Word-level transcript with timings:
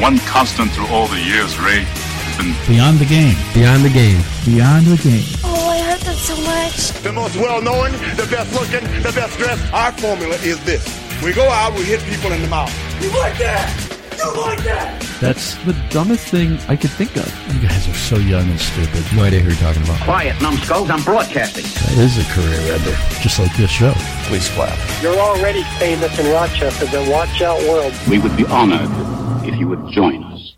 one 0.00 0.18
constant 0.20 0.70
through 0.72 0.86
all 0.88 1.06
the 1.08 1.20
years, 1.20 1.58
Ray, 1.60 1.84
has 1.84 2.36
been 2.40 2.56
Beyond 2.66 2.98
the 2.98 3.04
game. 3.04 3.36
Beyond 3.52 3.84
the 3.84 3.90
game. 3.90 4.20
Beyond 4.46 4.86
the 4.86 4.96
game. 5.02 5.24
Oh, 5.44 5.68
I 5.68 5.78
hurt 5.78 6.00
them 6.00 6.16
so 6.16 6.36
much. 6.40 6.92
The 7.02 7.12
most 7.12 7.36
well-known, 7.36 7.92
the 8.16 8.26
best 8.30 8.52
looking, 8.54 8.86
the 9.02 9.12
best 9.12 9.36
dressed. 9.36 9.72
Our 9.72 9.92
formula 9.92 10.36
is 10.36 10.62
this. 10.64 10.82
We 11.22 11.32
go 11.34 11.46
out, 11.48 11.74
we 11.74 11.84
hit 11.84 12.00
people 12.04 12.32
in 12.32 12.40
the 12.40 12.48
mouth. 12.48 12.72
You 13.02 13.10
like 13.18 13.36
that? 13.38 13.68
You 14.16 14.40
like 14.40 14.64
that? 14.64 15.00
That's 15.20 15.54
the 15.64 15.76
dumbest 15.90 16.28
thing 16.28 16.58
I 16.68 16.76
could 16.76 16.90
think 16.90 17.14
of. 17.16 17.28
You 17.54 17.68
guys 17.68 17.86
are 17.88 17.94
so 17.94 18.16
young 18.16 18.48
and 18.48 18.58
stupid. 18.58 19.04
No 19.14 19.24
idea 19.24 19.40
who 19.40 19.48
you're 19.48 19.58
talking 19.58 19.82
about. 19.82 20.00
Quiet, 20.00 20.40
numbskulls. 20.40 20.88
I'm 20.88 21.02
broadcasting. 21.02 21.64
That 21.64 21.98
is 22.04 22.16
a 22.16 22.24
career 22.32 22.72
ender, 22.72 22.96
just 23.20 23.38
like 23.38 23.54
this 23.56 23.70
show. 23.70 23.92
please 24.28 24.48
clap. 24.50 24.78
You're 25.02 25.18
already 25.18 25.62
famous 25.78 26.18
in 26.18 26.32
Rochester, 26.32 26.86
the 26.86 27.10
Watch 27.10 27.42
Out 27.42 27.60
World. 27.68 27.92
We 28.08 28.18
would 28.18 28.36
be 28.36 28.46
honored 28.46 28.88
if 29.52 29.58
you 29.58 29.66
would 29.66 29.90
join 29.90 30.22
us. 30.24 30.54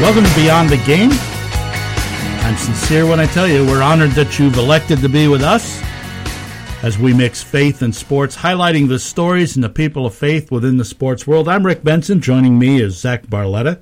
Welcome 0.00 0.24
to 0.24 0.34
Beyond 0.34 0.68
the 0.68 0.82
Game. 0.84 1.10
I'm 2.44 2.56
sincere 2.56 3.06
when 3.06 3.20
I 3.20 3.26
tell 3.26 3.48
you 3.48 3.64
we're 3.64 3.82
honored 3.82 4.10
that 4.10 4.38
you've 4.38 4.58
elected 4.58 4.98
to 4.98 5.08
be 5.08 5.28
with 5.28 5.42
us 5.42 5.80
as 6.82 6.98
we 6.98 7.14
mix 7.14 7.42
faith 7.42 7.80
and 7.80 7.94
sports, 7.94 8.36
highlighting 8.36 8.88
the 8.88 8.98
stories 8.98 9.54
and 9.54 9.62
the 9.62 9.68
people 9.70 10.04
of 10.04 10.14
faith 10.14 10.50
within 10.50 10.76
the 10.76 10.84
sports 10.84 11.26
world. 11.26 11.48
I'm 11.48 11.64
Rick 11.64 11.84
Benson. 11.84 12.20
Joining 12.20 12.58
me 12.58 12.82
is 12.82 12.98
Zach 12.98 13.26
Barletta. 13.28 13.80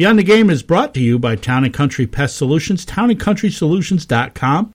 Beyond 0.00 0.18
the 0.18 0.22
Game 0.22 0.48
is 0.48 0.62
brought 0.62 0.94
to 0.94 1.00
you 1.02 1.18
by 1.18 1.36
Town 1.36 1.62
and 1.62 1.74
Country 1.74 2.06
Pest 2.06 2.34
Solutions, 2.34 2.86
townandcountrysolutions.com. 2.86 4.74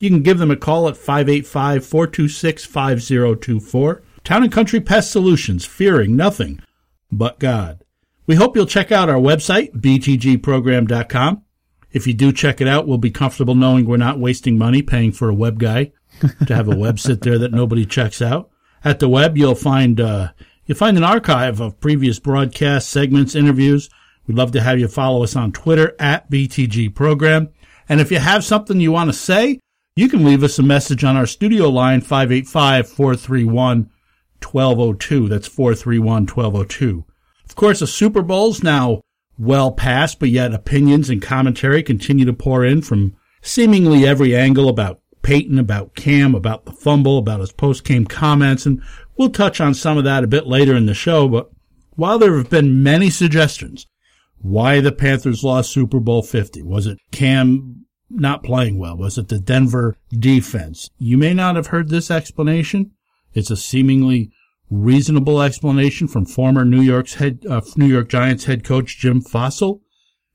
You 0.00 0.10
can 0.10 0.24
give 0.24 0.38
them 0.38 0.50
a 0.50 0.56
call 0.56 0.88
at 0.88 0.96
585 0.96 1.86
426 1.86 2.64
5024. 2.64 4.02
Town 4.24 4.42
and 4.42 4.50
Country 4.50 4.80
Pest 4.80 5.12
Solutions, 5.12 5.64
fearing 5.64 6.16
nothing 6.16 6.58
but 7.12 7.38
God. 7.38 7.84
We 8.26 8.34
hope 8.34 8.56
you'll 8.56 8.66
check 8.66 8.90
out 8.90 9.08
our 9.08 9.20
website, 9.20 9.70
btgprogram.com. 9.80 11.42
If 11.92 12.08
you 12.08 12.14
do 12.14 12.32
check 12.32 12.60
it 12.60 12.66
out, 12.66 12.88
we'll 12.88 12.98
be 12.98 13.12
comfortable 13.12 13.54
knowing 13.54 13.86
we're 13.86 13.96
not 13.96 14.18
wasting 14.18 14.58
money 14.58 14.82
paying 14.82 15.12
for 15.12 15.28
a 15.28 15.34
web 15.34 15.60
guy 15.60 15.92
to 16.48 16.52
have 16.52 16.66
a 16.66 16.74
web 16.74 16.98
sit 16.98 17.20
there 17.20 17.38
that 17.38 17.52
nobody 17.52 17.86
checks 17.86 18.20
out. 18.20 18.50
At 18.82 18.98
the 18.98 19.08
web, 19.08 19.38
you'll 19.38 19.54
find 19.54 20.00
uh, 20.00 20.32
you'll 20.66 20.76
find 20.76 20.96
an 20.96 21.04
archive 21.04 21.60
of 21.60 21.78
previous 21.78 22.18
broadcasts, 22.18 22.90
segments, 22.90 23.36
interviews. 23.36 23.88
We'd 24.26 24.36
love 24.36 24.52
to 24.52 24.60
have 24.60 24.78
you 24.78 24.88
follow 24.88 25.22
us 25.22 25.36
on 25.36 25.52
Twitter 25.52 25.94
at 25.98 26.30
BTG 26.30 26.94
Program. 26.94 27.50
And 27.88 28.00
if 28.00 28.10
you 28.10 28.18
have 28.18 28.44
something 28.44 28.80
you 28.80 28.92
want 28.92 29.10
to 29.10 29.16
say, 29.16 29.60
you 29.96 30.08
can 30.08 30.24
leave 30.24 30.42
us 30.42 30.58
a 30.58 30.62
message 30.62 31.04
on 31.04 31.16
our 31.16 31.26
studio 31.26 31.68
line 31.68 32.00
585 32.00 32.88
431 32.88 33.90
1202. 34.42 35.28
That's 35.28 35.46
431 35.46 36.26
1202. 36.26 37.04
Of 37.44 37.54
course, 37.54 37.80
the 37.80 37.86
Super 37.86 38.22
Bowl's 38.22 38.62
now 38.62 39.02
well 39.38 39.72
past, 39.72 40.18
but 40.18 40.30
yet 40.30 40.54
opinions 40.54 41.10
and 41.10 41.20
commentary 41.20 41.82
continue 41.82 42.24
to 42.24 42.32
pour 42.32 42.64
in 42.64 42.82
from 42.82 43.14
seemingly 43.42 44.06
every 44.06 44.34
angle 44.34 44.68
about 44.68 45.00
Peyton, 45.22 45.58
about 45.58 45.94
Cam, 45.94 46.34
about 46.34 46.64
the 46.64 46.72
fumble, 46.72 47.18
about 47.18 47.40
his 47.40 47.52
post-game 47.52 48.06
comments, 48.06 48.66
and 48.66 48.82
we'll 49.16 49.30
touch 49.30 49.60
on 49.60 49.74
some 49.74 49.98
of 49.98 50.04
that 50.04 50.24
a 50.24 50.28
bit 50.28 50.46
later 50.46 50.74
in 50.74 50.86
the 50.86 50.94
show. 50.94 51.28
But 51.28 51.50
while 51.96 52.18
there 52.18 52.36
have 52.36 52.50
been 52.50 52.82
many 52.82 53.10
suggestions 53.10 53.86
why 54.44 54.78
the 54.78 54.92
Panthers 54.92 55.42
lost 55.42 55.72
Super 55.72 55.98
Bowl 55.98 56.22
50, 56.22 56.62
was 56.64 56.86
it 56.86 56.98
Cam 57.10 57.86
not 58.10 58.44
playing 58.44 58.78
well? 58.78 58.94
Was 58.94 59.16
it 59.16 59.28
the 59.28 59.38
Denver 59.38 59.96
defense? 60.12 60.90
You 60.98 61.16
may 61.16 61.32
not 61.32 61.56
have 61.56 61.68
heard 61.68 61.88
this 61.88 62.10
explanation. 62.10 62.90
It's 63.32 63.50
a 63.50 63.56
seemingly 63.56 64.30
reasonable 64.68 65.40
explanation 65.40 66.08
from 66.08 66.26
former 66.26 66.62
New 66.62 66.82
York's 66.82 67.14
head, 67.14 67.46
uh, 67.48 67.62
New 67.78 67.86
York 67.86 68.10
Giants 68.10 68.44
head 68.44 68.64
coach 68.64 68.98
Jim 68.98 69.22
Fassel. 69.22 69.80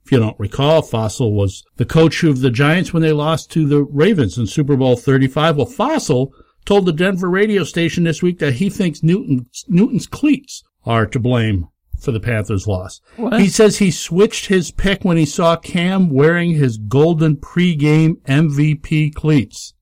If 0.03 0.11
you 0.11 0.17
don't 0.17 0.39
recall, 0.39 0.81
Fassel 0.81 1.31
was 1.31 1.63
the 1.77 1.85
coach 1.85 2.23
of 2.23 2.41
the 2.41 2.49
Giants 2.49 2.91
when 2.91 3.03
they 3.03 3.11
lost 3.11 3.51
to 3.51 3.67
the 3.67 3.83
Ravens 3.83 4.39
in 4.39 4.47
Super 4.47 4.75
Bowl 4.75 4.95
35. 4.95 5.55
Well, 5.55 5.67
Fassel 5.67 6.31
told 6.65 6.87
the 6.87 6.93
Denver 6.93 7.29
radio 7.29 7.63
station 7.63 8.05
this 8.05 8.23
week 8.23 8.39
that 8.39 8.53
he 8.53 8.71
thinks 8.71 9.03
Newton, 9.03 9.45
Newton's 9.67 10.07
cleats 10.07 10.63
are 10.83 11.05
to 11.05 11.19
blame 11.19 11.67
for 11.99 12.11
the 12.11 12.19
Panthers' 12.19 12.67
loss. 12.67 13.01
What? 13.17 13.39
He 13.41 13.47
says 13.47 13.77
he 13.77 13.91
switched 13.91 14.47
his 14.47 14.71
pick 14.71 15.03
when 15.03 15.17
he 15.17 15.25
saw 15.25 15.55
Cam 15.55 16.09
wearing 16.09 16.51
his 16.51 16.77
golden 16.77 17.35
pregame 17.37 18.15
MVP 18.23 19.13
cleats. 19.13 19.73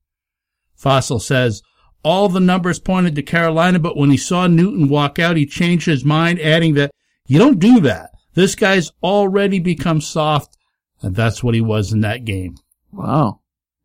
Fassel 0.82 1.22
says 1.22 1.62
all 2.04 2.30
the 2.30 2.40
numbers 2.40 2.80
pointed 2.80 3.16
to 3.16 3.22
Carolina, 3.24 3.80
but 3.80 3.98
when 3.98 4.10
he 4.10 4.18
saw 4.18 4.48
Newton 4.48 4.88
walk 4.88 5.20
out, 5.20 5.36
he 5.38 5.46
changed 5.46 5.86
his 5.86 6.06
mind, 6.06 6.40
adding 6.40 6.74
that 6.76 6.92
you 7.28 7.38
don't 7.40 7.60
do 7.60 7.80
that. 7.82 8.12
This 8.34 8.56
guy's 8.56 8.92
already 9.02 9.60
become 9.60 10.00
soft, 10.02 10.56
and 11.02 11.16
that's 11.16 11.44
what 11.44 11.56
he 11.56 11.62
was 11.62 11.92
in 11.92 12.02
that 12.02 12.24
game. 12.26 12.56
Wow. 12.92 13.42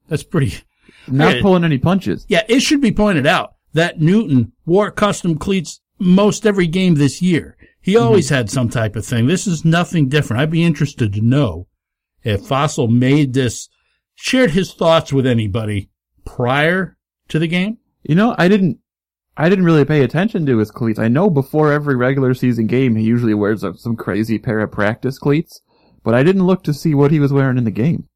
That's 0.09 0.23
pretty. 0.23 0.55
Not 1.09 1.37
Yeah. 1.37 1.43
pulling 1.43 1.65
any 1.65 1.79
punches. 1.79 2.25
Yeah, 2.29 2.43
it 2.49 2.61
should 2.61 2.81
be 2.81 2.93
pointed 2.93 3.27
out 3.27 3.55
that 3.73 4.01
Newton 4.01 4.53
wore 4.67 4.91
custom 4.91 5.37
cleats 5.37 5.81
most 5.99 6.47
every 6.47 6.67
game 6.67 6.95
this 6.95 7.23
year. 7.23 7.57
He 7.83 7.95
mm-hmm. 7.95 8.05
always 8.05 8.29
had 8.29 8.49
some 8.49 8.69
type 8.69 8.97
of 8.97 9.05
thing. 9.05 9.27
This 9.27 9.47
is 9.47 9.65
nothing 9.65 10.09
different. 10.09 10.41
I'd 10.41 10.51
be 10.51 10.65
interested 10.65 11.13
to 11.13 11.21
know 11.21 11.69
if 12.23 12.43
Fassel 12.43 12.89
made 12.89 13.35
this, 13.35 13.69
shared 14.15 14.53
his 14.53 14.73
thoughts 14.73 15.13
with 15.13 15.27
anybody 15.27 15.91
prior 16.25 16.97
to 17.29 17.39
the 17.39 17.49
game. 17.49 17.79
You 18.03 18.15
know, 18.15 18.35
I 18.39 18.49
didn't, 18.49 18.79
I 19.37 19.49
didn't 19.49 19.65
really 19.65 19.85
pay 19.85 20.03
attention 20.03 20.47
to 20.47 20.59
his 20.59 20.71
cleats. 20.71 20.99
I 20.99 21.09
know 21.09 21.31
before 21.31 21.73
every 21.73 21.97
regular 21.97 22.35
season 22.35 22.67
game, 22.67 22.97
he 22.97 23.03
usually 23.03 23.35
wears 23.35 23.65
some 23.81 23.97
crazy 23.97 24.39
pair 24.39 24.61
of 24.61 24.71
practice 24.71 25.19
cleats, 25.19 25.61
but 26.05 26.15
I 26.15 26.23
didn't 26.23 26.47
look 26.47 26.63
to 26.65 26.75
see 26.75 26.95
what 26.95 27.11
he 27.11 27.19
was 27.19 27.33
wearing 27.33 27.59
in 27.59 27.65
the 27.65 27.71
game. 27.71 28.09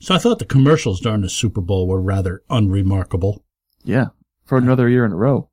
So 0.00 0.14
I 0.14 0.18
thought 0.18 0.38
the 0.38 0.44
commercials 0.44 1.00
during 1.00 1.22
the 1.22 1.30
Super 1.30 1.60
Bowl 1.60 1.88
were 1.88 2.00
rather 2.00 2.42
unremarkable. 2.50 3.44
Yeah. 3.84 4.06
For 4.44 4.58
another 4.58 4.88
year 4.88 5.04
in 5.04 5.12
a 5.12 5.16
row. 5.16 5.50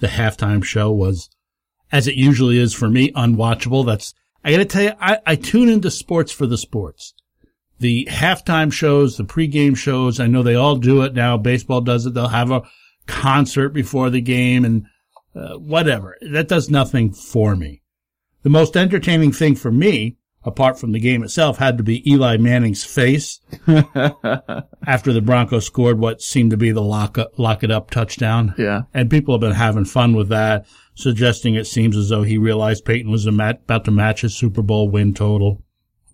The 0.00 0.08
halftime 0.08 0.62
show 0.64 0.90
was, 0.92 1.30
as 1.90 2.06
it 2.06 2.14
usually 2.14 2.58
is 2.58 2.74
for 2.74 2.88
me, 2.88 3.12
unwatchable. 3.12 3.86
That's, 3.86 4.14
I 4.44 4.52
gotta 4.52 4.64
tell 4.64 4.82
you, 4.82 4.92
I, 5.00 5.18
I 5.26 5.36
tune 5.36 5.68
into 5.68 5.90
sports 5.90 6.32
for 6.32 6.46
the 6.46 6.58
sports. 6.58 7.14
The 7.80 8.08
halftime 8.10 8.72
shows, 8.72 9.16
the 9.16 9.24
pregame 9.24 9.76
shows, 9.76 10.18
I 10.18 10.26
know 10.26 10.42
they 10.42 10.56
all 10.56 10.76
do 10.76 11.02
it 11.02 11.14
now. 11.14 11.36
Baseball 11.36 11.80
does 11.80 12.06
it. 12.06 12.14
They'll 12.14 12.28
have 12.28 12.50
a 12.50 12.62
concert 13.06 13.70
before 13.70 14.10
the 14.10 14.20
game 14.20 14.64
and 14.64 14.86
uh, 15.34 15.54
whatever. 15.54 16.16
That 16.20 16.48
does 16.48 16.70
nothing 16.70 17.12
for 17.12 17.54
me. 17.54 17.82
The 18.42 18.50
most 18.50 18.76
entertaining 18.76 19.32
thing 19.32 19.56
for 19.56 19.70
me, 19.70 20.16
apart 20.44 20.78
from 20.78 20.92
the 20.92 21.00
game 21.00 21.22
itself, 21.22 21.58
had 21.58 21.78
to 21.78 21.84
be 21.84 22.08
Eli 22.10 22.36
Manning's 22.36 22.84
face 22.84 23.40
after 24.86 25.12
the 25.12 25.20
Broncos 25.20 25.66
scored 25.66 25.98
what 25.98 26.22
seemed 26.22 26.50
to 26.52 26.56
be 26.56 26.70
the 26.70 26.82
lock, 26.82 27.18
up, 27.18 27.38
lock 27.38 27.62
it 27.62 27.70
up 27.70 27.90
touchdown. 27.90 28.54
Yeah. 28.56 28.82
And 28.94 29.10
people 29.10 29.34
have 29.34 29.40
been 29.40 29.52
having 29.52 29.84
fun 29.84 30.14
with 30.14 30.28
that, 30.28 30.66
suggesting 30.98 31.54
it 31.54 31.66
seems 31.66 31.96
as 31.96 32.08
though 32.08 32.24
he 32.24 32.36
realized 32.36 32.84
Peyton 32.84 33.10
was 33.10 33.24
about 33.24 33.84
to 33.84 33.90
match 33.92 34.22
his 34.22 34.36
Super 34.36 34.62
Bowl 34.62 34.88
win 34.88 35.14
total. 35.14 35.62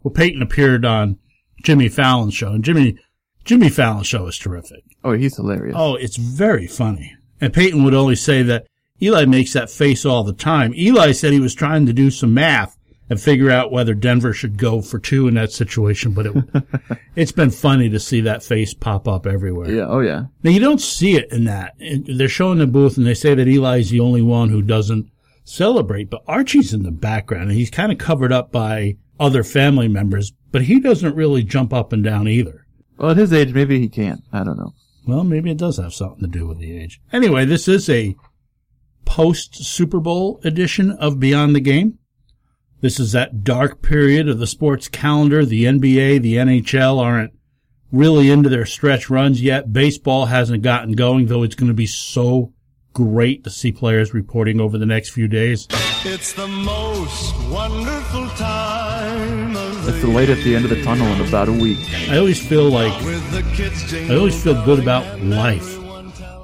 Well, 0.03 0.12
Peyton 0.12 0.43
appeared 0.43 0.84
on 0.84 1.19
Jimmy 1.62 1.89
Fallon's 1.89 2.34
show, 2.34 2.53
and 2.53 2.62
Jimmy 2.62 2.99
Jimmy 3.45 3.71
Fallon's 3.71 4.06
show 4.06 4.27
is 4.27 4.39
terrific. 4.39 4.84
Oh, 5.03 5.12
he's 5.12 5.37
hilarious. 5.37 5.75
Oh, 5.78 5.97
it's 5.97 6.17
very 6.17 6.67
funny. 6.67 7.17
And 7.41 7.53
Peyton 7.53 7.84
would 7.84 7.95
only 7.95 8.16
say 8.16 8.42
that 8.42 8.66
Eli 9.01 9.25
makes 9.25 9.54
that 9.54 9.71
face 9.71 10.04
all 10.04 10.22
the 10.22 10.33
time. 10.33 10.75
Eli 10.75 11.13
said 11.13 11.33
he 11.33 11.41
was 11.41 11.54
trying 11.54 11.86
to 11.86 11.92
do 11.92 12.10
some 12.10 12.34
math 12.34 12.77
and 13.10 13.21
figure 13.21 13.51
out 13.51 13.71
whether 13.71 13.95
Denver 13.95 14.33
should 14.33 14.56
go 14.56 14.80
for 14.80 14.98
two 14.98 15.28
in 15.28 15.34
that 15.34 15.53
situation, 15.53 16.12
but 16.12 16.27
it, 16.27 16.45
it's 17.16 17.33
been 17.33 17.51
funny 17.51 17.89
to 17.91 18.01
see 18.01 18.22
that 18.22 18.42
face 18.42 18.72
pop 18.72 19.06
up 19.06 19.27
everywhere. 19.27 19.71
Yeah. 19.71 19.86
Oh, 19.86 20.01
yeah. 20.01 20.24
Now 20.42 20.51
you 20.51 20.60
don't 20.60 20.80
see 20.80 21.16
it 21.16 21.30
in 21.30 21.45
that. 21.45 21.74
They're 21.78 22.28
showing 22.28 22.59
the 22.59 22.66
booth 22.66 22.97
and 22.97 23.06
they 23.06 23.15
say 23.15 23.34
that 23.34 23.48
Eli's 23.48 23.91
the 23.91 24.01
only 24.01 24.22
one 24.22 24.48
who 24.48 24.62
doesn't 24.62 25.10
celebrate, 25.45 26.10
but 26.10 26.24
Archie's 26.27 26.72
in 26.72 26.83
the 26.83 26.91
background 26.91 27.51
and 27.51 27.59
he's 27.59 27.71
kind 27.71 27.92
of 27.92 27.98
covered 27.98 28.33
up 28.33 28.51
by 28.51 28.97
other 29.21 29.45
family 29.45 29.89
members, 29.89 30.33
but 30.50 30.62
he 30.62 30.80
doesn't 30.80 31.15
really 31.15 31.42
jump 31.42 31.72
up 31.72 31.92
and 31.92 32.03
down 32.03 32.27
either. 32.27 32.66
Well, 32.97 33.10
at 33.10 33.16
his 33.16 33.33
age, 33.33 33.53
maybe 33.53 33.80
he 33.80 33.89
can't. 33.89 34.22
I 34.33 34.45
don't 34.45 34.57
know. 34.57 34.72
Well, 35.07 35.24
maybe 35.24 35.50
it 35.50 35.59
does 35.59 35.77
have 35.77 35.92
something 35.92 36.21
to 36.21 36.27
do 36.27 36.47
with 36.47 36.59
the 36.59 36.77
age. 36.77 37.00
Anyway, 37.12 37.45
this 37.45 37.68
is 37.68 37.91
a 37.91 38.16
post 39.04 39.57
Super 39.57 40.00
Bowl 40.00 40.41
edition 40.45 40.92
of 40.92 41.21
Beyond 41.21 41.54
the 41.54 41.60
Game. 41.60 41.98
This 42.84 43.01
is 43.01 43.13
that 43.13 43.45
dark 43.45 43.81
period 43.81 44.28
of 44.28 44.39
the 44.39 44.47
sports 44.47 44.89
calendar. 44.89 45.47
The 45.47 45.65
NBA, 45.65 46.21
the 46.21 46.36
NHL 46.36 47.01
aren't 47.01 47.33
really 47.91 48.31
into 48.31 48.51
their 48.51 48.66
stretch 48.66 49.09
runs 49.09 49.41
yet. 49.41 49.72
Baseball 49.72 50.27
hasn't 50.27 50.63
gotten 50.63 50.92
going, 50.92 51.25
though 51.25 51.45
it's 51.45 51.54
going 51.54 51.69
to 51.69 51.75
be 51.75 51.86
so 51.86 52.53
great 52.92 53.42
to 53.45 53.51
see 53.51 53.72
players 53.72 54.13
reporting 54.13 54.60
over 54.60 54.77
the 54.77 54.84
next 54.84 55.13
few 55.13 55.28
days. 55.28 55.66
It's 56.04 56.34
the 56.34 56.47
most 56.47 57.34
wonderful 57.48 58.28
time 58.36 59.57
of 59.57 59.86
The 59.86 59.92
the 59.92 60.07
light 60.09 60.28
at 60.28 60.45
the 60.45 60.54
end 60.54 60.66
of 60.66 60.71
the 60.71 60.83
tunnel 60.83 61.07
in 61.07 61.27
about 61.27 61.48
a 61.48 61.53
week. 61.53 61.78
I 62.10 62.19
always 62.19 62.47
feel 62.47 62.69
like 62.69 62.92
I 62.92 64.15
always 64.15 64.45
feel 64.45 64.63
good 64.66 64.78
about 64.78 65.22
life 65.22 65.78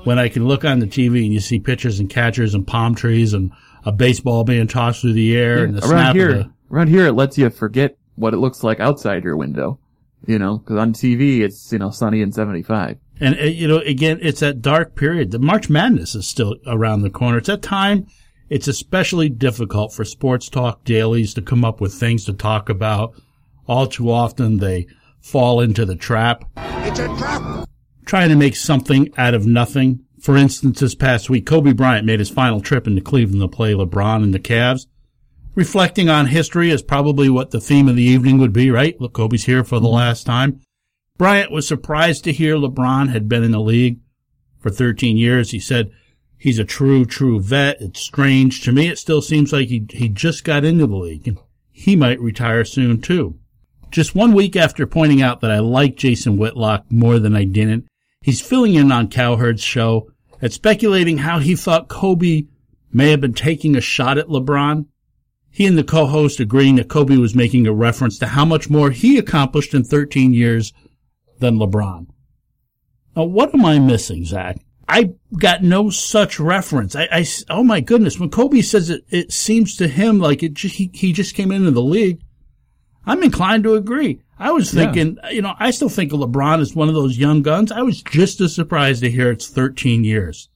when 0.06 0.18
I 0.18 0.30
can 0.30 0.46
look 0.46 0.64
on 0.64 0.78
the 0.78 0.86
TV 0.86 1.22
and 1.22 1.34
you 1.34 1.40
see 1.40 1.60
pitchers 1.60 2.00
and 2.00 2.08
catchers 2.08 2.54
and 2.54 2.66
palm 2.66 2.94
trees 2.94 3.34
and 3.34 3.52
a 3.84 3.92
baseball 3.92 4.44
being 4.44 4.66
tossed 4.66 5.00
through 5.02 5.14
the 5.14 5.36
air 5.36 5.64
and 5.64 5.74
the 5.74 5.80
around 5.80 5.88
snap 5.88 6.16
here, 6.16 6.30
of 6.30 6.36
the 6.38 6.50
around 6.70 6.88
here, 6.88 7.06
it 7.06 7.12
lets 7.12 7.38
you 7.38 7.50
forget 7.50 7.96
what 8.16 8.34
it 8.34 8.38
looks 8.38 8.62
like 8.62 8.80
outside 8.80 9.24
your 9.24 9.36
window. 9.36 9.78
You 10.26 10.38
know, 10.38 10.58
because 10.58 10.76
on 10.76 10.92
TV 10.92 11.40
it's 11.40 11.72
you 11.72 11.78
know 11.78 11.90
sunny 11.90 12.20
and 12.20 12.34
seventy 12.34 12.62
five. 12.62 12.98
And 13.20 13.38
uh, 13.38 13.44
you 13.44 13.68
know, 13.68 13.78
again, 13.78 14.18
it's 14.22 14.40
that 14.40 14.60
dark 14.62 14.94
period. 14.94 15.30
The 15.30 15.38
March 15.38 15.70
Madness 15.70 16.14
is 16.14 16.26
still 16.26 16.56
around 16.66 17.02
the 17.02 17.10
corner. 17.10 17.38
It's 17.38 17.46
that 17.46 17.62
time. 17.62 18.06
It's 18.48 18.66
especially 18.66 19.28
difficult 19.28 19.92
for 19.92 20.04
sports 20.04 20.48
talk 20.48 20.84
dailies 20.84 21.34
to 21.34 21.42
come 21.42 21.64
up 21.64 21.80
with 21.80 21.94
things 21.94 22.24
to 22.24 22.32
talk 22.32 22.68
about. 22.68 23.14
All 23.66 23.86
too 23.86 24.10
often, 24.10 24.58
they 24.58 24.86
fall 25.20 25.60
into 25.60 25.86
the 25.86 25.94
trap. 25.94 26.44
It's 26.56 26.98
a 26.98 27.06
trap. 27.16 27.68
Trying 28.06 28.30
to 28.30 28.36
make 28.36 28.56
something 28.56 29.12
out 29.16 29.34
of 29.34 29.46
nothing. 29.46 30.04
For 30.20 30.36
instance, 30.36 30.80
this 30.80 30.94
past 30.94 31.30
week, 31.30 31.46
Kobe 31.46 31.72
Bryant 31.72 32.04
made 32.04 32.18
his 32.18 32.28
final 32.28 32.60
trip 32.60 32.86
into 32.86 33.00
Cleveland 33.00 33.40
to 33.40 33.48
play 33.48 33.72
LeBron 33.72 34.22
and 34.22 34.34
the 34.34 34.38
Cavs. 34.38 34.86
Reflecting 35.54 36.10
on 36.10 36.26
history 36.26 36.70
is 36.70 36.82
probably 36.82 37.30
what 37.30 37.50
the 37.50 37.60
theme 37.60 37.88
of 37.88 37.96
the 37.96 38.02
evening 38.02 38.38
would 38.38 38.52
be, 38.52 38.70
right? 38.70 39.00
Look, 39.00 39.14
Kobe's 39.14 39.44
here 39.44 39.64
for 39.64 39.80
the 39.80 39.86
mm-hmm. 39.86 39.96
last 39.96 40.26
time. 40.26 40.60
Bryant 41.16 41.50
was 41.50 41.66
surprised 41.66 42.24
to 42.24 42.32
hear 42.32 42.56
LeBron 42.56 43.08
had 43.08 43.28
been 43.28 43.42
in 43.42 43.50
the 43.50 43.60
league 43.60 43.98
for 44.58 44.70
13 44.70 45.16
years. 45.16 45.50
He 45.50 45.58
said 45.58 45.90
he's 46.36 46.58
a 46.58 46.64
true, 46.64 47.04
true 47.06 47.40
vet. 47.40 47.80
It's 47.80 48.00
strange. 48.00 48.62
To 48.62 48.72
me, 48.72 48.88
it 48.88 48.98
still 48.98 49.22
seems 49.22 49.52
like 49.52 49.68
he, 49.68 49.86
he 49.90 50.08
just 50.08 50.44
got 50.44 50.64
into 50.64 50.86
the 50.86 50.96
league 50.96 51.26
and 51.26 51.38
he 51.70 51.96
might 51.96 52.20
retire 52.20 52.64
soon 52.64 53.00
too. 53.00 53.38
Just 53.90 54.14
one 54.14 54.32
week 54.34 54.54
after 54.54 54.86
pointing 54.86 55.20
out 55.20 55.40
that 55.40 55.50
I 55.50 55.58
like 55.58 55.96
Jason 55.96 56.36
Whitlock 56.36 56.84
more 56.90 57.18
than 57.18 57.34
I 57.34 57.44
didn't, 57.44 57.86
he's 58.20 58.40
filling 58.40 58.74
in 58.74 58.92
on 58.92 59.08
Cowherd's 59.08 59.62
show 59.62 60.10
and 60.40 60.52
speculating 60.52 61.18
how 61.18 61.38
he 61.38 61.54
thought 61.54 61.88
Kobe 61.88 62.44
may 62.92 63.10
have 63.10 63.20
been 63.20 63.34
taking 63.34 63.76
a 63.76 63.80
shot 63.80 64.18
at 64.18 64.28
LeBron. 64.28 64.86
He 65.50 65.66
and 65.66 65.76
the 65.76 65.84
co-host 65.84 66.40
agreeing 66.40 66.76
that 66.76 66.88
Kobe 66.88 67.16
was 67.16 67.34
making 67.34 67.66
a 67.66 67.72
reference 67.72 68.18
to 68.18 68.28
how 68.28 68.44
much 68.44 68.70
more 68.70 68.90
he 68.90 69.18
accomplished 69.18 69.74
in 69.74 69.84
13 69.84 70.32
years 70.32 70.72
than 71.38 71.56
LeBron. 71.56 72.06
Now, 73.16 73.24
what 73.24 73.52
am 73.54 73.64
I 73.64 73.78
missing, 73.78 74.24
Zach? 74.24 74.58
I 74.88 75.12
got 75.38 75.62
no 75.62 75.90
such 75.90 76.40
reference. 76.40 76.96
I, 76.96 77.08
I 77.10 77.26
oh 77.48 77.62
my 77.62 77.80
goodness, 77.80 78.18
when 78.18 78.30
Kobe 78.30 78.60
says 78.60 78.90
it, 78.90 79.04
it 79.08 79.32
seems 79.32 79.76
to 79.76 79.86
him 79.86 80.18
like 80.18 80.42
it, 80.42 80.58
he, 80.58 80.90
he 80.92 81.12
just 81.12 81.34
came 81.34 81.52
into 81.52 81.70
the 81.70 81.82
league. 81.82 82.20
I'm 83.06 83.22
inclined 83.22 83.64
to 83.64 83.74
agree. 83.74 84.20
I 84.40 84.52
was 84.52 84.72
thinking, 84.72 85.18
yeah. 85.22 85.30
you 85.30 85.42
know, 85.42 85.54
I 85.58 85.70
still 85.70 85.90
think 85.90 86.12
LeBron 86.12 86.60
is 86.60 86.74
one 86.74 86.88
of 86.88 86.94
those 86.94 87.18
young 87.18 87.42
guns. 87.42 87.70
I 87.70 87.82
was 87.82 88.02
just 88.02 88.40
as 88.40 88.54
surprised 88.54 89.02
to 89.02 89.10
hear 89.10 89.30
it's 89.30 89.48
13 89.48 90.02
years. 90.02 90.48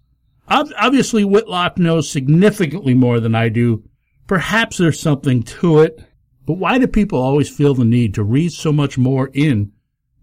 Obviously, 0.49 1.23
Whitlock 1.25 1.79
knows 1.79 2.11
significantly 2.11 2.95
more 2.95 3.21
than 3.21 3.35
I 3.35 3.51
do. 3.51 3.85
Perhaps 4.27 4.79
there's 4.79 4.99
something 4.99 5.43
to 5.43 5.81
it, 5.81 6.03
but 6.47 6.55
why 6.55 6.79
do 6.79 6.87
people 6.87 7.21
always 7.21 7.55
feel 7.55 7.75
the 7.75 7.85
need 7.85 8.15
to 8.15 8.23
read 8.23 8.53
so 8.53 8.73
much 8.73 8.97
more 8.97 9.31
in 9.35 9.73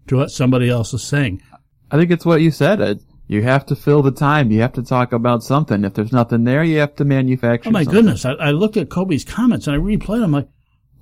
to 0.08 0.16
what 0.16 0.30
somebody 0.30 0.68
else 0.68 0.92
is 0.92 1.04
saying? 1.04 1.40
I 1.90 1.96
think 1.96 2.10
it's 2.10 2.26
what 2.26 2.40
you 2.40 2.50
said. 2.50 2.80
It, 2.80 3.00
You 3.28 3.42
have 3.42 3.64
to 3.66 3.76
fill 3.76 4.02
the 4.02 4.10
time. 4.10 4.50
You 4.50 4.60
have 4.62 4.72
to 4.74 4.82
talk 4.82 5.12
about 5.12 5.44
something. 5.44 5.84
If 5.84 5.94
there's 5.94 6.12
nothing 6.12 6.44
there, 6.44 6.64
you 6.64 6.78
have 6.78 6.96
to 6.96 7.04
manufacture. 7.04 7.68
Oh 7.68 7.72
my 7.72 7.84
something. 7.84 8.02
goodness! 8.02 8.24
I, 8.24 8.32
I, 8.32 8.50
looked 8.50 8.76
at 8.76 8.90
Kobe's 8.90 9.24
comments 9.24 9.68
and 9.68 9.76
I 9.76 9.78
replayed 9.78 10.20
them. 10.20 10.32
Like, 10.32 10.48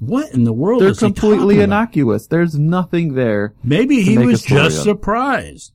what 0.00 0.32
in 0.32 0.44
the 0.44 0.52
world? 0.52 0.82
They're 0.82 0.94
completely 0.94 1.60
innocuous. 1.60 2.26
There's 2.26 2.58
nothing 2.58 3.14
there. 3.14 3.54
Maybe 3.62 4.02
he 4.02 4.18
was 4.18 4.42
just 4.42 4.82
surprised. 4.82 5.72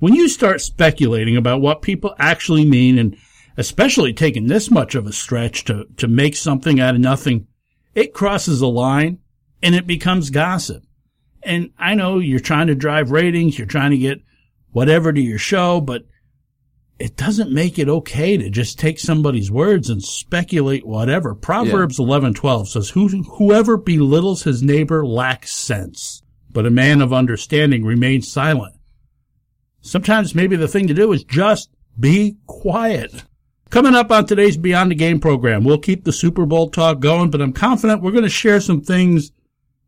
When 0.00 0.14
you 0.14 0.28
start 0.28 0.60
speculating 0.60 1.36
about 1.36 1.60
what 1.60 1.82
people 1.82 2.14
actually 2.18 2.64
mean, 2.64 2.98
and 2.98 3.16
especially 3.56 4.12
taking 4.12 4.46
this 4.46 4.70
much 4.70 4.94
of 4.94 5.06
a 5.06 5.12
stretch 5.12 5.64
to 5.64 5.86
to 5.96 6.08
make 6.08 6.36
something 6.36 6.80
out 6.80 6.96
of 6.96 7.00
nothing, 7.00 7.46
it 7.94 8.14
crosses 8.14 8.60
a 8.60 8.66
line 8.66 9.18
and 9.62 9.74
it 9.74 9.86
becomes 9.86 10.30
gossip. 10.30 10.84
And 11.42 11.70
I 11.78 11.94
know 11.94 12.18
you're 12.18 12.40
trying 12.40 12.66
to 12.66 12.74
drive 12.74 13.12
ratings, 13.12 13.58
you're 13.58 13.66
trying 13.66 13.92
to 13.92 13.98
get 13.98 14.20
whatever 14.72 15.12
to 15.12 15.20
your 15.20 15.38
show, 15.38 15.80
but 15.80 16.02
it 16.98 17.16
doesn't 17.16 17.52
make 17.52 17.78
it 17.78 17.88
okay 17.88 18.36
to 18.36 18.50
just 18.50 18.78
take 18.78 18.98
somebody's 18.98 19.50
words 19.50 19.88
and 19.88 20.02
speculate 20.02 20.86
whatever. 20.86 21.34
Proverbs 21.34 21.98
yeah. 21.98 22.04
eleven 22.04 22.34
twelve 22.34 22.68
says, 22.68 22.90
Who, 22.90 23.08
whoever 23.08 23.76
belittles 23.76 24.42
his 24.42 24.62
neighbor 24.62 25.06
lacks 25.06 25.52
sense, 25.52 26.22
but 26.50 26.66
a 26.66 26.70
man 26.70 27.00
of 27.00 27.12
understanding 27.12 27.84
remains 27.84 28.30
silent. 28.30 28.74
Sometimes 29.80 30.34
maybe 30.34 30.56
the 30.56 30.68
thing 30.68 30.88
to 30.88 30.94
do 30.94 31.12
is 31.12 31.22
just 31.24 31.70
be 31.98 32.36
quiet. 32.46 33.24
Coming 33.70 33.94
up 33.94 34.10
on 34.10 34.26
today's 34.26 34.56
Beyond 34.56 34.90
the 34.90 34.96
Game 34.96 35.20
program, 35.20 35.62
we'll 35.62 35.78
keep 35.78 36.04
the 36.04 36.12
Super 36.12 36.46
Bowl 36.46 36.70
talk 36.70 37.00
going, 37.00 37.30
but 37.30 37.40
I'm 37.40 37.52
confident 37.52 38.02
we're 38.02 38.12
going 38.12 38.24
to 38.24 38.30
share 38.30 38.60
some 38.60 38.80
things 38.80 39.30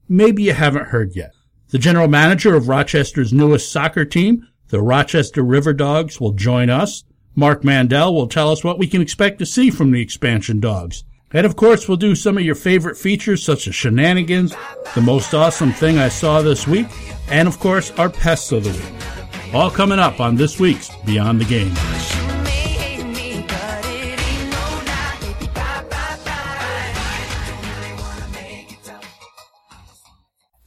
maybe 0.09 0.43
you 0.43 0.53
haven't 0.53 0.89
heard 0.89 1.17
yet. 1.17 1.33
The 1.71 1.79
general 1.79 2.09
manager 2.09 2.55
of 2.55 2.69
Rochester's 2.69 3.33
newest 3.33 3.73
soccer 3.73 4.05
team 4.05 4.47
the 4.71 4.81
Rochester 4.81 5.43
River 5.43 5.73
Dogs 5.73 6.21
will 6.21 6.33
join 6.33 6.71
us. 6.71 7.05
Mark 7.35 7.65
Mandel 7.65 8.15
will 8.15 8.27
tell 8.27 8.51
us 8.51 8.65
what 8.65 8.79
we 8.79 8.87
can 8.87 9.01
expect 9.01 9.39
to 9.39 9.47
see 9.47 9.71
from 9.71 9.91
the 9.91 10.01
expansion 10.01 10.61
dogs. 10.61 11.05
And 11.33 11.47
of 11.47 11.57
course, 11.57 11.87
we'll 11.87 11.97
do 11.97 12.15
some 12.15 12.37
of 12.37 12.45
your 12.45 12.57
favorite 12.57 12.97
features 12.97 13.43
such 13.43 13.69
as 13.69 13.75
shenanigans, 13.75 14.55
the 14.95 15.01
most 15.01 15.33
awesome 15.33 15.73
thing 15.73 15.99
I 15.99 16.09
saw 16.09 16.43
this 16.43 16.67
week, 16.67 16.89
and 17.29 17.47
of 17.47 17.59
course, 17.61 17.93
our 17.93 18.11
pests 18.11 18.51
of 18.51 18.65
the 18.65 18.71
week. 18.71 19.55
All 19.55 19.71
coming 19.71 19.99
up 19.99 20.21
on 20.21 20.37
this 20.37 20.59
week's 20.59 20.91
Beyond 21.05 21.41
the 21.41 21.45
Game. 21.45 22.20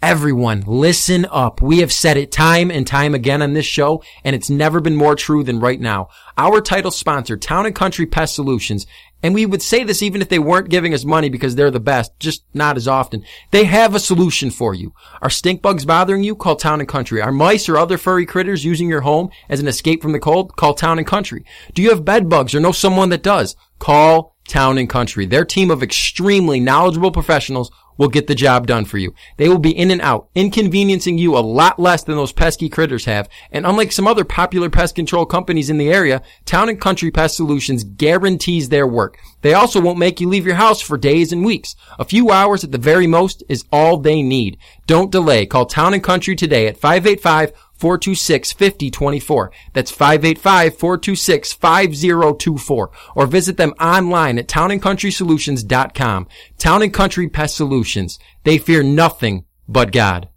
Everyone, 0.04 0.66
listen 0.68 1.26
up. 1.32 1.62
We 1.62 1.80
have 1.80 1.94
said 1.94 2.18
it 2.18 2.30
time 2.30 2.70
and 2.70 2.86
time 2.86 3.16
again 3.16 3.42
on 3.42 3.54
this 3.54 3.66
show, 3.66 4.04
and 4.26 4.36
it's 4.36 4.50
never 4.50 4.82
been 4.82 4.98
more 4.98 5.16
true 5.16 5.46
than 5.46 5.62
right 5.62 5.80
now. 5.80 6.10
Our 6.38 6.60
title 6.60 6.92
sponsor, 6.92 7.38
Town 7.38 7.66
and 7.66 7.74
Country 7.74 8.06
Pest 8.06 8.36
Solutions, 8.36 8.86
and 9.24 9.34
we 9.34 9.46
would 9.46 9.62
say 9.62 9.86
this 9.86 10.04
even 10.04 10.22
if 10.22 10.28
they 10.28 10.40
weren't 10.40 10.68
giving 10.68 10.94
us 10.94 11.06
money 11.06 11.30
because 11.30 11.56
they're 11.56 11.72
the 11.72 11.80
best, 11.80 12.12
just 12.20 12.44
not 12.54 12.76
as 12.76 12.86
often. 12.86 13.24
They 13.52 13.64
have 13.64 13.96
a 13.96 14.00
solution 14.00 14.52
for 14.52 14.74
you. 14.74 14.94
Are 15.22 15.30
stink 15.30 15.62
bugs 15.62 15.86
bothering 15.86 16.26
you? 16.26 16.36
Call 16.36 16.58
Town 16.58 16.82
and 16.82 16.90
Country. 16.90 17.22
Are 17.22 17.32
mice 17.32 17.70
or 17.70 17.78
other 17.78 17.98
furry 17.98 18.26
critters 18.26 18.66
using 18.66 18.90
your 18.90 19.02
home 19.02 19.30
as 19.48 19.62
an 19.62 19.70
escape 19.70 20.02
from 20.02 20.12
the 20.12 20.20
cold? 20.20 20.58
Call 20.58 20.74
Town 20.74 20.98
and 20.98 21.08
Country. 21.08 21.46
Do 21.74 21.82
you 21.82 21.92
have 21.92 22.04
bed 22.04 22.28
bugs 22.28 22.54
or 22.54 22.60
know 22.60 22.74
someone 22.74 23.08
that 23.08 23.24
does? 23.24 23.56
Call 23.80 24.36
Town 24.50 24.78
and 24.78 24.90
Country. 24.90 25.26
Their 25.26 25.46
team 25.46 25.72
of 25.72 25.82
extremely 25.82 26.60
knowledgeable 26.60 27.12
professionals 27.12 27.72
will 27.98 28.10
get 28.10 28.28
the 28.28 28.36
job 28.36 28.68
done 28.68 28.86
for 28.86 28.98
you. 28.98 29.14
They 29.38 29.50
will 29.50 29.60
be 29.60 29.78
in 29.78 29.92
and 29.92 30.02
out, 30.02 30.30
inconveniencing 30.36 31.18
you 31.18 31.38
a 31.38 31.40
lot 31.40 31.80
less 31.80 32.04
than 32.04 32.16
those 32.16 32.32
pesky 32.32 32.70
critters 32.70 33.06
have. 33.06 33.30
And 33.52 33.66
unlike 33.66 33.92
some 33.92 34.08
other 34.08 34.24
popular 34.24 34.70
pest 34.70 34.96
control 34.96 35.26
companies 35.26 35.70
in 35.70 35.78
the 35.78 35.92
area, 35.92 36.22
Town 36.46 36.70
and 36.70 36.80
Country 36.80 37.12
Pest 37.12 37.36
Solutions 37.36 37.84
guarantees 37.84 38.70
their 38.70 38.88
work. 38.88 39.18
They 39.42 39.54
also 39.54 39.82
won't 39.82 40.00
make 40.00 40.20
you 40.20 40.30
leave 40.30 40.46
your 40.46 40.56
house 40.56 40.82
for 40.82 40.98
days 40.98 41.32
and 41.32 41.46
weeks. 41.46 41.76
A 42.00 42.06
few 42.06 42.32
hours 42.32 42.64
at 42.64 42.72
the 42.72 42.78
very 42.78 43.08
most 43.08 43.44
is 43.50 43.66
all 43.72 43.98
they 43.98 44.22
need. 44.22 44.58
Don't 44.88 45.12
delay. 45.12 45.46
Call 45.46 45.66
Town 45.66 45.94
and 45.94 46.04
Country 46.04 46.36
today 46.36 46.68
at 46.68 46.78
585 46.78 47.54
426 47.76 48.54
5024. 48.54 49.52
That's 49.74 49.92
585 49.92 50.78
426 50.78 51.54
5024. 51.54 52.92
Or 53.16 53.28
visit 53.28 53.58
them 53.58 53.74
online 53.80 54.40
at 54.40 54.48
townandcountrysolutions.com. 54.48 56.28
Town 56.58 56.82
and 56.82 56.94
Country 56.94 57.30
Pest 57.30 57.56
Solutions. 57.56 58.20
They 58.44 58.58
fear 58.58 58.84
nothing 58.84 59.46
but 59.68 59.92
God. 59.92 60.30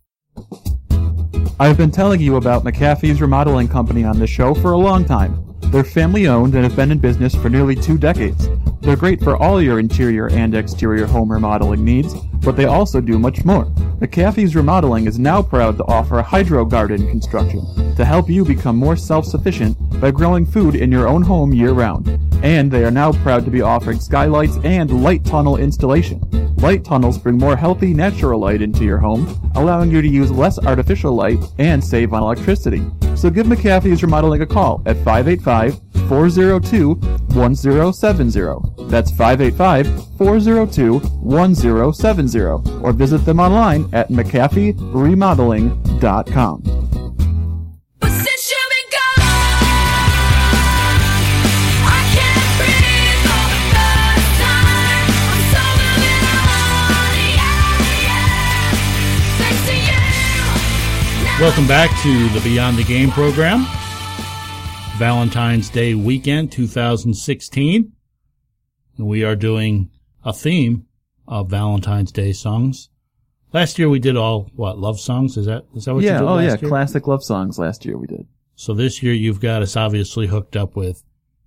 I've 1.59 1.79
been 1.79 1.91
telling 1.91 2.21
you 2.21 2.37
about 2.37 2.65
McAfee's 2.65 3.21
Remodeling 3.21 3.69
Company 3.69 4.05
on 4.05 4.19
this 4.19 4.31
show 4.31 4.55
for 4.55 4.73
a 4.73 4.79
long 4.79 5.05
time. 5.05 5.43
They're 5.71 5.85
family 5.85 6.29
owned 6.29 6.55
and 6.55 6.65
have 6.65 6.77
been 6.77 6.93
in 6.93 6.99
business 6.99 7.35
for 7.35 7.49
nearly 7.49 7.75
two 7.75 7.99
decades. 7.99 8.49
They're 8.83 8.97
great 8.97 9.23
for 9.23 9.37
all 9.37 9.61
your 9.61 9.81
interior 9.81 10.29
and 10.29 10.55
exterior 10.55 11.07
home 11.07 11.33
remodeling 11.33 11.85
needs, 11.85 12.15
but 12.41 12.57
they 12.57 12.65
also 12.65 13.01
do 13.01 13.19
much 13.19 13.45
more. 13.45 13.65
McAfee's 14.01 14.55
Remodeling 14.55 15.07
is 15.07 15.19
now 15.19 15.43
proud 15.43 15.77
to 15.79 15.85
offer 15.85 16.23
hydro 16.23 16.65
garden 16.65 17.09
construction 17.09 17.65
to 17.97 18.05
help 18.05 18.29
you 18.29 18.45
become 18.45 18.77
more 18.77 18.97
self-sufficient 18.97 19.77
by 20.01 20.11
growing 20.11 20.45
food 20.45 20.75
in 20.75 20.93
your 20.93 21.09
own 21.09 21.23
home 21.23 21.53
year-round. 21.53 22.09
And 22.45 22.71
they 22.71 22.85
are 22.85 22.91
now 22.91 23.13
proud 23.13 23.45
to 23.47 23.51
be 23.51 23.63
offering 23.63 23.99
skylights 23.99 24.59
and 24.65 25.03
light 25.03 25.25
tunnel 25.25 25.57
installation. 25.57 26.21
Light 26.57 26.85
tunnels 26.85 27.19
bring 27.19 27.39
more 27.39 27.57
healthy, 27.57 27.95
natural 27.95 28.41
light 28.41 28.63
into 28.63 28.85
your 28.85 28.99
home, 28.99 29.27
allowing 29.55 29.91
you 29.91 30.03
to 30.03 30.09
use 30.09 30.31
less 30.31 30.59
artificial 30.59 31.15
light 31.15 31.39
and 31.59 31.83
save 31.83 32.13
on 32.13 32.23
electricity. 32.23 32.83
So 33.15 33.31
give 33.31 33.47
McAfee's 33.47 34.03
Remodeling 34.03 34.43
a 34.43 34.47
call 34.47 34.83
at 34.87 34.97
585 34.99 35.81
402 36.09 37.17
1070. 37.37 38.89
That's 38.89 39.13
585-402-1070. 39.13 42.09
That's 42.09 42.26
585-402-1070. 42.27 42.83
Or 42.83 42.93
visit 42.93 43.25
them 43.25 43.41
online 43.41 43.89
at 43.93 44.09
McAfeeRemodeling.com. 44.09 46.63
Welcome 61.39 61.69
back 61.69 61.91
to 62.03 62.29
the 62.31 62.41
Beyond 62.43 62.79
the 62.79 62.85
Game 62.85 63.11
program. 63.11 63.67
Valentine's 64.97 65.69
Day 65.69 65.95
weekend 65.95 66.51
2016. 66.51 67.93
We 68.97 69.23
are 69.23 69.37
doing 69.37 69.91
a 70.25 70.33
theme 70.33 70.87
of 71.29 71.51
Valentine's 71.51 72.13
Day 72.13 72.33
songs. 72.33 72.89
Last 73.53 73.79
year 73.79 73.89
we 73.89 73.99
did 73.99 74.17
all 74.17 74.51
what 74.55 74.79
love 74.79 75.01
songs. 75.01 75.37
Is 75.37 75.47
that 75.47 75.65
is 75.75 75.85
that 75.85 75.95
what 75.95 76.05
yeah, 76.05 76.15
you 76.15 76.19
did? 76.19 76.25
Yeah, 76.25 76.31
oh 76.31 76.39
yeah, 76.39 76.57
year? 76.61 76.69
classic 76.69 77.07
love 77.07 77.23
songs 77.23 77.59
last 77.59 77.85
year 77.85 77.97
we 77.97 78.07
did. 78.07 78.27
So 78.55 78.75
this 78.75 79.03
year 79.03 79.13
you've 79.15 79.41
got 79.41 79.63
us 79.63 79.77
obviously 79.77 80.27
hooked 80.27 80.57
up 80.57 80.77
with 80.77 81.03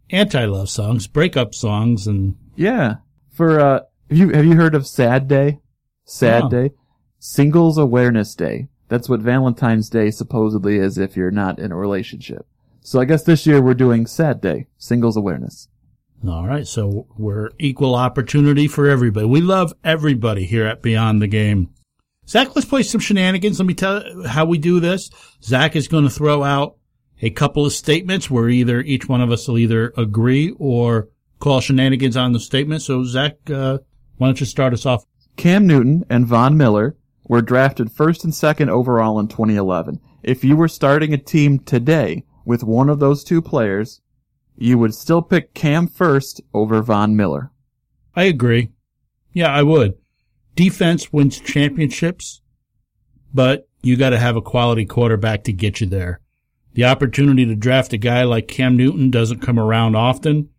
anti-love 0.09 0.69
songs, 0.69 1.07
breakup 1.07 1.53
songs, 1.53 2.07
and 2.07 2.35
Yeah. 2.55 2.95
For 3.31 3.59
uh 3.59 3.79
have 4.09 4.17
you 4.17 4.29
have 4.29 4.45
you 4.45 4.55
heard 4.55 4.75
of 4.75 4.87
Sad 4.87 5.27
Day? 5.27 5.59
Sad 6.05 6.43
No. 6.43 6.49
Day? 6.49 6.71
Singles 7.19 7.77
Awareness 7.77 8.33
Day. 8.33 8.69
That's 8.87 9.07
what 9.07 9.19
Valentine's 9.19 9.89
Day 9.89 10.09
supposedly 10.09 10.77
is 10.77 10.97
if 10.97 11.15
you're 11.15 11.29
not 11.31 11.59
in 11.59 11.71
a 11.71 11.75
relationship. 11.75 12.47
So 12.81 12.99
I 12.99 13.05
guess 13.05 13.23
this 13.23 13.45
year 13.45 13.61
we're 13.61 13.75
doing 13.75 14.07
Sad 14.07 14.41
Day, 14.41 14.67
Singles 14.77 15.15
Awareness. 15.15 15.67
All 16.27 16.45
right. 16.45 16.67
So 16.67 17.07
we're 17.17 17.51
equal 17.59 17.95
opportunity 17.95 18.67
for 18.67 18.87
everybody. 18.87 19.25
We 19.25 19.41
love 19.41 19.73
everybody 19.83 20.45
here 20.45 20.65
at 20.65 20.81
Beyond 20.81 21.21
the 21.21 21.27
Game. 21.27 21.69
Zach, 22.27 22.55
let's 22.55 22.67
play 22.67 22.83
some 22.83 23.01
shenanigans. 23.01 23.59
Let 23.59 23.65
me 23.65 23.73
tell 23.73 24.03
you 24.03 24.23
how 24.23 24.45
we 24.45 24.57
do 24.57 24.79
this. 24.79 25.09
Zach 25.43 25.75
is 25.75 25.87
going 25.87 26.03
to 26.03 26.09
throw 26.09 26.43
out 26.43 26.75
a 27.21 27.29
couple 27.29 27.65
of 27.65 27.73
statements 27.73 28.29
where 28.29 28.49
either 28.49 28.81
each 28.81 29.09
one 29.09 29.21
of 29.21 29.31
us 29.31 29.47
will 29.47 29.57
either 29.57 29.93
agree 29.97 30.53
or 30.59 31.09
call 31.39 31.59
shenanigans 31.59 32.17
on 32.17 32.33
the 32.33 32.39
statement. 32.39 32.81
So 32.81 33.03
Zach, 33.03 33.37
uh, 33.49 33.79
why 34.17 34.27
don't 34.27 34.39
you 34.39 34.45
start 34.45 34.73
us 34.73 34.85
off? 34.85 35.05
Cam 35.37 35.65
Newton 35.65 36.05
and 36.09 36.27
Von 36.27 36.57
Miller 36.57 36.97
were 37.23 37.41
drafted 37.41 37.91
first 37.91 38.23
and 38.23 38.35
second 38.35 38.69
overall 38.69 39.19
in 39.19 39.27
2011. 39.27 39.99
If 40.21 40.43
you 40.43 40.55
were 40.55 40.67
starting 40.67 41.13
a 41.13 41.17
team 41.17 41.59
today 41.59 42.25
with 42.45 42.63
one 42.63 42.89
of 42.89 42.99
those 42.99 43.23
two 43.23 43.41
players, 43.41 44.01
you 44.59 44.77
would 44.77 44.93
still 44.93 45.21
pick 45.21 45.53
Cam 45.53 45.87
first 45.87 46.41
over 46.53 46.81
Von 46.81 47.15
Miller. 47.15 47.51
I 48.15 48.23
agree. 48.23 48.71
Yeah, 49.31 49.53
I 49.53 49.63
would. 49.63 49.93
Defense 50.55 51.13
wins 51.13 51.39
championships, 51.39 52.41
but 53.33 53.69
you 53.81 53.95
got 53.95 54.09
to 54.09 54.19
have 54.19 54.35
a 54.35 54.41
quality 54.41 54.85
quarterback 54.85 55.45
to 55.45 55.53
get 55.53 55.79
you 55.79 55.87
there. 55.87 56.19
The 56.73 56.85
opportunity 56.85 57.45
to 57.45 57.55
draft 57.55 57.93
a 57.93 57.97
guy 57.97 58.23
like 58.23 58.47
Cam 58.49 58.75
Newton 58.75 59.09
doesn't 59.09 59.39
come 59.39 59.57
around 59.57 59.95
often. 59.95 60.49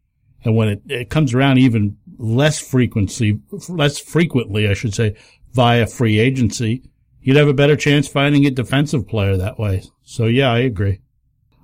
And 0.42 0.56
when 0.56 0.68
it, 0.68 0.82
it 0.88 1.10
comes 1.10 1.34
around 1.34 1.58
even 1.58 1.98
less 2.16 2.58
frequency, 2.58 3.40
less 3.68 3.98
frequently, 3.98 4.66
I 4.66 4.74
should 4.74 4.94
say, 4.94 5.14
via 5.52 5.86
free 5.86 6.18
agency, 6.18 6.90
you'd 7.20 7.36
have 7.36 7.48
a 7.48 7.54
better 7.54 7.76
chance 7.76 8.08
finding 8.08 8.46
a 8.46 8.50
defensive 8.50 9.06
player 9.06 9.36
that 9.36 9.58
way. 9.58 9.82
So 10.02 10.24
yeah, 10.24 10.50
I 10.50 10.60
agree. 10.60 11.00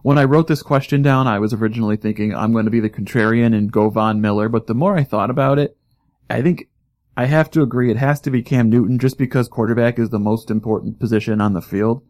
When 0.06 0.18
I 0.18 0.24
wrote 0.24 0.46
this 0.46 0.62
question 0.62 1.02
down, 1.02 1.26
I 1.26 1.40
was 1.40 1.52
originally 1.52 1.96
thinking 1.96 2.32
I'm 2.32 2.52
going 2.52 2.66
to 2.66 2.70
be 2.70 2.78
the 2.78 2.88
contrarian 2.88 3.52
and 3.56 3.72
go 3.72 3.90
Von 3.90 4.20
Miller, 4.20 4.48
but 4.48 4.68
the 4.68 4.72
more 4.72 4.96
I 4.96 5.02
thought 5.02 5.30
about 5.30 5.58
it, 5.58 5.76
I 6.30 6.42
think 6.42 6.68
I 7.16 7.24
have 7.24 7.50
to 7.50 7.62
agree 7.62 7.90
it 7.90 7.96
has 7.96 8.20
to 8.20 8.30
be 8.30 8.40
Cam 8.40 8.70
Newton 8.70 9.00
just 9.00 9.18
because 9.18 9.48
quarterback 9.48 9.98
is 9.98 10.10
the 10.10 10.20
most 10.20 10.48
important 10.48 11.00
position 11.00 11.40
on 11.40 11.54
the 11.54 11.60
field. 11.60 12.04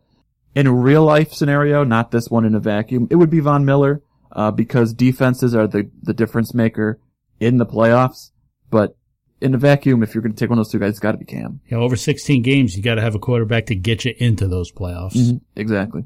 In 0.54 0.66
a 0.66 0.74
real 0.74 1.04
life 1.04 1.32
scenario, 1.32 1.84
not 1.84 2.10
this 2.10 2.28
one 2.28 2.44
in 2.44 2.54
a 2.54 2.60
vacuum, 2.60 3.08
it 3.10 3.16
would 3.16 3.30
be 3.30 3.40
Von 3.40 3.64
Miller, 3.64 4.02
uh, 4.30 4.50
because 4.50 4.92
defenses 4.92 5.54
are 5.54 5.66
the, 5.66 5.90
the 6.02 6.12
difference 6.12 6.52
maker 6.52 7.00
in 7.40 7.56
the 7.56 7.64
playoffs. 7.64 8.30
But 8.68 8.94
in 9.40 9.54
a 9.54 9.58
vacuum, 9.58 10.02
if 10.02 10.14
you're 10.14 10.20
going 10.20 10.34
to 10.34 10.38
take 10.38 10.50
one 10.50 10.58
of 10.58 10.66
those 10.66 10.72
two 10.72 10.78
guys, 10.78 10.90
it's 10.90 11.00
got 11.00 11.12
to 11.12 11.18
be 11.18 11.24
Cam. 11.24 11.62
Know, 11.70 11.80
over 11.80 11.96
16 11.96 12.42
games, 12.42 12.76
you 12.76 12.82
got 12.82 12.96
to 12.96 13.00
have 13.00 13.14
a 13.14 13.18
quarterback 13.18 13.64
to 13.66 13.74
get 13.74 14.04
you 14.04 14.12
into 14.18 14.48
those 14.48 14.70
playoffs. 14.70 15.14
Exactly. 15.56 16.04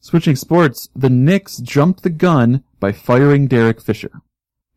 Switching 0.00 0.36
sports, 0.36 0.88
the 0.94 1.10
Knicks 1.10 1.58
jumped 1.58 2.02
the 2.02 2.10
gun 2.10 2.62
by 2.78 2.92
firing 2.92 3.46
Derek 3.48 3.80
Fisher. 3.80 4.12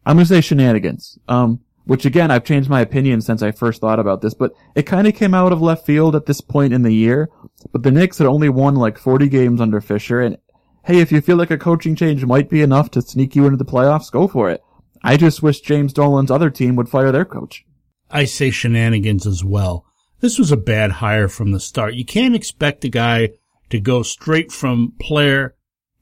I'm 0.06 0.16
gonna 0.16 0.26
say 0.26 0.42
shenanigans. 0.42 1.20
Um, 1.28 1.60
which 1.86 2.06
again, 2.06 2.30
I've 2.30 2.44
changed 2.44 2.70
my 2.70 2.82
opinion 2.82 3.20
since 3.22 3.42
I 3.42 3.50
first 3.52 3.82
thought 3.82 4.00
about 4.00 4.22
this, 4.22 4.36
but 4.36 4.54
it 4.76 4.84
kind 4.84 5.08
of 5.08 5.16
came 5.16 5.34
out 5.34 5.52
of 5.52 5.60
left 5.60 5.88
field 5.88 6.16
at 6.16 6.28
this 6.28 6.40
point 6.40 6.72
in 6.72 6.84
the 6.84 6.94
year. 6.94 7.30
But 7.72 7.82
the 7.82 7.92
Knicks 7.92 8.20
had 8.20 8.28
only 8.28 8.48
won 8.48 8.76
like 8.76 9.00
40 9.00 9.28
games 9.28 9.60
under 9.60 9.82
Fisher, 9.82 10.22
and 10.22 10.38
hey, 10.86 11.00
if 11.00 11.12
you 11.12 11.20
feel 11.20 11.38
like 11.38 11.50
a 11.50 11.58
coaching 11.58 11.96
change 11.96 12.24
might 12.24 12.48
be 12.48 12.62
enough 12.62 12.92
to 12.92 13.02
sneak 13.02 13.36
you 13.36 13.46
into 13.46 13.58
the 13.58 13.66
playoffs, 13.66 14.12
go 14.12 14.28
for 14.28 14.52
it. 14.52 14.62
I 15.04 15.18
just 15.18 15.42
wish 15.42 15.62
James 15.62 15.92
Dolan's 15.92 16.30
other 16.30 16.52
team 16.52 16.76
would 16.76 16.90
fire 16.90 17.12
their 17.12 17.26
coach. 17.26 17.66
I 18.12 18.26
say 18.26 18.52
shenanigans 18.52 19.26
as 19.26 19.44
well. 19.44 19.84
This 20.20 20.38
was 20.38 20.52
a 20.52 20.58
bad 20.58 20.92
hire 20.92 21.28
from 21.28 21.52
the 21.52 21.60
start. 21.60 21.96
You 21.96 22.06
can't 22.06 22.36
expect 22.36 22.86
a 22.86 22.90
guy 22.90 23.30
to 23.70 23.80
go 23.80 24.04
straight 24.04 24.52
from 24.52 24.94
player 25.00 25.56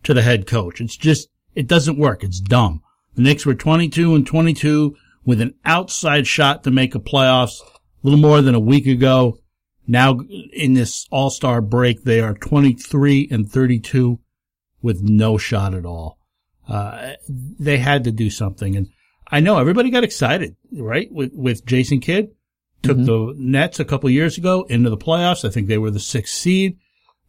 to 0.04 0.14
the 0.14 0.22
head 0.22 0.48
coach. 0.48 0.82
It's 0.82 0.98
just, 0.98 1.30
it 1.56 1.68
doesn't 1.68 2.00
work. 2.00 2.24
It's 2.24 2.40
dumb. 2.40 2.82
The 3.16 3.22
Knicks 3.24 3.46
were 3.46 3.56
22 3.56 4.16
and 4.16 4.26
22 4.26 4.96
with 5.26 5.42
an 5.42 5.56
outside 5.66 6.28
shot 6.28 6.64
to 6.64 6.72
make 6.72 6.96
a 6.96 7.00
playoffs 7.00 7.62
a 7.62 7.80
little 8.04 8.20
more 8.20 8.42
than 8.42 8.56
a 8.56 8.60
week 8.60 8.88
ago. 8.88 9.40
Now 9.88 10.20
in 10.54 10.74
this 10.74 11.08
all-star 11.12 11.62
break, 11.62 12.04
they 12.04 12.22
are 12.22 12.34
23 12.34 13.28
and 13.32 13.50
32 13.50 14.20
with 14.82 15.02
no 15.02 15.38
shot 15.38 15.74
at 15.74 15.86
all. 15.86 16.20
Uh, 16.68 17.14
they 17.28 17.78
had 17.78 18.04
to 18.04 18.12
do 18.12 18.30
something. 18.30 18.76
And 18.76 18.88
I 19.30 19.40
know 19.40 19.58
everybody 19.58 19.90
got 19.90 20.04
excited, 20.04 20.56
right? 20.72 21.12
With, 21.12 21.32
with 21.34 21.66
Jason 21.66 22.00
Kidd 22.00 22.30
took 22.84 22.98
the 22.98 23.34
Nets 23.38 23.80
a 23.80 23.86
couple 23.86 24.10
years 24.10 24.38
ago 24.38 24.66
into 24.70 24.90
the 24.90 24.98
playoffs. 24.98 25.44
I 25.44 25.52
think 25.52 25.68
they 25.68 25.78
were 25.78 25.92
the 25.92 26.00
sixth 26.00 26.34
seed. 26.34 26.78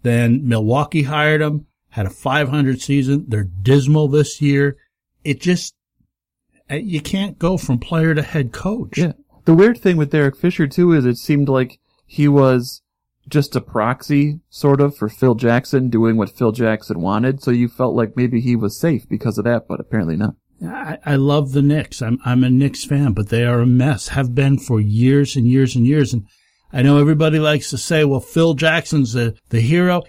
Then 0.02 0.46
Milwaukee 0.46 1.02
hired 1.02 1.40
him, 1.40 1.66
had 1.90 2.06
a 2.06 2.10
500 2.10 2.80
season. 2.80 3.24
They're 3.28 3.44
dismal 3.44 4.08
this 4.08 4.40
year. 4.40 4.76
It 5.24 5.40
just, 5.40 5.74
uh, 6.70 6.76
you 6.76 7.00
can't 7.00 7.38
go 7.38 7.56
from 7.56 7.78
player 7.78 8.14
to 8.14 8.22
head 8.22 8.52
coach. 8.52 8.98
Yeah. 8.98 9.12
The 9.44 9.54
weird 9.54 9.78
thing 9.78 9.96
with 9.96 10.10
Derek 10.10 10.36
Fisher 10.36 10.66
too 10.66 10.92
is 10.92 11.06
it 11.06 11.16
seemed 11.16 11.48
like 11.48 11.80
he 12.06 12.28
was 12.28 12.82
just 13.28 13.56
a 13.56 13.60
proxy 13.60 14.40
sort 14.48 14.80
of 14.80 14.96
for 14.96 15.08
Phil 15.08 15.34
Jackson 15.34 15.90
doing 15.90 16.16
what 16.16 16.30
Phil 16.30 16.52
Jackson 16.52 17.00
wanted. 17.00 17.42
So 17.42 17.50
you 17.50 17.68
felt 17.68 17.94
like 17.94 18.16
maybe 18.16 18.40
he 18.40 18.56
was 18.56 18.78
safe 18.78 19.08
because 19.08 19.38
of 19.38 19.44
that, 19.44 19.68
but 19.68 19.80
apparently 19.80 20.16
not. 20.16 20.34
I, 20.62 20.98
I 21.04 21.16
love 21.16 21.52
the 21.52 21.62
Knicks. 21.62 22.02
I'm 22.02 22.18
I'm 22.24 22.42
a 22.42 22.50
Knicks 22.50 22.84
fan, 22.84 23.12
but 23.12 23.28
they 23.28 23.44
are 23.44 23.60
a 23.60 23.66
mess. 23.66 24.08
Have 24.08 24.34
been 24.34 24.58
for 24.58 24.80
years 24.80 25.36
and 25.36 25.46
years 25.46 25.76
and 25.76 25.86
years. 25.86 26.12
And 26.12 26.26
I 26.72 26.82
know 26.82 26.98
everybody 26.98 27.38
likes 27.38 27.70
to 27.70 27.78
say, 27.78 28.04
"Well, 28.04 28.20
Phil 28.20 28.54
Jackson's 28.54 29.12
the 29.12 29.36
the 29.50 29.60
hero." 29.60 30.02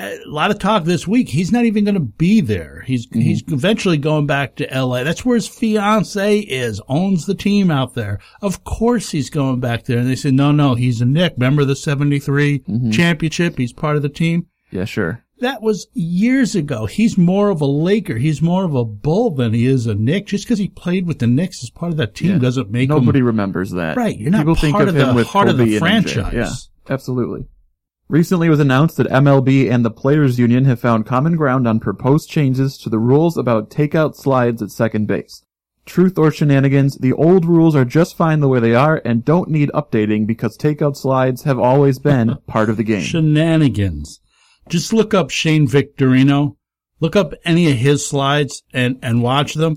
A 0.00 0.18
lot 0.26 0.50
of 0.50 0.58
talk 0.58 0.82
this 0.84 1.06
week. 1.06 1.28
He's 1.28 1.52
not 1.52 1.64
even 1.64 1.84
going 1.84 1.94
to 1.94 2.00
be 2.00 2.40
there. 2.40 2.82
He's 2.86 3.06
mm-hmm. 3.06 3.20
he's 3.20 3.42
eventually 3.48 3.98
going 3.98 4.26
back 4.26 4.56
to 4.56 4.72
L.A. 4.72 5.04
That's 5.04 5.24
where 5.24 5.36
his 5.36 5.46
fiance 5.46 6.40
is. 6.40 6.80
Owns 6.88 7.26
the 7.26 7.34
team 7.34 7.70
out 7.70 7.94
there. 7.94 8.18
Of 8.40 8.64
course, 8.64 9.10
he's 9.10 9.30
going 9.30 9.60
back 9.60 9.84
there. 9.84 9.98
And 9.98 10.08
they 10.08 10.16
said, 10.16 10.34
"No, 10.34 10.50
no, 10.50 10.74
he's 10.74 11.00
a 11.00 11.04
Knick. 11.04 11.34
Remember 11.36 11.64
the 11.64 11.76
'73 11.76 12.58
mm-hmm. 12.60 12.90
championship? 12.90 13.58
He's 13.58 13.72
part 13.72 13.96
of 13.96 14.02
the 14.02 14.08
team." 14.08 14.48
Yeah, 14.70 14.86
sure. 14.86 15.21
That 15.42 15.60
was 15.62 15.86
years 15.92 16.54
ago. 16.54 16.86
He's 16.86 17.18
more 17.18 17.50
of 17.50 17.60
a 17.60 17.66
Laker. 17.66 18.16
He's 18.16 18.40
more 18.40 18.64
of 18.64 18.74
a 18.74 18.84
Bull 18.84 19.30
than 19.30 19.52
he 19.52 19.66
is 19.66 19.86
a 19.86 19.94
Knick. 19.94 20.26
Just 20.26 20.44
because 20.44 20.58
he 20.58 20.68
played 20.68 21.06
with 21.06 21.18
the 21.18 21.26
Knicks 21.26 21.62
as 21.62 21.70
part 21.70 21.92
of 21.92 21.98
that 21.98 22.14
team 22.14 22.30
Yeah. 22.32 22.38
doesn't 22.38 22.70
make 22.70 22.88
Nobody 22.88 23.18
him 23.18 23.26
remembers 23.26 23.70
that. 23.72 23.96
right. 23.96 24.18
You're 24.18 24.30
not 24.30 24.38
People 24.46 24.54
part 24.54 24.60
think 24.60 24.80
of, 24.80 24.88
of 24.88 24.94
the 24.94 25.08
him 25.10 25.14
with 25.14 25.26
heart 25.26 25.48
of 25.48 25.58
the 25.58 25.78
franchise. 25.78 26.32
Yeah, 26.32 26.50
absolutely. 26.88 27.46
Recently 28.08 28.46
it 28.46 28.50
was 28.50 28.60
announced 28.60 28.96
that 28.98 29.06
MLB 29.08 29.70
and 29.70 29.84
the 29.84 29.90
Players 29.90 30.38
Union 30.38 30.64
have 30.66 30.78
found 30.80 31.06
common 31.06 31.36
ground 31.36 31.66
on 31.66 31.80
proposed 31.80 32.28
changes 32.28 32.76
to 32.78 32.90
the 32.90 32.98
rules 32.98 33.36
about 33.36 33.70
takeout 33.70 34.14
slides 34.16 34.60
at 34.62 34.70
second 34.70 35.06
base. 35.06 35.44
Truth 35.86 36.18
or 36.18 36.30
shenanigans, 36.30 36.98
the 36.98 37.12
old 37.14 37.44
rules 37.44 37.74
are 37.74 37.84
just 37.84 38.16
fine 38.16 38.38
the 38.40 38.48
way 38.48 38.60
they 38.60 38.74
are 38.74 39.02
and 39.04 39.24
don't 39.24 39.48
need 39.50 39.70
updating 39.74 40.26
because 40.26 40.56
takeout 40.56 40.96
slides 40.96 41.42
have 41.42 41.58
always 41.58 41.98
been 41.98 42.36
part 42.46 42.70
of 42.70 42.76
the 42.76 42.84
game. 42.84 43.02
Shenanigans. 43.02 44.20
Just 44.68 44.92
look 44.92 45.12
up 45.14 45.30
Shane 45.30 45.66
Victorino. 45.66 46.56
Look 47.00 47.16
up 47.16 47.34
any 47.44 47.70
of 47.70 47.76
his 47.76 48.06
slides 48.06 48.62
and 48.72 48.98
and 49.02 49.22
watch 49.22 49.54
them. 49.54 49.76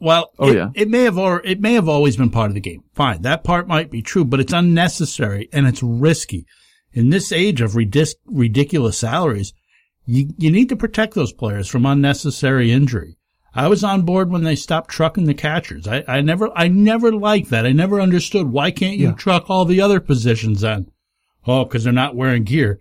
Well, 0.00 0.30
Oh, 0.38 0.48
it, 0.48 0.56
yeah. 0.56 0.70
it 0.74 0.88
may 0.88 1.04
have 1.04 1.18
or 1.18 1.40
it 1.44 1.60
may 1.60 1.74
have 1.74 1.88
always 1.88 2.16
been 2.16 2.30
part 2.30 2.50
of 2.50 2.54
the 2.54 2.60
game. 2.60 2.82
Fine, 2.94 3.22
that 3.22 3.44
part 3.44 3.68
might 3.68 3.90
be 3.90 4.02
true, 4.02 4.24
but 4.24 4.40
it's 4.40 4.52
unnecessary 4.52 5.48
and 5.52 5.66
it's 5.66 5.82
risky. 5.82 6.46
In 6.92 7.10
this 7.10 7.30
age 7.30 7.60
of 7.60 7.72
ridic- 7.72 8.16
ridiculous 8.26 8.98
salaries, 8.98 9.52
you 10.06 10.30
you 10.38 10.50
need 10.50 10.68
to 10.70 10.76
protect 10.76 11.14
those 11.14 11.32
players 11.32 11.68
from 11.68 11.86
unnecessary 11.86 12.72
injury. 12.72 13.16
I 13.54 13.68
was 13.68 13.84
on 13.84 14.02
board 14.02 14.30
when 14.30 14.44
they 14.44 14.56
stopped 14.56 14.90
trucking 14.90 15.24
the 15.26 15.34
catchers. 15.34 15.86
I, 15.86 16.02
I 16.08 16.22
never, 16.22 16.50
I 16.56 16.68
never 16.68 17.12
liked 17.12 17.50
that. 17.50 17.66
I 17.66 17.72
never 17.72 18.00
understood 18.00 18.46
why 18.50 18.70
can't 18.70 18.96
you 18.96 19.08
Yeah. 19.08 19.12
truck 19.14 19.50
all 19.50 19.66
the 19.66 19.82
other 19.82 20.00
positions 20.00 20.62
then? 20.62 20.90
Oh, 21.46 21.64
because 21.64 21.84
they're 21.84 21.92
not 21.92 22.16
wearing 22.16 22.44
gear. 22.44 22.80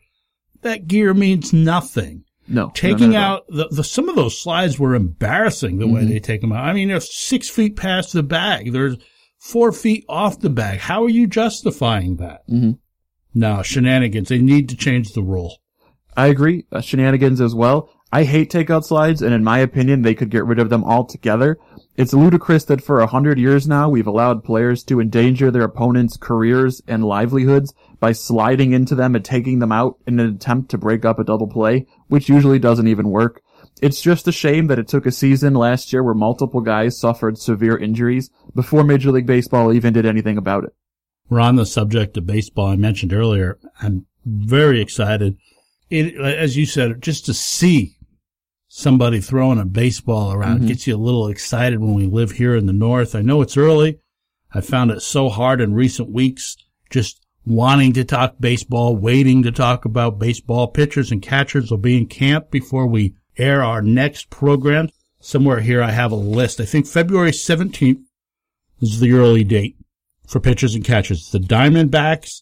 That 0.62 0.88
gear 0.88 1.14
means 1.14 1.54
nothing. 1.54 2.24
No. 2.48 2.72
Taking 2.74 3.12
no, 3.12 3.14
no, 3.14 3.20
no. 3.20 3.20
out 3.20 3.44
the, 3.50 3.68
the 3.72 3.84
some 3.84 4.10
of 4.10 4.16
those 4.16 4.40
slides 4.40 4.78
were 4.78 4.94
embarrassing 4.96 5.78
the 5.78 5.88
way 5.88 6.02
Mhm. 6.04 6.10
they 6.10 6.20
take 6.20 6.42
them 6.42 6.52
out. 6.52 6.66
I 6.66 6.74
mean, 6.74 6.90
they're 6.90 7.00
six 7.00 7.50
feet 7.50 7.76
past 7.76 8.14
the 8.14 8.24
bag. 8.24 8.74
There's 8.74 8.98
four 9.40 9.72
feet 9.72 10.04
off 10.10 10.40
the 10.40 10.50
bag. 10.50 10.80
How 10.80 11.04
are 11.04 11.10
you 11.10 11.28
justifying 11.28 12.18
that? 12.18 12.42
Mhm. 12.50 12.78
No 13.34 13.62
shenanigans. 13.64 14.30
They 14.30 14.40
need 14.40 14.68
to 14.70 14.76
change 14.76 15.14
the 15.14 15.22
rule. 15.24 15.58
I 16.18 16.28
agree. 16.28 16.66
Uh, 16.72 16.82
shenanigans 16.82 17.40
as 17.40 17.56
well. 17.56 17.90
I 18.12 18.24
hate 18.26 18.52
takeout 18.52 18.84
slides, 18.84 19.22
and 19.22 19.34
in 19.34 19.44
my 19.46 19.60
opinion, 19.60 20.02
they 20.02 20.14
could 20.14 20.30
get 20.30 20.46
rid 20.46 20.60
of 20.60 20.70
them 20.70 20.84
altogether. 20.84 21.58
It's 22.02 22.14
ludicrous 22.14 22.66
that 22.66 22.84
for 22.84 23.00
a 23.00 23.06
hundred 23.06 23.38
years 23.38 23.68
now, 23.68 23.88
we've 23.88 24.08
allowed 24.08 24.44
players 24.44 24.84
to 24.86 25.00
endanger 25.00 25.52
their 25.52 25.62
opponents' 25.62 26.18
careers 26.18 26.82
and 26.88 27.06
livelihoods 27.06 27.76
by 28.00 28.12
sliding 28.12 28.74
into 28.74 28.96
them 28.96 29.14
and 29.14 29.24
taking 29.24 29.60
them 29.60 29.72
out 29.72 30.00
in 30.08 30.20
an 30.20 30.34
attempt 30.34 30.72
to 30.72 30.80
break 30.80 31.06
up 31.06 31.20
a 31.20 31.24
double 31.24 31.46
play, 31.48 31.86
which 32.08 32.28
usually 32.28 32.58
doesn't 32.58 32.88
even 32.88 33.12
work. 33.12 33.44
It's 33.84 34.02
just 34.02 34.28
a 34.28 34.32
shame 34.32 34.66
that 34.66 34.80
it 34.80 34.88
took 34.88 35.06
a 35.06 35.12
season 35.12 35.54
last 35.54 35.94
year 35.94 36.04
where 36.04 36.16
multiple 36.16 36.62
guys 36.62 37.00
suffered 37.00 37.38
severe 37.38 37.78
injuries 37.78 38.32
before 38.56 38.84
Major 38.84 39.12
League 39.12 39.28
Baseball 39.28 39.72
even 39.72 39.94
did 39.94 40.08
anything 40.08 40.40
about 40.40 40.64
it. 40.64 40.74
We're 41.30 41.40
on 41.40 41.56
the 41.56 41.68
subject 41.68 42.18
of 42.18 42.26
baseball. 42.26 42.66
I 42.66 42.78
mentioned 42.78 43.14
earlier. 43.14 43.60
I'm 43.80 44.08
very 44.26 44.82
excited. 44.82 45.38
It, 45.92 46.16
as 46.16 46.58
you 46.58 46.66
said, 46.66 47.00
just 47.00 47.28
to 47.28 47.36
see 47.36 47.98
somebody 48.74 49.20
throwing 49.20 49.60
a 49.60 49.66
baseball 49.66 50.32
around 50.32 50.62
Mhm. 50.62 50.68
gets 50.70 50.88
you 50.88 50.96
a 50.96 50.98
little 50.98 51.28
excited 51.28 51.80
when 51.82 51.94
we 51.94 52.06
live 52.06 52.32
here 52.32 52.56
in 52.56 52.68
the 52.68 52.74
North. 52.74 53.14
I 53.14 53.22
know 53.22 53.42
it's 53.42 53.58
early. 53.58 53.98
I 54.54 54.62
found 54.62 54.92
it 54.92 55.02
so 55.02 55.28
hard 55.28 55.60
in 55.60 55.74
recent 55.74 56.10
weeks 56.10 56.56
just 56.90 57.20
wanting 57.46 57.92
to 57.92 58.06
talk 58.06 58.36
baseball, 58.40 58.96
waiting 58.96 59.44
to 59.44 59.52
talk 59.52 59.84
about 59.84 60.20
baseball. 60.20 60.68
Pitchers 60.70 61.12
and 61.12 61.22
catchers 61.22 61.70
will 61.70 61.80
be 61.80 61.98
in 61.98 62.06
camp 62.06 62.50
before 62.50 62.88
we 62.88 63.14
air 63.38 63.62
our 63.62 63.82
next 63.82 64.30
program. 64.30 64.88
Somewhere 65.20 65.60
here 65.60 65.84
I 65.84 65.92
have 65.92 66.14
a 66.14 66.16
list. 66.16 66.62
I 66.62 66.66
think 66.66 66.88
February 66.88 67.34
17th 67.34 68.00
is 68.80 69.02
the 69.02 69.12
early 69.12 69.44
date 69.44 69.76
for 70.26 70.40
pitchers 70.40 70.76
and 70.76 70.84
catchers. 70.86 71.30
The 71.30 71.40
Diamondbacks, 71.40 72.42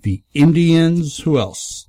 the 0.00 0.22
Indians, 0.32 1.18
who 1.18 1.38
else? 1.38 1.86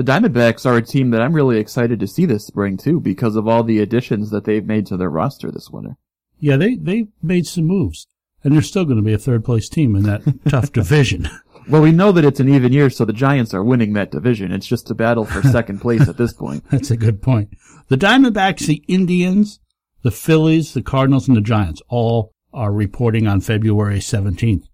The 0.00 0.12
Diamondbacks 0.12 0.64
are 0.64 0.78
a 0.78 0.82
team 0.82 1.10
that 1.10 1.20
I'm 1.20 1.34
really 1.34 1.58
excited 1.58 2.00
to 2.00 2.06
see 2.06 2.24
this 2.24 2.46
spring 2.46 2.78
too 2.78 3.00
because 3.00 3.36
of 3.36 3.46
all 3.46 3.62
the 3.62 3.80
additions 3.80 4.30
that 4.30 4.44
they've 4.44 4.64
made 4.64 4.86
to 4.86 4.96
their 4.96 5.10
roster 5.10 5.50
this 5.50 5.68
winter. 5.68 5.98
Yeah, 6.38 6.56
they, 6.56 6.76
they 6.76 7.08
made 7.22 7.46
some 7.46 7.64
moves. 7.64 8.06
And 8.42 8.54
they're 8.54 8.62
still 8.62 8.86
going 8.86 8.96
to 8.96 9.02
be 9.02 9.12
a 9.12 9.18
third 9.18 9.44
place 9.44 9.68
team 9.68 9.94
in 9.94 10.04
that 10.04 10.22
tough 10.48 10.72
division. 10.72 11.28
Well, 11.68 11.82
we 11.82 11.92
know 11.92 12.12
that 12.12 12.24
it's 12.24 12.40
an 12.40 12.48
even 12.48 12.72
year, 12.72 12.88
so 12.88 13.04
the 13.04 13.12
Giants 13.12 13.52
are 13.52 13.62
winning 13.62 13.92
that 13.92 14.10
division. 14.10 14.52
It's 14.52 14.66
just 14.66 14.90
a 14.90 14.94
battle 14.94 15.26
for 15.26 15.42
second 15.42 15.80
place 15.80 16.08
at 16.08 16.16
this 16.16 16.32
point. 16.32 16.64
That's 16.70 16.90
a 16.90 16.96
good 16.96 17.20
point. 17.20 17.50
The 17.88 17.98
Diamondbacks, 17.98 18.60
the 18.60 18.82
Indians, 18.88 19.60
the 20.00 20.10
Phillies, 20.10 20.72
the 20.72 20.80
Cardinals, 20.80 21.28
and 21.28 21.36
the 21.36 21.42
Giants 21.42 21.82
all 21.90 22.32
are 22.54 22.72
reporting 22.72 23.26
on 23.26 23.42
February 23.42 23.98
17th. 23.98 24.64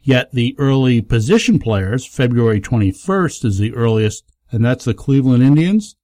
Yet 0.00 0.30
the 0.30 0.54
early 0.60 1.02
position 1.02 1.58
players, 1.58 2.06
February 2.06 2.60
21st 2.60 3.44
is 3.44 3.58
the 3.58 3.74
earliest, 3.74 4.22
and 4.52 4.64
that's 4.64 4.84
the 4.84 4.94
Cleveland 4.94 5.42
Indians 5.42 5.96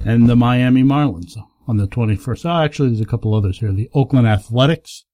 and 0.00 0.28
the 0.28 0.36
Miami 0.36 0.82
Marlins 0.82 1.36
on 1.66 1.76
the 1.76 1.86
21st. 1.86 2.46
Oh, 2.46 2.50
ah, 2.50 2.62
actually, 2.64 2.88
there's 2.88 3.00
a 3.00 3.06
couple 3.06 3.34
others 3.34 3.58
here. 3.58 3.72
The 3.72 3.90
Oakland 3.94 4.26
Athletics. 4.26 5.04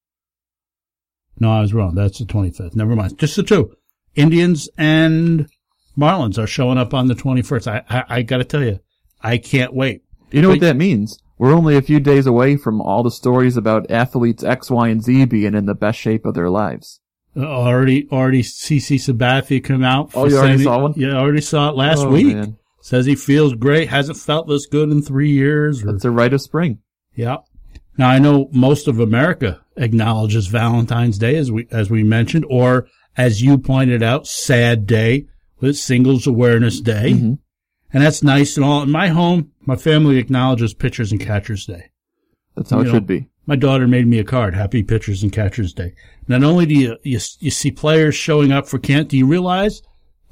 No, 1.39 1.51
I 1.51 1.61
was 1.61 1.75
wrong. 1.75 1.95
That's 1.95 2.19
the 2.19 2.25
25th. 2.25 2.77
Never 2.77 2.95
mind. 2.95 3.19
Just 3.19 3.37
the 3.37 3.43
two. 3.43 3.75
Indians 4.15 4.69
and 4.79 5.49
Marlins 5.99 6.39
are 6.39 6.47
showing 6.47 6.79
up 6.79 6.95
on 6.95 7.09
the 7.09 7.15
21st. 7.15 7.67
I, 7.67 7.83
I, 7.89 8.05
I 8.19 8.23
gotta 8.23 8.45
tell 8.45 8.63
you, 8.63 8.79
I 9.21 9.39
can't 9.39 9.75
wait. 9.75 10.03
You 10.31 10.43
know 10.43 10.49
But- 10.49 10.55
what 10.55 10.61
that 10.61 10.77
means? 10.77 11.19
We're 11.37 11.53
only 11.53 11.77
a 11.77 11.83
few 11.83 11.99
days 11.99 12.27
away 12.27 12.57
from 12.57 12.81
all 12.81 13.03
the 13.03 13.11
stories 13.11 13.57
about 13.57 13.91
athletes 13.91 14.45
X, 14.45 14.71
Y, 14.71 14.89
and 14.89 15.03
Z 15.03 15.25
being 15.25 15.55
in 15.55 15.67
the 15.67 15.75
best 15.75 15.99
shape 15.99 16.25
of 16.25 16.35
their 16.35 16.49
lives. 16.49 17.01
Uh, 17.37 17.41
already 17.45 18.09
already 18.13 18.41
CC 18.45 18.95
Sabathia 18.97 19.63
come 19.63 19.83
out. 19.83 20.13
Oh, 20.15 20.27
you 20.29 20.39
already 20.39 20.63
saw 20.63 20.81
one? 20.81 20.95
Yeah, 20.97 21.15
I 21.15 21.17
already 21.17 21.41
saw 21.41 21.71
it 21.71 21.77
last 21.77 22.05
Oh, 22.05 22.11
week. 22.11 22.37
man. 22.37 22.57
Says 22.85 23.07
he 23.07 23.15
feels 23.15 23.55
great. 23.55 23.89
Hasn't 23.89 24.19
felt 24.19 24.47
this 24.47 24.67
good 24.67 24.91
in 24.91 25.01
three 25.01 25.31
years. 25.31 25.83
Or, 25.83 25.93
That's 25.93 26.05
a 26.05 26.11
rite 26.11 26.35
of 26.35 26.43
spring. 26.43 26.81
yeah. 27.15 27.39
Now 27.97 28.11
I 28.11 28.19
know 28.19 28.51
most 28.53 28.89
of 28.89 29.01
America 29.01 29.63
acknowledges 29.79 30.49
Valentine's 30.49 31.17
Day 31.17 31.37
as 31.37 31.51
we 31.51 31.67
as 31.71 31.89
we 31.89 32.03
mentioned, 32.05 32.45
or 32.51 32.87
as 33.17 33.41
you 33.41 33.57
pointed 33.57 34.03
out, 34.03 34.27
sad 34.27 34.87
day 34.87 35.25
with 35.63 35.79
Singles 35.79 36.27
Awareness 36.27 36.79
Day, 36.83 37.13
Mhm. 37.15 37.39
and 37.91 38.03
that's 38.03 38.23
nice 38.23 38.57
and 38.59 38.67
all. 38.67 38.83
In 38.83 38.91
my 38.91 39.09
home, 39.09 39.53
my 39.65 39.77
family 39.77 40.19
acknowledges 40.19 40.75
Pitchers 40.75 41.11
and 41.11 41.21
Catchers 41.21 41.65
Day. 41.65 41.85
That's 42.55 42.69
how 42.69 42.77
You 42.79 42.83
it 42.83 42.87
know, 42.89 42.93
should 42.95 43.07
be. 43.07 43.29
My 43.47 43.57
daughter 43.57 43.89
made 43.89 44.07
me 44.09 44.19
a 44.19 44.25
card. 44.25 44.55
Happy 44.55 44.83
Pitchers 44.83 45.23
and 45.23 45.33
Catchers 45.33 45.73
Day. 45.73 45.95
Not 46.29 46.45
only 46.45 46.67
do 46.67 46.75
you, 46.75 46.97
you, 47.03 47.19
you 47.39 47.51
see 47.51 47.71
players 47.71 48.15
showing 48.15 48.53
up 48.53 48.67
for 48.69 48.79
camp, 48.79 49.09
do 49.09 49.17
you 49.17 49.27
realize 49.27 49.81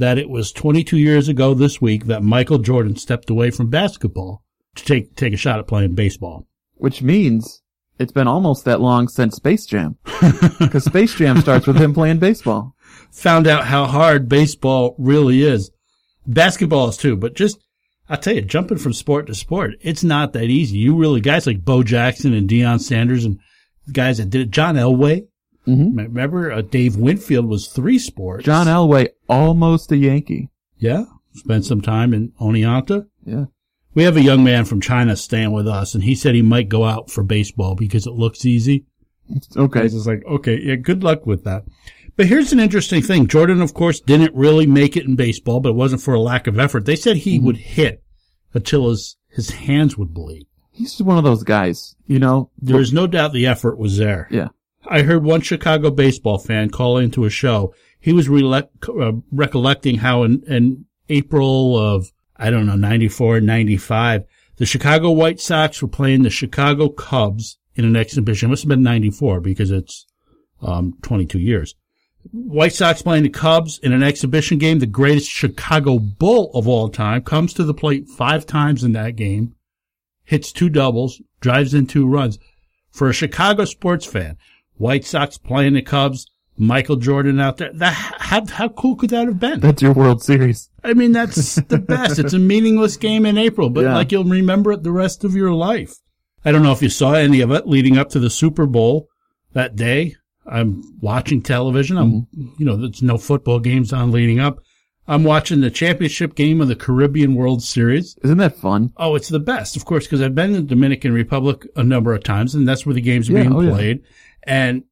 that 0.02 0.18
it 0.18 0.28
was 0.28 0.50
22 0.50 0.98
years 0.98 1.28
ago 1.28 1.54
this 1.54 1.80
week 1.80 2.06
that 2.06 2.24
Michael 2.24 2.58
Jordan 2.58 2.96
stepped 2.96 3.30
away 3.30 3.52
from 3.52 3.70
basketball 3.70 4.42
to 4.74 4.84
take, 4.84 5.14
take 5.14 5.32
a 5.32 5.36
shot 5.36 5.60
at 5.60 5.68
playing 5.68 5.94
baseball? 5.94 6.48
Which 6.74 7.02
means 7.02 7.62
it's 8.00 8.10
been 8.10 8.26
almost 8.26 8.64
that 8.64 8.80
long 8.80 9.06
since 9.06 9.36
Space 9.36 9.64
Jam. 9.64 9.98
Because 10.58 10.84
Space 10.86 11.14
Jam 11.14 11.40
starts 11.40 11.68
with 11.68 11.76
him 11.76 11.94
playing 11.94 12.18
baseball. 12.18 12.74
Found 13.12 13.46
out 13.46 13.66
how 13.66 13.86
hard 13.86 14.28
baseball 14.28 14.96
really 14.98 15.42
is. 15.42 15.70
Basketball 16.26 16.88
is 16.88 16.96
too, 16.96 17.16
but 17.16 17.34
just, 17.34 17.58
I'll 18.08 18.16
tell 18.16 18.34
you, 18.34 18.42
jumping 18.42 18.78
from 18.78 18.94
sport 18.94 19.28
to 19.28 19.36
sport, 19.36 19.74
it's 19.82 20.02
not 20.02 20.32
that 20.32 20.50
easy. 20.50 20.78
You 20.78 20.96
really, 20.96 21.20
guys 21.20 21.46
like 21.46 21.64
Bo 21.64 21.84
Jackson 21.84 22.34
and 22.34 22.50
Deion 22.50 22.80
Sanders 22.80 23.24
and 23.24 23.38
guys 23.92 24.18
that 24.18 24.30
did 24.30 24.40
it, 24.40 24.50
John 24.50 24.74
Elway, 24.74 25.28
Mhm. 25.66 25.96
remember 25.96 26.50
uh, 26.50 26.62
Dave 26.62 26.96
Winfield 26.96 27.46
was 27.46 27.68
three 27.68 27.98
sports. 27.98 28.44
John 28.44 28.66
Elway, 28.66 29.08
almost 29.28 29.92
a 29.92 29.96
Yankee. 29.96 30.48
Yeah. 30.76 31.04
Spent 31.34 31.64
some 31.64 31.80
time 31.80 32.12
in 32.12 32.32
Oneonta. 32.40 33.06
Yeah. 33.24 33.44
We 33.94 34.02
have 34.04 34.16
a 34.16 34.22
young 34.22 34.42
man 34.42 34.64
from 34.64 34.80
China 34.80 35.16
staying 35.16 35.52
with 35.52 35.68
us, 35.68 35.94
and 35.94 36.02
he 36.02 36.14
said 36.14 36.34
he 36.34 36.42
might 36.42 36.68
go 36.68 36.84
out 36.84 37.10
for 37.10 37.22
baseball 37.22 37.74
because 37.74 38.06
it 38.06 38.12
looks 38.14 38.44
easy. 38.44 38.86
Okay. 39.56 39.80
I 39.80 39.82
was 39.84 39.92
just 39.94 40.06
like, 40.06 40.24
okay, 40.26 40.58
yeah, 40.60 40.76
good 40.76 41.04
luck 41.04 41.26
with 41.26 41.44
that. 41.44 41.64
But 42.16 42.26
here's 42.26 42.52
an 42.52 42.60
interesting 42.60 43.02
thing. 43.02 43.26
Jordan, 43.26 43.62
of 43.62 43.72
course, 43.72 44.00
didn't 44.00 44.34
really 44.34 44.66
make 44.66 44.96
it 44.96 45.04
in 45.06 45.16
baseball, 45.16 45.60
but 45.60 45.70
it 45.70 45.76
wasn't 45.76 46.02
for 46.02 46.14
a 46.14 46.20
lack 46.20 46.46
of 46.46 46.58
effort. 46.58 46.84
They 46.84 46.96
said 46.96 47.18
he 47.18 47.38
would 47.38 47.56
hit 47.56 48.02
until 48.52 48.88
his, 48.90 49.16
his 49.28 49.50
hands 49.50 49.96
would 49.96 50.12
bleed. 50.12 50.46
He's 50.70 51.00
one 51.02 51.18
of 51.18 51.24
those 51.24 51.44
guys, 51.44 51.94
you 52.06 52.18
know? 52.18 52.50
There 52.58 52.80
is 52.80 52.92
no 52.92 53.06
doubt 53.06 53.32
the 53.32 53.46
effort 53.46 53.78
was 53.78 53.96
there. 53.98 54.26
Yeah. 54.30 54.48
I 54.86 55.02
heard 55.02 55.24
one 55.24 55.40
Chicago 55.40 55.90
baseball 55.90 56.38
fan 56.38 56.70
call 56.70 56.98
into 56.98 57.24
a 57.24 57.30
show. 57.30 57.74
He 58.00 58.12
was 58.12 58.28
uh, 58.28 59.12
recollecting 59.30 59.96
how 59.98 60.24
in, 60.24 60.42
in 60.46 60.86
April 61.08 61.78
of, 61.78 62.12
I 62.36 62.50
don't 62.50 62.66
know, 62.66 62.76
94, 62.76 63.40
95, 63.40 64.24
the 64.56 64.66
Chicago 64.66 65.10
White 65.10 65.40
Sox 65.40 65.80
were 65.80 65.88
playing 65.88 66.22
the 66.22 66.30
Chicago 66.30 66.88
Cubs 66.88 67.58
in 67.74 67.84
an 67.84 67.96
exhibition. 67.96 68.48
It 68.48 68.50
must 68.50 68.62
have 68.62 68.68
been 68.68 68.82
94 68.82 69.40
because 69.40 69.70
it's, 69.70 70.06
um, 70.60 70.94
22 71.02 71.38
years. 71.38 71.74
White 72.30 72.72
Sox 72.72 73.02
playing 73.02 73.24
the 73.24 73.30
Cubs 73.30 73.78
in 73.78 73.92
an 73.92 74.02
exhibition 74.02 74.58
game. 74.58 74.78
The 74.78 74.86
greatest 74.86 75.28
Chicago 75.28 75.98
Bull 75.98 76.50
of 76.54 76.68
all 76.68 76.88
time 76.88 77.22
comes 77.22 77.52
to 77.54 77.64
the 77.64 77.74
plate 77.74 78.08
five 78.08 78.46
times 78.46 78.84
in 78.84 78.92
that 78.92 79.16
game, 79.16 79.54
hits 80.24 80.52
two 80.52 80.68
doubles, 80.68 81.20
drives 81.40 81.74
in 81.74 81.86
two 81.86 82.06
runs. 82.06 82.38
For 82.90 83.08
a 83.08 83.14
Chicago 83.14 83.64
sports 83.64 84.06
fan, 84.06 84.36
White 84.82 85.04
Sox 85.04 85.38
playing 85.38 85.74
the 85.74 85.82
Cubs, 85.82 86.26
Michael 86.56 86.96
Jordan 86.96 87.38
out 87.38 87.56
there. 87.58 87.70
That 87.72 87.92
how 87.92 88.44
how 88.46 88.68
cool 88.68 88.96
could 88.96 89.10
that 89.10 89.28
have 89.28 89.38
been? 89.38 89.60
That's 89.60 89.80
your 89.80 89.92
World 89.92 90.24
Series. 90.24 90.70
I 90.82 90.92
mean, 90.92 91.12
that's 91.12 91.54
the 91.54 91.78
best. 91.78 92.18
It's 92.18 92.32
a 92.32 92.38
meaningless 92.40 92.96
game 92.96 93.24
in 93.24 93.38
April, 93.38 93.70
but 93.70 93.84
Yeah. 93.84 93.94
like 93.94 94.10
you'll 94.10 94.24
remember 94.24 94.72
it 94.72 94.82
the 94.82 94.90
rest 94.90 95.22
of 95.22 95.36
your 95.36 95.52
life. 95.52 95.94
I 96.44 96.50
don't 96.50 96.64
know 96.64 96.72
if 96.72 96.82
you 96.82 96.88
saw 96.88 97.12
any 97.12 97.40
of 97.40 97.52
it 97.52 97.68
leading 97.68 97.96
up 97.96 98.10
to 98.10 98.18
the 98.18 98.28
Super 98.28 98.66
Bowl 98.66 99.06
that 99.52 99.76
day. 99.76 100.16
I'm 100.44 100.82
watching 101.00 101.40
television. 101.40 101.96
I'm, 101.96 102.12
mm-hmm. 102.12 102.46
you 102.58 102.66
know, 102.66 102.76
there's 102.76 103.02
no 103.02 103.18
football 103.18 103.60
games 103.60 103.92
on 103.92 104.10
leading 104.10 104.40
up. 104.40 104.58
I'm 105.06 105.22
watching 105.22 105.60
the 105.60 105.70
championship 105.70 106.34
game 106.34 106.60
of 106.60 106.66
the 106.66 106.76
Caribbean 106.76 107.36
World 107.36 107.62
Series. 107.62 108.16
Isn't 108.24 108.38
that 108.38 108.56
fun? 108.56 108.92
Oh, 108.96 109.14
it's 109.14 109.28
the 109.28 109.40
best, 109.40 109.76
of 109.76 109.84
course, 109.84 110.06
because 110.06 110.20
I've 110.20 110.34
been 110.34 110.54
in 110.54 110.62
the 110.66 110.74
Dominican 110.74 111.12
Republic 111.12 111.66
a 111.76 111.84
number 111.84 112.12
of 112.12 112.24
times, 112.24 112.54
and 112.54 112.66
that's 112.66 112.84
where 112.84 112.94
the 112.94 113.00
games 113.00 113.28
are 113.28 113.34
Yeah, 113.34 113.42
being 113.42 113.54
oh, 113.54 113.60
yeah. 113.60 113.94
And 114.44 114.84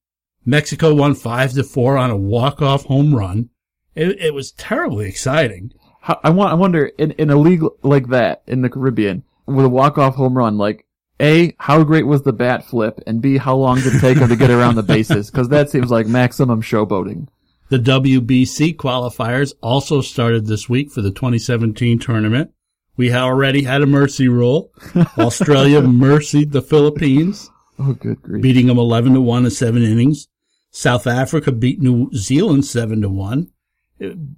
Mexico 0.45 0.95
won 0.95 1.15
five 1.15 1.53
to 1.53 1.65
four 1.65 1.97
on 1.97 2.11
a 2.11 2.17
walk-off 2.17 2.85
home 2.85 3.15
run. 3.15 3.51
It, 3.95 4.21
it 4.21 4.35
was 4.35 4.53
terribly 4.53 5.09
exciting. 5.09 5.73
How, 6.01 6.19
I 6.23 6.31
want. 6.31 6.53
I 6.53 6.55
wonder 6.55 6.87
in, 6.87 7.11
in 7.13 7.31
a 7.31 7.37
league 7.37 7.63
like 7.83 8.09
that 8.09 8.43
in 8.47 8.63
the 8.63 8.71
Caribbean 8.71 9.25
with 9.47 9.67
a 9.67 9.69
walk 9.69 9.99
off 9.99 10.15
home 10.15 10.37
run. 10.37 10.57
Like, 10.57 10.87
A, 11.21 11.55
how 11.59 11.83
great 11.85 12.07
was 12.07 12.23
the 12.23 12.33
bat 12.33 12.65
flip? 12.65 13.01
And 13.07 13.21
B, 13.21 13.37
how 13.37 13.57
long 13.57 13.81
did 13.81 13.95
it 13.95 14.01
take 14.01 14.19
him 14.19 14.29
to 14.29 14.37
get 14.37 14.51
around 14.51 14.77
the 14.77 14.83
bases? 14.83 15.31
Cause 15.31 15.49
that 15.49 15.71
seems 15.71 15.91
like 15.91 16.07
maximum 16.07 16.63
showboating. 16.63 17.29
The 17.69 17.79
WBC 17.79 18.77
qualifiers 18.77 19.53
also 19.61 20.01
started 20.01 20.47
this 20.47 20.69
week 20.69 20.91
for 20.91 21.03
the 21.03 21.13
2017 21.13 22.01
tournament. 22.01 22.51
We 22.97 23.13
already 23.13 23.63
had 23.63 23.83
a 23.83 23.87
mercy 23.87 24.29
rule. 24.29 24.73
Australia 25.19 25.81
mercied 25.81 26.51
the 26.51 26.63
Philippines. 26.63 27.49
Oh, 27.81 27.95
good 27.95 28.21
grief. 28.21 28.43
Beating 28.43 28.66
them 28.66 28.79
11 28.79 29.14
to 29.14 29.21
1 29.21 29.45
in 29.45 29.51
seven 29.51 29.83
innings. 29.83 30.29
South 30.71 31.07
Africa 31.07 31.51
beat 31.51 31.81
New 31.81 32.11
Zealand 32.12 32.64
7 32.64 33.01
to 33.03 33.09
1. 33.09 33.51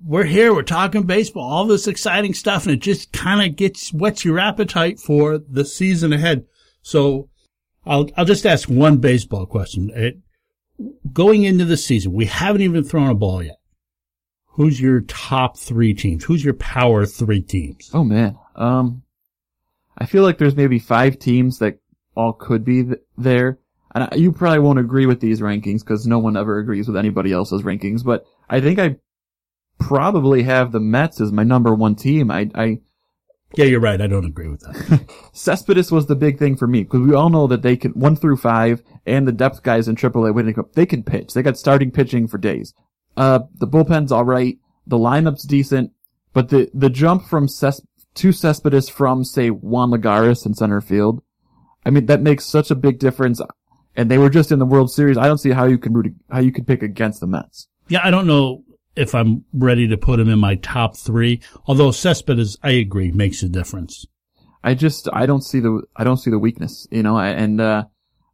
We're 0.04 0.24
here, 0.24 0.54
we're 0.54 0.62
talking 0.62 1.04
baseball, 1.04 1.44
all 1.44 1.66
this 1.66 1.86
exciting 1.86 2.34
stuff, 2.34 2.66
and 2.66 2.74
it 2.74 2.80
just 2.80 3.12
kind 3.12 3.48
of 3.48 3.56
gets, 3.56 3.92
whets 3.92 4.24
your 4.24 4.38
appetite 4.38 4.98
for 4.98 5.38
the 5.38 5.64
season 5.64 6.12
ahead. 6.12 6.46
So 6.82 7.28
I'll, 7.84 8.08
I'll 8.16 8.24
just 8.24 8.46
ask 8.46 8.68
one 8.68 8.98
baseball 8.98 9.46
question. 9.46 9.90
It, 9.94 10.18
going 11.12 11.44
into 11.44 11.64
the 11.64 11.76
season, 11.76 12.12
we 12.12 12.26
haven't 12.26 12.62
even 12.62 12.84
thrown 12.84 13.10
a 13.10 13.14
ball 13.14 13.42
yet. 13.42 13.58
Who's 14.54 14.80
your 14.80 15.00
top 15.02 15.56
three 15.56 15.94
teams? 15.94 16.24
Who's 16.24 16.44
your 16.44 16.54
power 16.54 17.06
three 17.06 17.40
teams? 17.40 17.90
Oh 17.94 18.04
man. 18.04 18.36
Um, 18.54 19.02
I 19.96 20.06
feel 20.06 20.22
like 20.22 20.38
there's 20.38 20.56
maybe 20.56 20.78
five 20.78 21.18
teams 21.18 21.58
that 21.58 21.78
all 22.14 22.32
could 22.32 22.64
be 22.64 22.84
th- 22.84 22.98
there. 23.16 23.58
And 23.94 24.04
I, 24.04 24.16
you 24.16 24.32
probably 24.32 24.60
won't 24.60 24.78
agree 24.78 25.06
with 25.06 25.20
these 25.20 25.40
rankings 25.40 25.80
because 25.80 26.06
no 26.06 26.18
one 26.18 26.36
ever 26.36 26.58
agrees 26.58 26.88
with 26.88 26.96
anybody 26.96 27.32
else's 27.32 27.62
rankings, 27.62 28.04
but 28.04 28.24
I 28.48 28.60
think 28.60 28.78
I 28.78 28.96
probably 29.78 30.42
have 30.44 30.72
the 30.72 30.80
Mets 30.80 31.20
as 31.20 31.32
my 31.32 31.42
number 31.42 31.74
one 31.74 31.94
team. 31.94 32.30
I, 32.30 32.50
I, 32.54 32.78
yeah, 33.54 33.66
you're 33.66 33.80
right. 33.80 34.00
I 34.00 34.06
don't 34.06 34.24
agree 34.24 34.48
with 34.48 34.60
that. 34.60 35.06
Cespedes 35.32 35.92
was 35.92 36.06
the 36.06 36.16
big 36.16 36.38
thing 36.38 36.56
for 36.56 36.66
me 36.66 36.84
because 36.84 37.00
we 37.00 37.14
all 37.14 37.28
know 37.28 37.46
that 37.48 37.62
they 37.62 37.76
can 37.76 37.92
one 37.92 38.16
through 38.16 38.38
five 38.38 38.82
and 39.04 39.28
the 39.28 39.32
depth 39.32 39.62
guys 39.62 39.88
in 39.88 39.96
AAA 39.96 40.34
winning 40.34 40.54
cup 40.54 40.72
they 40.72 40.86
can 40.86 41.02
pitch. 41.02 41.34
They 41.34 41.42
got 41.42 41.58
starting 41.58 41.90
pitching 41.90 42.28
for 42.28 42.38
days. 42.38 42.72
Uh, 43.16 43.40
the 43.54 43.66
bullpen's 43.66 44.12
all 44.12 44.24
right. 44.24 44.56
The 44.86 44.96
lineup's 44.96 45.44
decent, 45.44 45.92
but 46.32 46.48
the 46.48 46.70
the 46.72 46.88
jump 46.90 47.24
from 47.24 47.46
Ces- 47.46 47.82
to 48.14 48.32
Cespedes 48.32 48.88
from 48.88 49.24
say 49.24 49.48
Juan 49.48 49.90
Lagares 49.90 50.46
in 50.46 50.54
center 50.54 50.80
field, 50.80 51.22
I 51.84 51.90
mean 51.90 52.06
that 52.06 52.22
makes 52.22 52.44
such 52.44 52.70
a 52.70 52.74
big 52.74 52.98
difference. 52.98 53.40
And 53.94 54.10
they 54.10 54.18
were 54.18 54.30
just 54.30 54.50
in 54.50 54.58
the 54.58 54.66
World 54.66 54.90
Series. 54.90 55.18
I 55.18 55.26
don't 55.26 55.38
see 55.38 55.50
how 55.50 55.64
you 55.64 55.76
can 55.76 55.92
root, 55.92 56.14
how 56.30 56.40
you 56.40 56.50
could 56.50 56.66
pick 56.66 56.82
against 56.82 57.20
the 57.20 57.26
Mets. 57.26 57.68
Yeah, 57.88 58.00
I 58.02 58.10
don't 58.10 58.26
know 58.26 58.64
if 58.96 59.14
I'm 59.14 59.44
ready 59.52 59.86
to 59.88 59.96
put 59.96 60.20
him 60.20 60.28
in 60.28 60.38
my 60.38 60.54
top 60.56 60.96
three. 60.96 61.40
Although 61.66 61.90
Cespedes, 61.90 62.56
I 62.62 62.70
agree, 62.70 63.10
makes 63.10 63.42
a 63.42 63.48
difference. 63.48 64.06
I 64.64 64.74
just 64.74 65.08
I 65.12 65.26
don't 65.26 65.42
see 65.42 65.60
the 65.60 65.82
I 65.96 66.04
don't 66.04 66.18
see 66.18 66.30
the 66.30 66.38
weakness, 66.38 66.86
you 66.90 67.02
know, 67.02 67.18
and 67.18 67.60
uh, 67.60 67.84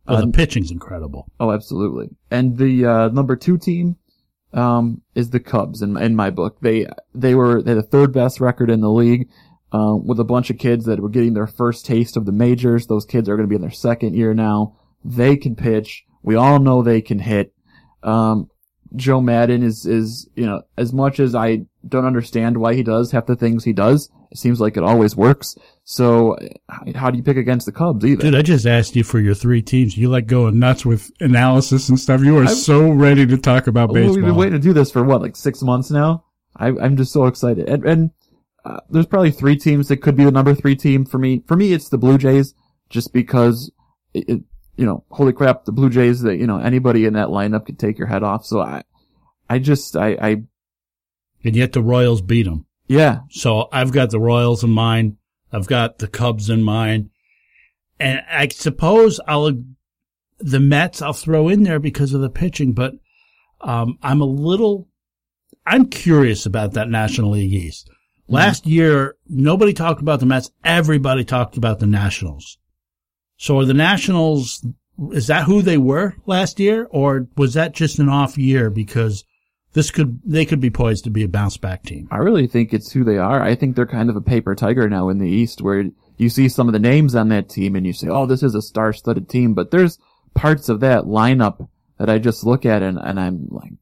well, 0.07 0.21
the 0.21 0.29
uh, 0.29 0.33
pitching's 0.33 0.71
incredible. 0.71 1.27
Oh, 1.41 1.53
absolutely. 1.53 2.11
And 2.31 2.57
the 2.57 2.85
uh, 2.85 3.09
number 3.09 3.35
two 3.37 3.59
team 3.59 3.97
um, 4.53 5.03
is 5.15 5.31
the 5.31 5.41
Cubs 5.41 5.83
in 5.83 5.97
in 5.97 6.17
my 6.17 6.31
book. 6.31 6.59
They 6.61 6.87
they 7.15 7.35
were 7.35 7.63
they 7.63 7.71
had 7.71 7.79
the 7.79 7.83
third 7.83 8.13
best 8.13 8.41
record 8.41 8.71
in 8.71 8.81
the 8.81 8.91
league. 8.91 9.29
Uh, 9.71 9.95
with 9.95 10.19
a 10.19 10.25
bunch 10.25 10.49
of 10.49 10.57
kids 10.57 10.87
that 10.87 10.99
were 10.99 11.11
getting 11.11 11.35
their 11.35 11.47
first 11.47 11.85
taste 11.85 12.17
of 12.17 12.25
the 12.25 12.33
majors. 12.33 12.87
Those 12.87 13.05
kids 13.05 13.29
are 13.29 13.37
going 13.37 13.47
to 13.47 13.51
be 13.51 13.55
in 13.55 13.61
their 13.61 13.71
second 13.71 14.15
year 14.15 14.33
now. 14.33 14.77
They 15.05 15.37
can 15.37 15.57
pitch. 15.57 16.05
We 16.23 16.37
all 16.37 16.59
know 16.59 16.83
they 16.83 17.03
can 17.03 17.19
hit. 17.19 17.53
Um, 18.03 18.49
Joe 18.97 19.21
Maddon 19.21 19.63
is, 19.63 19.85
is, 19.85 20.29
you 20.35 20.47
know, 20.47 20.63
as 20.77 20.93
much 20.93 21.21
as 21.21 21.35
I 21.35 21.67
don't 21.87 22.07
understand 22.07 22.57
why 22.57 22.75
he 22.75 22.83
does 22.83 23.13
half 23.13 23.27
the 23.27 23.37
things 23.37 23.65
he 23.65 23.73
does, 23.73 24.11
it 24.31 24.39
seems 24.39 24.61
like 24.61 24.77
it 24.77 24.83
always 24.83 25.17
works. 25.17 25.55
So 25.85 26.37
how 26.95 27.11
do 27.11 27.17
you 27.17 27.23
pick 27.23 27.37
against 27.37 27.67
the 27.67 27.73
Cubs 27.73 28.05
either? 28.05 28.23
Dude, 28.23 28.35
I 28.35 28.43
just 28.43 28.67
asked 28.67 28.97
you 28.97 29.05
for 29.05 29.21
your 29.21 29.35
three 29.35 29.63
teams. 29.63 29.97
You 29.97 30.09
like 30.09 30.27
going 30.27 30.59
nuts 30.59 30.85
with 30.85 31.11
analysis 31.21 31.89
and 31.89 31.99
stuff. 31.99 32.23
You 32.23 32.39
are 32.39 32.45
I'm, 32.45 32.55
so 32.55 32.91
ready 32.91 33.27
to 33.27 33.39
talk 33.39 33.67
about 33.67 33.93
baseball. 33.93 34.17
We've 34.17 34.25
been 34.25 34.35
waiting 34.37 34.55
to 34.55 34.59
do 34.59 34.73
this 34.73 34.91
for 34.91 35.03
what, 35.03 35.23
like 35.23 35.37
six 35.37 35.63
months 35.63 35.91
now? 35.91 36.25
I, 36.57 36.69
am 36.69 36.97
just 36.97 37.13
so 37.13 37.27
excited. 37.27 37.69
And, 37.69 37.85
and 37.85 38.11
uh, 38.69 38.81
there's 38.91 39.07
probably 39.07 39.31
three 39.31 39.57
teams 39.57 39.89
that 39.89 39.99
could 39.99 40.17
be 40.17 40.25
the 40.25 40.31
number 40.31 40.55
three 40.55 40.77
team 40.77 41.05
for 41.07 41.19
me. 41.19 41.43
For 41.47 41.57
me, 41.57 41.73
it's 41.73 41.89
the 41.89 41.99
Blue 41.99 42.19
Jays 42.19 42.55
just 42.91 43.13
because 43.13 43.71
it, 44.13 44.29
it 44.29 44.41
you 44.77 44.85
know, 44.85 45.05
holy 45.11 45.33
crap, 45.33 45.65
the 45.65 45.73
Blue 45.73 45.91
Jays 45.91 46.21
that, 46.23 46.37
you 46.37 46.47
know, 46.47 46.59
anybody 46.59 47.05
in 47.05 47.15
that 47.15 47.29
lineup 47.29 47.67
could 47.67 47.79
take 47.79 47.99
your 47.99 48.07
head 48.07 48.23
off. 48.23 48.45
So 48.45 48.61
I, 48.61 48.83
I 49.49 49.59
just, 49.59 49.97
I, 49.97 50.09
I. 50.21 50.43
And 51.45 51.57
yet 51.57 51.73
the 51.73 51.83
Royals 51.83 52.21
beat 52.21 52.45
them. 52.45 52.67
Yeah. 52.89 53.21
So 53.31 53.69
I've 53.73 53.93
got 53.93 54.11
the 54.11 54.21
Royals 54.21 54.63
in 54.63 54.71
mind. 54.71 55.17
I've 55.53 55.67
got 55.67 55.99
the 55.99 56.09
Cubs 56.09 56.51
in 56.51 56.63
mind. 56.63 57.11
And 57.99 58.23
I 58.31 58.49
suppose 58.49 59.19
I'll, 59.27 59.53
the 60.39 60.61
Mets 60.61 61.01
I'll 61.01 61.13
throw 61.13 61.49
in 61.49 61.63
there 61.63 61.81
because 61.81 62.13
of 62.13 62.21
the 62.21 62.31
pitching, 62.31 62.73
but, 62.73 62.93
um, 63.61 63.99
I'm 64.03 64.21
a 64.21 64.27
little, 64.27 64.89
I'm 65.67 65.87
curious 65.87 66.47
about 66.47 66.75
that 66.75 66.89
National 66.89 67.31
League 67.31 67.53
East. 67.53 67.91
Mm-hmm. 68.29 68.35
Last 68.35 68.67
year, 68.67 69.17
nobody 69.27 69.73
talked 69.73 70.03
about 70.03 70.21
the 70.21 70.27
Mets. 70.27 70.51
Everybody 70.63 71.25
talked 71.25 71.57
about 71.57 71.79
the 71.79 71.87
Nationals. 71.87 72.59
So 73.39 73.59
are 73.59 73.65
the 73.65 73.73
Nationals, 73.73 74.67
is 75.13 75.29
that 75.29 75.45
who 75.45 75.63
they 75.63 75.79
were 75.79 76.15
last 76.27 76.61
year? 76.61 76.87
Or 76.91 77.27
was 77.39 77.55
that 77.55 77.73
just 77.73 77.99
an 77.99 78.11
off 78.11 78.37
year 78.37 78.69
because 78.69 79.25
this 79.73 79.91
could, 79.91 80.21
they 80.27 80.45
could 80.45 80.61
be 80.61 80.69
poised 80.69 81.05
to 81.05 81.11
be 81.11 81.23
a 81.23 81.29
bounce 81.29 81.57
back 81.57 81.85
team? 81.85 82.07
I 82.11 82.19
really 82.19 82.47
think 82.47 82.75
it's 82.75 82.93
who 82.93 83.03
they 83.03 83.17
are. 83.17 83.43
I 83.43 83.55
think 83.55 83.77
they're 83.77 83.87
kind 83.87 84.11
of 84.11 84.17
a 84.17 84.21
paper 84.21 84.55
tiger 84.55 84.91
now 84.91 85.09
in 85.09 85.19
the 85.19 85.29
East 85.29 85.63
where 85.63 85.85
you 86.19 86.29
see 86.29 86.51
some 86.51 86.69
of 86.69 86.75
the 86.75 86.79
names 86.79 87.15
on 87.15 87.31
that 87.31 87.49
team 87.49 87.77
and 87.77 87.87
you 87.87 87.95
say, 87.95 88.09
oh, 88.09 88.27
this 88.27 88.43
is 88.43 88.55
a 88.55 88.61
star 88.61 88.93
studded 88.93 89.31
team. 89.31 89.55
But 89.55 89.71
there's 89.71 89.99
parts 90.35 90.69
of 90.69 90.81
that 90.81 91.05
lineup 91.05 91.69
that 91.99 92.11
I 92.11 92.19
just 92.19 92.45
look 92.45 92.67
at 92.67 92.83
and, 92.83 92.99
and 92.99 93.19
I'm 93.19 93.47
like, 93.51 93.73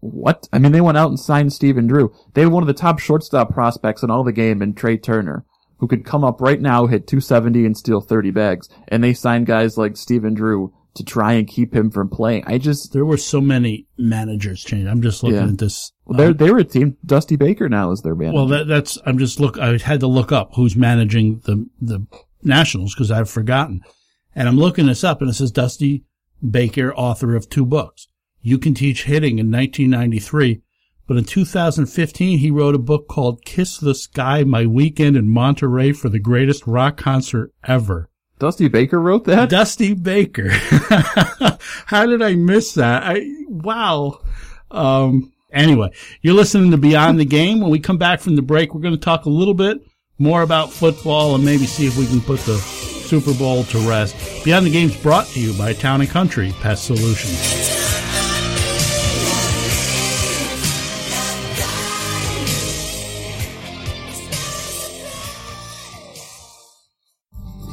what? 0.00 0.48
I 0.52 0.58
mean, 0.58 0.72
they 0.72 0.80
went 0.80 0.98
out 0.98 1.10
and 1.10 1.18
signed 1.18 1.52
Stephen 1.52 1.86
Drew. 1.86 2.14
They 2.34 2.42
had 2.42 2.52
one 2.52 2.62
of 2.62 2.66
the 2.66 2.74
top 2.74 2.98
shortstop 2.98 3.52
prospects 3.52 4.02
in 4.02 4.10
all 4.10 4.24
the 4.24 4.32
game 4.32 4.62
in 4.62 4.74
Trea 4.74 4.98
Turner 4.98 5.44
who 5.78 5.88
could 5.88 6.04
come 6.04 6.22
up 6.22 6.40
right 6.40 6.60
now, 6.60 6.86
hit 6.86 7.08
270 7.08 7.66
and 7.66 7.76
steal 7.76 8.00
30 8.00 8.30
bags. 8.30 8.68
And 8.86 9.02
they 9.02 9.12
signed 9.12 9.46
guys 9.46 9.76
like 9.76 9.96
Stephen 9.96 10.32
Drew 10.32 10.72
to 10.94 11.04
try 11.04 11.32
and 11.32 11.48
keep 11.48 11.74
him 11.74 11.90
from 11.90 12.08
playing. 12.08 12.44
I 12.46 12.58
just 12.58 12.92
there 12.92 13.04
were 13.04 13.16
so 13.16 13.40
many 13.40 13.88
managers 13.98 14.62
changed. 14.62 14.88
I'm 14.88 15.02
just 15.02 15.24
looking 15.24 15.38
yeah. 15.38 15.48
at 15.48 15.58
this. 15.58 15.90
Well, 16.04 16.18
they 16.18 16.26
um, 16.26 16.36
they 16.36 16.50
were 16.52 16.58
a 16.58 16.64
team. 16.64 16.96
Dusty 17.04 17.34
Baker 17.36 17.68
now 17.68 17.90
is 17.90 18.02
their 18.02 18.14
manager. 18.14 18.36
Well, 18.36 18.46
that, 18.46 18.68
that's 18.68 18.98
I'm 19.06 19.18
just 19.18 19.40
look. 19.40 19.58
I 19.58 19.76
had 19.78 20.00
to 20.00 20.06
look 20.06 20.30
up 20.32 20.52
who's 20.54 20.76
managing 20.76 21.40
the 21.44 21.66
the 21.80 22.06
Nationals 22.42 22.94
because 22.94 23.10
I've 23.10 23.30
forgotten, 23.30 23.80
and 24.34 24.48
I'm 24.48 24.58
looking 24.58 24.86
this 24.86 25.02
up, 25.02 25.20
and 25.20 25.30
it 25.30 25.34
says 25.34 25.50
Dusty 25.50 26.04
Baker, 26.48 26.94
author 26.94 27.34
of 27.34 27.48
two 27.48 27.64
books. 27.64 28.06
You 28.42 28.58
can 28.58 28.74
teach 28.74 29.04
hitting 29.04 29.38
in 29.38 29.50
1993 29.50 30.62
but 31.12 31.16
in 31.16 31.24
2015, 31.24 32.38
he 32.38 32.50
wrote 32.50 32.74
a 32.74 32.78
book 32.78 33.08
called 33.08 33.44
Kiss 33.44 33.76
the 33.76 33.94
Sky, 33.94 34.44
My 34.44 34.66
Weekend 34.66 35.16
in 35.16 35.28
Monterey 35.28 35.92
for 35.92 36.08
the 36.08 36.18
Greatest 36.18 36.66
Rock 36.66 36.96
Concert 36.96 37.52
Ever. 37.64 38.08
Dusty 38.38 38.68
Baker 38.68 39.00
wrote 39.00 39.24
that? 39.24 39.50
Dusty 39.50 39.94
Baker. 39.94 40.48
How 41.86 42.06
did 42.06 42.22
I 42.22 42.34
miss 42.34 42.72
that? 42.74 43.02
I, 43.04 43.26
wow. 43.46 44.20
Um, 44.70 45.32
anyway, 45.52 45.90
you're 46.22 46.34
listening 46.34 46.70
to 46.70 46.78
Beyond 46.78 47.20
the 47.20 47.24
Game. 47.24 47.60
When 47.60 47.70
we 47.70 47.78
come 47.78 47.98
back 47.98 48.20
from 48.20 48.34
the 48.34 48.42
break, 48.42 48.74
we're 48.74 48.80
going 48.80 48.94
to 48.94 49.00
talk 49.00 49.26
a 49.26 49.30
little 49.30 49.54
bit 49.54 49.78
more 50.18 50.42
about 50.42 50.72
football 50.72 51.34
and 51.34 51.44
maybe 51.44 51.66
see 51.66 51.86
if 51.86 51.98
we 51.98 52.06
can 52.06 52.20
put 52.20 52.40
the 52.40 52.56
Super 52.56 53.34
Bowl 53.34 53.64
to 53.64 53.78
rest. 53.88 54.44
Beyond 54.44 54.66
the 54.66 54.70
Game 54.70 54.88
is 54.88 54.96
brought 54.96 55.26
to 55.26 55.40
you 55.40 55.52
by 55.58 55.72
Town 55.74 56.00
and 56.00 56.08
Country 56.08 56.54
Pest 56.60 56.84
Solutions. 56.84 57.61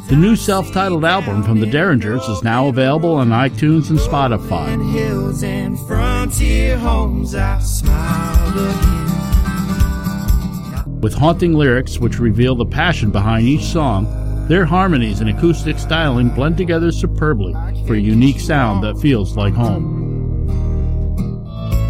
The 0.09 0.15
new 0.15 0.35
self-titled 0.35 1.05
album 1.05 1.43
from 1.43 1.59
the 1.59 1.67
Derringers 1.67 2.27
is 2.29 2.43
now 2.43 2.67
available 2.67 3.13
on 3.13 3.29
iTunes 3.29 3.91
and 3.91 3.99
Spotify. 3.99 4.75
With 10.99 11.13
haunting 11.13 11.53
lyrics 11.53 11.99
which 11.99 12.17
reveal 12.17 12.55
the 12.55 12.65
passion 12.65 13.11
behind 13.11 13.45
each 13.45 13.65
song, 13.65 14.47
their 14.47 14.65
harmonies 14.65 15.21
and 15.21 15.29
acoustic 15.29 15.77
styling 15.77 16.29
blend 16.29 16.57
together 16.57 16.91
superbly 16.91 17.53
for 17.85 17.93
a 17.93 17.99
unique 17.99 18.39
sound 18.39 18.83
that 18.83 18.99
feels 18.99 19.37
like 19.37 19.53
home. 19.53 20.47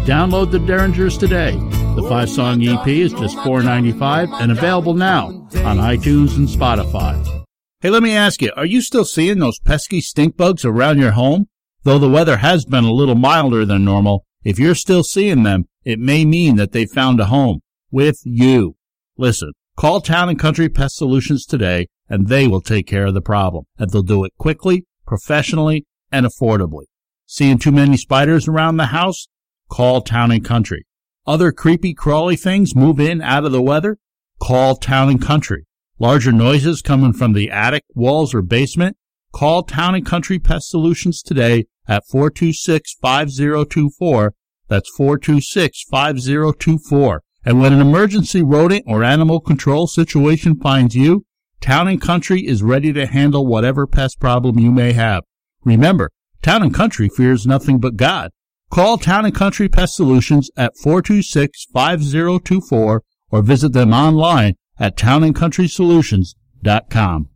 Download 0.04 0.50
the 0.50 0.58
Derringers 0.58 1.16
today. 1.16 1.52
The 1.96 2.04
five-song 2.06 2.62
EP 2.62 2.86
is 2.86 3.14
just 3.14 3.38
$4.95 3.38 4.42
and 4.42 4.52
available 4.52 4.92
now 4.92 5.28
on 5.28 5.78
iTunes 5.78 6.36
and 6.36 6.46
Spotify. 6.46 7.39
Hey, 7.82 7.88
let 7.88 8.02
me 8.02 8.12
ask 8.12 8.42
you, 8.42 8.52
are 8.56 8.66
you 8.66 8.82
still 8.82 9.06
seeing 9.06 9.38
those 9.38 9.58
pesky 9.58 10.02
stink 10.02 10.36
bugs 10.36 10.66
around 10.66 10.98
your 10.98 11.12
home? 11.12 11.46
Though 11.82 11.98
the 11.98 12.10
weather 12.10 12.36
has 12.36 12.66
been 12.66 12.84
a 12.84 12.92
little 12.92 13.14
milder 13.14 13.64
than 13.64 13.86
normal, 13.86 14.26
if 14.44 14.58
you're 14.58 14.74
still 14.74 15.02
seeing 15.02 15.44
them, 15.44 15.64
it 15.82 15.98
may 15.98 16.26
mean 16.26 16.56
that 16.56 16.72
they've 16.72 16.90
found 16.90 17.20
a 17.20 17.26
home 17.26 17.60
with 17.90 18.20
you. 18.24 18.76
Listen, 19.16 19.52
call 19.78 20.02
Town 20.02 20.28
and 20.28 20.38
Country 20.38 20.68
Pest 20.68 20.96
Solutions 20.96 21.46
today 21.46 21.86
and 22.06 22.28
they 22.28 22.46
will 22.46 22.60
take 22.60 22.86
care 22.86 23.06
of 23.06 23.14
the 23.14 23.22
problem. 23.22 23.64
And 23.78 23.88
they'll 23.88 24.02
do 24.02 24.24
it 24.24 24.32
quickly, 24.36 24.84
professionally, 25.06 25.86
and 26.12 26.26
affordably. 26.26 26.84
Seeing 27.24 27.56
too 27.56 27.72
many 27.72 27.96
spiders 27.96 28.46
around 28.46 28.76
the 28.76 28.86
house? 28.86 29.26
Call 29.70 30.02
Town 30.02 30.32
and 30.32 30.44
Country. 30.44 30.84
Other 31.26 31.50
creepy 31.50 31.94
crawly 31.94 32.36
things 32.36 32.76
move 32.76 33.00
in 33.00 33.22
out 33.22 33.46
of 33.46 33.52
the 33.52 33.62
weather? 33.62 33.96
Call 34.38 34.76
Town 34.76 35.08
and 35.08 35.22
Country. 35.22 35.64
Larger 36.00 36.32
noises 36.32 36.80
coming 36.80 37.12
from 37.12 37.34
the 37.34 37.50
attic, 37.50 37.84
walls, 37.94 38.34
or 38.34 38.40
basement? 38.40 38.96
Call 39.32 39.62
Town 39.62 39.94
and 39.94 40.06
Country 40.06 40.38
Pest 40.38 40.70
Solutions 40.70 41.20
today 41.20 41.66
at 41.86 42.04
426-5024. 42.10 44.30
That's 44.68 44.90
426-5024. 44.98 47.18
And 47.44 47.60
when 47.60 47.74
an 47.74 47.82
emergency 47.82 48.42
rodent 48.42 48.84
or 48.86 49.04
animal 49.04 49.40
control 49.40 49.86
situation 49.86 50.58
finds 50.58 50.96
you, 50.96 51.26
Town 51.60 51.86
and 51.86 52.00
Country 52.00 52.46
is 52.46 52.62
ready 52.62 52.94
to 52.94 53.06
handle 53.06 53.46
whatever 53.46 53.86
pest 53.86 54.18
problem 54.18 54.58
you 54.58 54.70
may 54.70 54.94
have. 54.94 55.24
Remember, 55.64 56.10
Town 56.40 56.62
and 56.62 56.72
Country 56.72 57.10
fears 57.10 57.46
nothing 57.46 57.78
but 57.78 57.96
God. 57.96 58.30
Call 58.70 58.96
Town 58.96 59.26
and 59.26 59.34
Country 59.34 59.68
Pest 59.68 59.96
Solutions 59.96 60.50
at 60.56 60.72
426-5024 60.82 63.00
or 63.32 63.42
visit 63.42 63.74
them 63.74 63.92
online 63.92 64.54
at 64.80 64.96
townandcountrysolutions.com. 64.96 67.28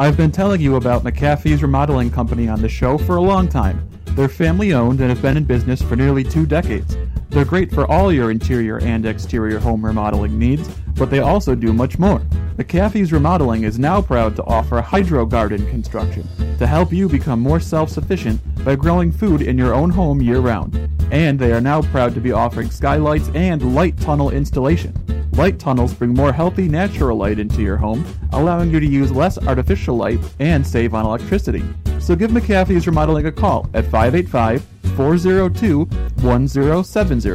I've 0.00 0.16
been 0.16 0.30
telling 0.30 0.60
you 0.60 0.76
about 0.76 1.02
McAfee's 1.02 1.60
Remodeling 1.60 2.12
Company 2.12 2.48
on 2.48 2.62
the 2.62 2.68
show 2.68 2.98
for 2.98 3.16
a 3.16 3.20
long 3.20 3.48
time. 3.48 3.88
They're 4.10 4.28
family 4.28 4.72
owned 4.72 5.00
and 5.00 5.08
have 5.08 5.20
been 5.20 5.36
in 5.36 5.44
business 5.44 5.82
for 5.82 5.96
nearly 5.96 6.22
two 6.22 6.46
decades. 6.46 6.96
They're 7.30 7.44
great 7.44 7.72
for 7.72 7.90
all 7.90 8.12
your 8.12 8.30
interior 8.30 8.78
and 8.78 9.06
exterior 9.06 9.58
home 9.58 9.84
remodeling 9.84 10.38
needs, 10.38 10.68
but 10.96 11.10
they 11.10 11.18
also 11.18 11.54
do 11.54 11.72
much 11.72 11.98
more. 11.98 12.20
McAfee's 12.56 13.12
Remodeling 13.12 13.64
is 13.64 13.78
now 13.78 14.00
proud 14.00 14.34
to 14.36 14.44
offer 14.44 14.80
hydro 14.80 15.26
garden 15.26 15.68
construction 15.68 16.26
to 16.58 16.66
help 16.66 16.92
you 16.92 17.08
become 17.08 17.40
more 17.40 17.60
self 17.60 17.90
sufficient 17.90 18.40
by 18.64 18.76
growing 18.76 19.12
food 19.12 19.42
in 19.42 19.58
your 19.58 19.74
own 19.74 19.90
home 19.90 20.20
year 20.20 20.40
round. 20.40 20.76
And 21.10 21.38
they 21.38 21.52
are 21.52 21.60
now 21.60 21.82
proud 21.82 22.14
to 22.14 22.20
be 22.20 22.32
offering 22.32 22.70
skylights 22.70 23.30
and 23.34 23.74
light 23.74 23.96
tunnel 23.98 24.30
installation. 24.30 24.94
Light 25.38 25.58
tunnels 25.60 25.94
bring 25.94 26.12
more 26.14 26.32
healthy 26.32 26.66
natural 26.66 27.16
light 27.16 27.38
into 27.38 27.62
your 27.62 27.76
home, 27.76 28.04
allowing 28.32 28.72
you 28.72 28.80
to 28.80 28.86
use 28.86 29.12
less 29.12 29.38
artificial 29.38 29.96
light 29.96 30.18
and 30.40 30.66
save 30.66 30.94
on 30.94 31.06
electricity. 31.06 31.62
So 32.00 32.16
give 32.16 32.32
McAfee's 32.32 32.88
Remodeling 32.88 33.26
a 33.26 33.30
call 33.30 33.70
at 33.72 33.84
585 33.84 34.66
402 34.96 35.84
1070. 36.24 37.30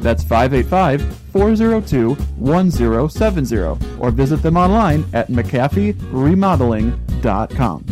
That's 0.00 0.22
585 0.22 1.02
402 1.32 2.14
1070. 2.14 3.56
Or 3.98 4.12
visit 4.12 4.40
them 4.40 4.56
online 4.56 5.04
at 5.12 5.26
McAfeeRemodeling.com. 5.26 7.84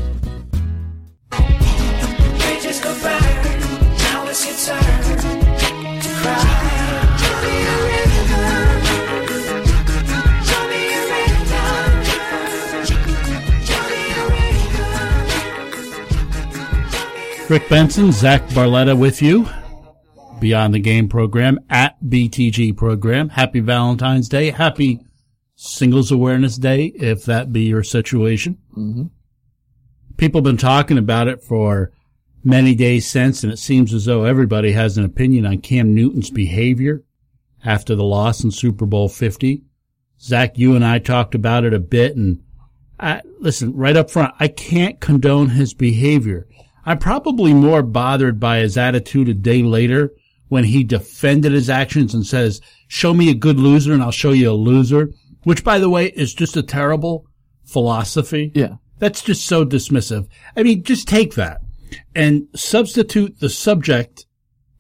Rick 17.49 17.69
Benson, 17.69 18.11
Zach 18.11 18.43
Barletta 18.49 18.99
with 18.99 19.23
you. 19.23 19.49
Beyond 20.41 20.75
the 20.75 20.81
Game 20.81 21.09
program 21.09 21.61
at 21.71 21.97
BTG 22.03 22.77
program. 22.77 23.29
Happy 23.29 23.61
Valentine's 23.61 24.29
Day. 24.29 24.51
Happy 24.51 25.01
Singles 25.55 26.11
Awareness 26.11 26.57
Day, 26.57 26.87
if 26.87 27.25
that 27.27 27.53
be 27.53 27.63
your 27.63 27.85
situation. 27.85 28.59
Mm-hmm. 28.73 29.05
People 30.17 30.41
have 30.41 30.45
been 30.45 30.57
talking 30.57 30.99
about 30.99 31.29
it 31.29 31.43
for 31.45 31.93
many 32.43 32.75
days 32.75 33.09
since, 33.09 33.45
and 33.45 33.53
it 33.53 33.59
seems 33.59 33.95
as 33.95 34.07
though 34.07 34.25
everybody 34.25 34.73
has 34.73 34.99
an 34.99 35.05
opinion 35.05 35.47
on 35.47 35.61
Cam 35.61 35.95
Newton's 35.95 36.31
behavior 36.31 37.05
after 37.65 37.95
the 37.95 38.05
loss 38.05 38.43
in 38.43 38.51
Super 38.51 38.87
Bowl 38.87 39.09
50. 39.09 39.63
Zach, 40.21 40.59
you 40.59 40.75
and 40.75 40.85
I 40.85 40.99
talked 40.99 41.37
about 41.37 41.65
it 41.65 41.75
a 41.75 41.79
bit, 41.79 42.17
and 42.17 42.43
I, 42.99 43.23
listen, 43.39 43.73
right 43.77 43.97
up 43.97 44.11
front, 44.11 44.35
I 44.41 44.49
can't 44.49 44.99
condone 45.01 45.51
his 45.51 45.75
behavior. 45.75 46.49
I'm 46.87 46.99
probably 46.99 47.53
more 47.53 47.83
bothered 47.83 48.39
by 48.39 48.59
his 48.59 48.79
attitude 48.79 49.29
a 49.29 49.35
day 49.35 49.63
later 49.63 50.15
when 50.49 50.65
he 50.65 50.85
defended 50.85 51.53
his 51.53 51.69
actions 51.69 52.15
and 52.15 52.25
says, 52.25 52.61
show 52.87 53.13
me 53.13 53.29
a 53.29 53.35
good 53.35 53.59
loser 53.59 53.93
and 53.93 54.03
I'll 54.03 54.13
show 54.13 54.31
you 54.31 54.51
a 54.51 54.53
loser, 54.53 55.11
which 55.43 55.65
by 55.65 55.81
the 55.81 55.91
way 55.91 56.07
is 56.07 56.33
just 56.33 56.57
a 56.57 56.63
terrible 56.63 57.27
philosophy. 57.65 58.53
Yeah. 58.55 58.77
That's 58.99 59.21
just 59.21 59.45
so 59.47 59.65
dismissive. 59.65 60.29
I 60.57 60.63
mean, 60.63 60.85
just 60.85 61.09
take 61.09 61.35
that 61.35 61.61
and 62.15 62.47
substitute 62.55 63.41
the 63.41 63.51
subject 63.51 64.25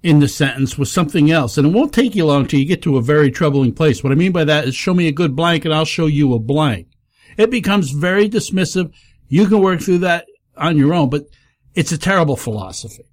in 0.02 0.20
the 0.20 0.28
sentence 0.28 0.78
with 0.78 0.88
something 0.88 1.32
else. 1.32 1.58
And 1.58 1.66
it 1.66 1.72
won't 1.72 1.92
take 1.92 2.14
you 2.14 2.26
long 2.26 2.46
till 2.46 2.60
you 2.60 2.66
get 2.66 2.82
to 2.82 2.96
a 2.96 3.02
very 3.02 3.32
troubling 3.32 3.74
place. 3.74 4.04
What 4.04 4.12
I 4.12 4.16
mean 4.16 4.30
by 4.30 4.44
that 4.44 4.66
is 4.66 4.76
show 4.76 4.94
me 4.94 5.08
a 5.08 5.12
good 5.12 5.34
blank 5.34 5.64
and 5.64 5.74
I'll 5.74 5.84
show 5.84 6.06
you 6.06 6.32
a 6.32 6.38
blank. 6.38 6.86
It 7.36 7.50
becomes 7.50 7.90
very 7.90 8.28
dismissive. 8.28 8.92
You 9.28 9.48
can 9.48 9.60
work 9.60 9.80
through 9.80 9.98
that 9.98 10.26
on 10.56 10.78
your 10.78 10.94
own, 10.94 11.10
but 11.10 11.24
it's 11.76 11.92
a 11.92 11.98
terrible 11.98 12.36
philosophy. 12.36 13.04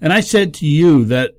And 0.00 0.12
I 0.12 0.20
said 0.20 0.54
to 0.54 0.66
you 0.66 1.04
that 1.06 1.32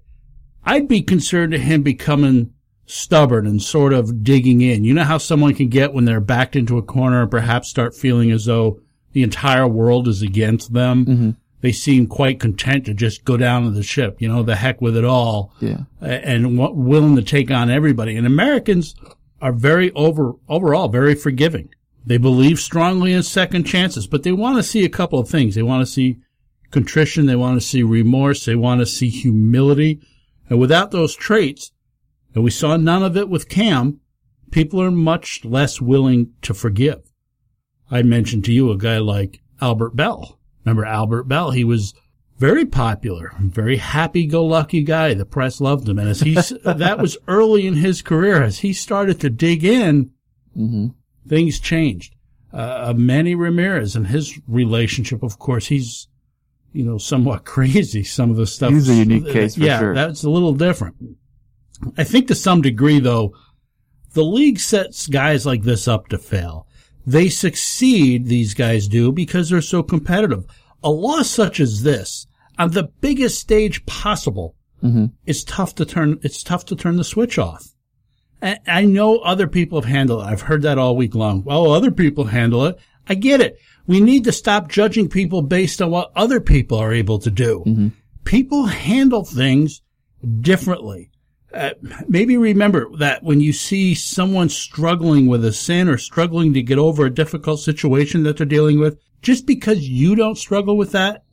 I'd 0.63 0.88
be 0.88 1.01
concerned 1.01 1.53
to 1.53 1.58
him 1.58 1.82
becoming 1.82 2.53
stubborn 2.86 3.47
and 3.47 3.62
sort 3.62 3.93
of 3.93 4.23
digging 4.23 4.62
in. 4.62 4.84
You 4.84 4.93
know 4.93 5.03
how 5.03 5.17
someone 5.17 5.56
can 5.56 5.69
get 5.69 5.93
when 5.93 6.06
they're 6.06 6.19
backed 6.19 6.56
into 6.56 6.77
a 6.77 6.84
corner 6.84 7.21
and 7.21 7.32
perhaps 7.32 7.69
start 7.69 7.95
feeling 7.95 8.32
as 8.32 8.45
though 8.45 8.80
the 9.13 9.23
entire 9.23 9.67
world 9.67 10.08
is 10.08 10.21
against 10.21 10.73
them. 10.73 11.06
Mm-hmm. 11.06 11.30
They 11.62 11.71
seem 11.71 12.06
quite 12.08 12.39
content 12.39 12.86
to 12.86 12.93
just 12.93 13.25
go 13.25 13.36
down 13.36 13.63
to 13.63 13.71
the 13.71 13.82
ship, 13.82 14.21
you 14.21 14.27
know, 14.27 14.43
the 14.43 14.56
heck 14.56 14.82
with 14.82 14.95
it 14.95 15.06
all. 15.06 15.53
Yeah. 15.60 15.80
And 16.01 16.58
w- 16.58 16.75
willing 16.75 17.15
to 17.15 17.23
take 17.23 17.49
on 17.49 17.69
everybody. 17.69 18.15
And 18.15 18.27
Americans 18.27 18.93
are 19.41 19.53
very 19.53 19.91
over, 19.93 20.34
overall, 20.47 20.88
very 20.88 21.15
forgiving. 21.15 21.69
They 22.06 22.17
believe 22.17 22.60
strongly 22.60 23.12
in 23.12 23.23
second 23.23 23.65
chances, 23.65 24.08
but 24.08 24.23
they 24.23 24.32
want 24.32 24.58
to 24.58 24.63
see 24.63 24.86
a 24.86 24.89
couple 24.89 25.19
of 25.19 25.27
things. 25.27 25.56
They 25.56 25.63
want 25.63 25.86
to 25.86 25.91
see 25.91 26.19
contrition. 26.71 27.25
They 27.25 27.36
want 27.36 27.60
to 27.60 27.65
see 27.65 27.84
remorse. 27.84 28.45
They 28.45 28.56
want 28.56 28.82
to 28.82 28.86
see 28.86 29.10
humility. 29.10 30.01
And 30.49 30.60
without 30.60 30.91
those 30.91 31.15
traits, 31.15 31.71
and 32.34 32.43
we 32.43 32.51
saw 32.51 32.77
none 32.77 33.03
of 33.03 33.17
it 33.17 33.30
with 33.30 33.49
Cam, 33.49 33.99
people 34.51 34.82
are 34.82 34.91
much 34.91 35.43
less 35.43 35.82
willing 35.82 36.34
to 36.43 36.53
forgive. 36.53 37.12
I 37.89 38.01
mentioned 38.03 38.45
to 38.45 38.51
you 38.53 38.71
a 38.71 38.77
guy 38.77 38.97
like 38.97 39.41
Albert 39.62 39.95
Belle. 39.95 40.39
Remember 40.65 40.86
Albert 40.86 41.23
Belle? 41.23 41.51
He 41.51 41.63
was 41.63 41.93
very 42.38 42.65
popular, 42.65 43.32
very 43.39 43.77
happy-go-lucky 43.77 44.84
guy. 44.84 45.13
The 45.15 45.25
press 45.25 45.60
loved 45.60 45.89
him. 45.89 45.97
And 45.97 46.10
as 46.10 46.19
he, 46.19 46.34
that 46.65 46.99
was 46.99 47.17
early 47.27 47.65
in 47.65 47.75
his 47.75 48.01
career. 48.01 48.43
As 48.43 48.60
he 48.60 48.73
started 48.73 49.19
to 49.21 49.30
dig 49.30 49.63
in, 49.63 50.12
Mm-hmm. 50.56 50.88
things 51.30 51.60
changed. 51.60 52.15
Uh, 52.51 52.91
Manny 52.97 53.36
Ramirez 53.36 53.95
and 53.95 54.08
his 54.08 54.39
relationship, 54.47 55.21
of 55.21 55.38
course, 55.38 55.67
he's, 55.67 56.08
you 56.77 56.83
know, 56.85 56.97
somewhat 56.97 57.43
crazy. 57.55 58.03
Some 58.03 58.29
of 58.29 58.37
the 58.37 58.47
stuff. 58.47 58.71
He's 58.71 58.89
a 58.89 58.93
unique 58.93 59.27
case 59.31 59.55
for 59.55 59.61
yeah, 59.61 59.79
sure. 59.79 59.95
that's 59.95 60.23
a 60.23 60.29
little 60.29 60.53
different. 60.53 60.95
I 61.97 62.03
think 62.03 62.27
to 62.27 62.35
some 62.35 62.61
degree, 62.61 62.99
though, 62.99 63.33
the 64.13 64.23
league 64.23 64.59
sets 64.59 65.07
guys 65.07 65.45
like 65.45 65.63
this 65.63 65.87
up 65.87 66.07
to 66.09 66.17
fail. 66.17 66.67
They 67.05 67.29
succeed, 67.29 68.25
these 68.25 68.53
guys 68.53 68.87
do, 68.87 69.11
because 69.11 69.49
they're 69.49 69.61
so 69.61 69.83
competitive. 69.83 70.45
A 70.83 70.89
loss 70.89 71.29
such 71.29 71.59
as 71.59 71.83
this, 71.83 72.27
on 72.57 72.71
the 72.71 72.89
biggest 73.01 73.39
stage 73.39 73.85
possible, 73.85 74.55
Mm-hmm. 74.83 75.05
it's 75.25 75.43
tough 75.43 75.73
to 75.75 75.85
turn, 75.85 76.19
it's 76.21 76.43
tough 76.43 76.63
to 76.65 76.75
turn 76.75 76.97
the 76.97 77.03
switch 77.03 77.39
off. 77.39 77.65
I 78.43 78.59
I 78.67 78.85
know 78.85 79.17
other 79.17 79.47
people 79.47 79.81
have 79.81 79.89
handled 79.89 80.21
it. 80.21 80.25
I've 80.27 80.41
heard 80.41 80.61
that 80.61 80.77
all 80.77 80.95
week 80.95 81.15
long. 81.15 81.43
Well, 81.43 81.71
other 81.71 81.89
people 81.89 82.25
handle 82.25 82.63
it. 82.67 82.77
I 83.09 83.15
get 83.15 83.41
it. 83.41 83.57
We 83.88 84.02
need 84.02 84.26
to 84.26 84.32
stop 84.32 84.67
judging 84.67 85.08
people 85.10 85.41
based 85.41 85.82
on 85.82 85.91
what 85.91 86.12
other 86.15 86.41
people 86.41 86.78
are 86.78 86.93
able 86.93 87.19
to 87.19 87.32
do. 87.32 87.91
People 88.26 88.65
handle 88.65 89.23
things 89.23 89.82
differently. 90.41 91.10
Uh, 91.54 91.71
maybe 92.08 92.36
remember 92.36 92.89
that 92.97 93.23
when 93.23 93.39
you 93.39 93.54
see 93.54 93.95
someone 93.95 94.50
struggling 94.50 95.28
with 95.28 95.45
a 95.45 95.54
sin 95.54 95.88
or 95.88 95.97
struggling 95.97 96.54
to 96.54 96.62
get 96.62 96.78
over 96.78 97.06
a 97.06 97.13
difficult 97.13 97.62
situation 97.62 98.23
that 98.23 98.38
they're 98.38 98.45
dealing 98.45 98.80
with, 98.80 99.00
just 99.21 99.45
because 99.45 99.88
you 99.88 100.15
don't 100.15 100.38
struggle 100.38 100.76
with 100.76 100.91
that 100.91 101.23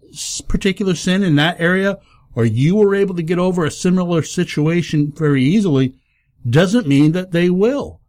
particular 0.48 0.94
sin 0.94 1.24
in 1.24 1.34
that 1.34 1.60
area, 1.60 1.98
or 2.36 2.44
you 2.44 2.76
were 2.76 2.94
able 2.94 3.16
to 3.16 3.22
get 3.22 3.38
over 3.38 3.64
a 3.64 3.70
similar 3.70 4.22
situation 4.22 5.12
very 5.14 5.42
easily, 5.42 5.94
doesn't 6.48 6.86
mean 6.86 7.12
that 7.12 7.32
they 7.32 7.50
will. 7.50 8.00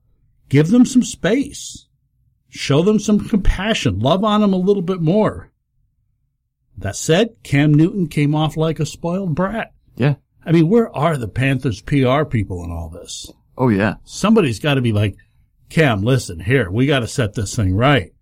Give 0.50 0.70
them 0.70 0.86
some 0.86 1.04
space. 1.04 1.85
Show 2.56 2.84
them 2.84 3.00
some 3.00 3.20
compassion. 3.28 4.00
Love 4.00 4.24
on 4.24 4.40
them 4.40 4.54
a 4.54 4.58
little 4.58 4.82
bit 4.82 5.02
more. 5.02 5.52
That 6.78 6.96
said, 6.96 7.36
Cam 7.44 7.74
Newton 7.74 8.08
came 8.08 8.34
off 8.34 8.56
like 8.56 8.80
a 8.80 8.86
spoiled 8.86 9.36
brat. 9.36 9.74
Yeah. 9.98 10.16
I 10.46 10.54
mean, 10.54 10.70
where 10.70 10.96
are 10.96 11.18
the 11.18 11.28
Panthers 11.28 11.82
PR 11.82 12.24
people 12.24 12.64
in 12.64 12.72
all 12.72 12.90
this? 12.90 13.30
Oh 13.58 13.68
yeah. 13.68 13.96
Somebody's 14.06 14.60
got 14.60 14.76
to 14.76 14.82
be 14.82 14.94
like, 14.94 15.18
Cam, 15.70 16.02
listen, 16.02 16.40
here, 16.40 16.72
we 16.72 16.86
got 16.86 17.00
to 17.02 17.10
set 17.10 17.34
this 17.34 17.54
thing 17.56 17.76
right. 17.76 18.14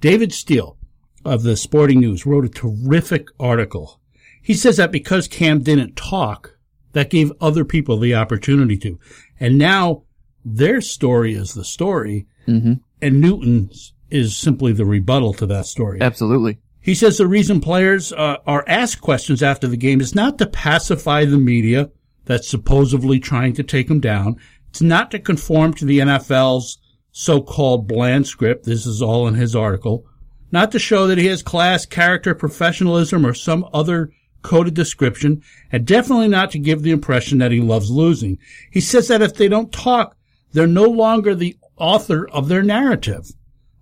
David 0.00 0.32
Steele 0.32 0.78
of 1.24 1.42
the 1.42 1.56
Sporting 1.56 1.98
News 1.98 2.24
wrote 2.24 2.44
a 2.44 2.48
terrific 2.48 3.26
article. 3.40 4.00
He 4.40 4.54
says 4.54 4.76
that 4.76 4.92
because 4.92 5.26
Cam 5.26 5.62
didn't 5.62 5.96
talk, 5.96 6.56
that 6.92 7.10
gave 7.10 7.32
other 7.40 7.64
people 7.64 7.98
the 7.98 8.14
opportunity 8.14 8.76
to. 8.78 9.00
And 9.40 9.58
now 9.58 10.04
their 10.44 10.80
story 10.80 11.34
is 11.34 11.54
the 11.54 11.64
story, 11.64 12.28
Mm-hmm. 12.46 12.72
And 13.00 13.20
Newton's 13.20 13.92
is 14.10 14.36
simply 14.36 14.72
the 14.72 14.86
rebuttal 14.86 15.34
to 15.34 15.46
that 15.46 15.66
story. 15.66 16.00
Absolutely. 16.00 16.58
He 16.80 16.94
says 16.94 17.18
the 17.18 17.26
reason 17.26 17.60
players 17.60 18.12
uh, 18.12 18.38
are 18.46 18.64
asked 18.66 19.02
questions 19.02 19.42
after 19.42 19.66
the 19.66 19.76
game 19.76 20.00
is 20.00 20.14
not 20.14 20.38
to 20.38 20.46
pacify 20.46 21.24
the 21.24 21.38
media 21.38 21.90
that's 22.24 22.48
supposedly 22.48 23.20
trying 23.20 23.52
to 23.54 23.62
take 23.62 23.88
them 23.88 24.00
down. 24.00 24.36
It's 24.70 24.80
not 24.80 25.10
to 25.10 25.18
conform 25.18 25.74
to 25.74 25.84
the 25.84 25.98
NFL's 25.98 26.78
so-called 27.12 27.88
bland 27.88 28.26
script. 28.26 28.64
This 28.64 28.86
is 28.86 29.02
all 29.02 29.26
in 29.28 29.34
his 29.34 29.54
article. 29.54 30.06
Not 30.50 30.72
to 30.72 30.78
show 30.78 31.06
that 31.06 31.18
he 31.18 31.26
has 31.26 31.42
class, 31.42 31.84
character, 31.84 32.34
professionalism, 32.34 33.26
or 33.26 33.34
some 33.34 33.68
other 33.72 34.10
coded 34.42 34.74
description, 34.74 35.42
and 35.72 35.86
definitely 35.86 36.28
not 36.28 36.50
to 36.52 36.58
give 36.58 36.82
the 36.82 36.90
impression 36.90 37.38
that 37.38 37.52
he 37.52 37.60
loves 37.60 37.90
losing. 37.90 38.38
He 38.70 38.80
says 38.80 39.08
that 39.08 39.20
if 39.20 39.34
they 39.34 39.48
don't 39.48 39.72
talk, 39.72 40.16
they're 40.52 40.66
no 40.66 40.84
longer 40.84 41.34
the 41.34 41.56
author 41.78 42.28
of 42.28 42.48
their 42.48 42.62
narrative. 42.62 43.30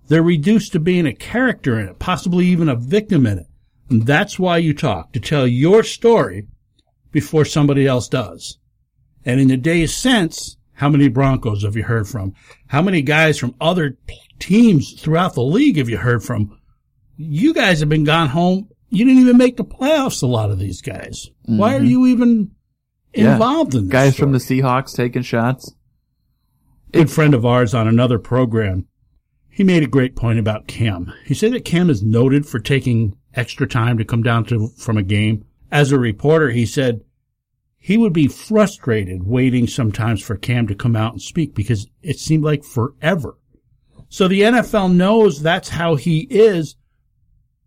They're 0.09 0.23
reduced 0.23 0.73
to 0.73 0.79
being 0.81 1.07
a 1.07 1.15
character 1.15 1.79
in 1.81 1.89
it, 1.89 1.99
possibly 1.99 2.47
even 2.47 2.69
a 2.69 2.77
victim 2.77 3.27
in 3.27 3.39
it. 3.39 3.47
And 3.91 4.07
that's 4.07 4.39
why 4.39 4.59
you 4.59 4.73
talk, 4.75 5.13
to 5.13 5.21
tell 5.21 5.47
your 5.47 5.83
story 5.83 6.47
before 7.13 7.45
somebody 7.45 7.87
else 7.87 8.09
does. 8.09 8.59
And 9.25 9.41
in 9.41 9.49
the 9.49 9.57
days 9.57 9.95
since, 9.95 10.57
how 10.75 10.89
many 10.89 11.09
Broncos 11.09 11.63
have 11.65 11.77
you 11.77 11.83
heard 11.85 12.07
from? 12.09 12.35
How 12.69 12.83
many 12.83 13.03
guys 13.03 13.39
from 13.39 13.55
other 13.61 13.97
teams 14.39 14.93
throughout 15.01 15.35
the 15.35 15.43
league 15.43 15.79
have 15.79 15.89
you 15.89 15.97
heard 15.97 16.23
from? 16.23 16.59
You 17.17 17.55
guys 17.55 17.81
have 17.81 17.89
been 17.89 18.05
gone 18.05 18.29
home. 18.29 18.69
You 18.91 19.05
didn't 19.05 19.23
even 19.23 19.37
make 19.39 19.57
the 19.57 19.65
playoffs, 19.65 20.23
a 20.23 20.27
lot 20.27 20.51
of 20.51 20.59
these 20.59 20.81
guys. 20.83 21.31
Why 21.47 21.75
are 21.77 21.81
Mhm. 21.81 21.89
you 21.89 22.07
even 22.07 22.51
Yeah. 23.15 23.33
involved 23.33 23.75
in 23.75 23.85
this? 23.85 23.93
Guys 23.93 24.15
story? 24.15 24.27
from 24.27 24.33
the 24.33 24.39
Seahawks 24.39 24.95
taking 24.95 25.23
shots. 25.23 25.75
Good 26.97 27.11
friend 27.11 27.35
of 27.35 27.45
ours 27.45 27.75
on 27.75 27.87
another 27.87 28.19
program, 28.19 28.87
he 29.51 29.63
made 29.63 29.83
a 29.83 29.89
great 29.89 30.17
point 30.17 30.39
about 30.39 30.67
Cam. 30.67 31.13
He 31.27 31.35
said 31.35 31.53
that 31.53 31.65
Cam 31.65 31.91
is 31.91 32.03
noted 32.03 32.47
for 32.47 32.59
taking 32.59 33.17
extra 33.35 33.69
time 33.69 33.99
to 33.99 34.05
come 34.05 34.23
down 34.23 34.45
to 34.47 34.69
from 34.79 34.97
a 34.97 35.03
game. 35.03 35.45
As 35.71 35.93
a 35.93 35.99
reporter, 35.99 36.51
he 36.51 36.65
said 36.65 37.03
he 37.77 37.99
would 37.99 38.15
be 38.15 38.29
frustrated 38.29 39.25
waiting 39.25 39.67
sometimes 39.67 40.23
for 40.23 40.37
Cam 40.37 40.67
to 40.69 40.75
come 40.75 40.97
out 40.97 41.13
and 41.13 41.21
speak 41.21 41.55
because 41.55 41.87
it 42.03 42.19
seemed 42.19 42.45
like 42.45 42.65
forever. 42.65 43.37
So 44.09 44.27
the 44.27 44.43
NFL 44.43 44.95
knows 44.95 45.43
that's 45.43 45.69
how 45.69 45.97
he 45.97 46.21
is 46.31 46.77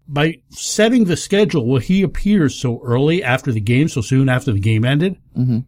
by 0.08 0.42
setting 0.50 1.06
the 1.06 1.18
schedule 1.18 1.68
where 1.68 1.82
he 1.82 2.02
appears 2.02 2.56
so 2.56 2.82
early 2.84 3.24
after 3.24 3.52
the 3.52 3.62
game, 3.62 3.90
so 3.90 4.02
soon 4.02 4.28
after 4.28 4.52
the 4.52 4.60
game 4.60 4.84
ended 4.84 5.18
Mm-hmm. 5.38 5.60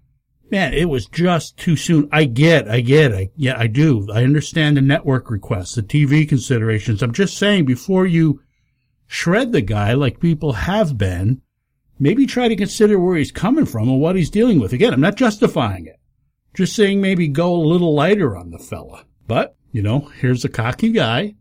Man, 0.52 0.74
it 0.74 0.90
was 0.90 1.06
just 1.08 1.58
too 1.58 1.76
soon. 1.76 2.10
I 2.12 2.26
get, 2.26 2.68
I 2.70 2.82
get, 2.82 3.14
I, 3.14 3.30
yeah, 3.36 3.58
I 3.58 3.68
do. 3.68 4.08
I 4.14 4.24
understand 4.24 4.78
the 4.78 4.82
network 4.82 5.30
requests, 5.32 5.76
the 5.76 5.82
TV 5.84 6.28
considerations. 6.28 7.02
I'm 7.02 7.14
just 7.14 7.38
saying 7.38 7.66
before 7.66 8.06
you 8.06 8.42
shred 9.08 9.52
the 9.52 9.62
guy 9.62 9.94
like 9.94 10.20
people 10.20 10.54
have 10.54 10.98
been, 10.98 11.42
maybe 12.00 12.26
try 12.26 12.48
to 12.48 12.56
consider 12.56 13.00
where 13.00 13.18
he's 13.18 13.32
coming 13.32 13.66
from 13.66 13.90
and 13.90 14.00
what 14.02 14.16
he's 14.16 14.30
dealing 14.30 14.60
with. 14.60 14.74
Again, 14.74 14.94
I'm 14.94 15.02
not 15.02 15.16
justifying 15.16 15.86
it. 15.86 15.98
Just 16.54 16.76
saying 16.76 17.00
maybe 17.02 17.28
go 17.28 17.54
a 17.56 17.64
little 17.68 17.94
lighter 17.96 18.36
on 18.36 18.52
the 18.52 18.60
fella. 18.60 19.06
But, 19.28 19.56
you 19.72 19.82
know, 19.82 20.12
here's 20.20 20.44
a 20.44 20.50
cocky 20.50 20.92
guy, 20.92 21.36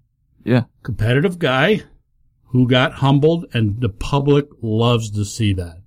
Yeah. 0.45 0.65
competitive 0.83 1.39
guy 1.39 1.83
who 2.53 2.69
got 2.69 2.95
humbled 2.95 3.47
and 3.53 3.81
the 3.81 3.89
public 3.89 4.47
loves 4.63 5.11
to 5.13 5.25
see 5.25 5.53
that. 5.55 5.79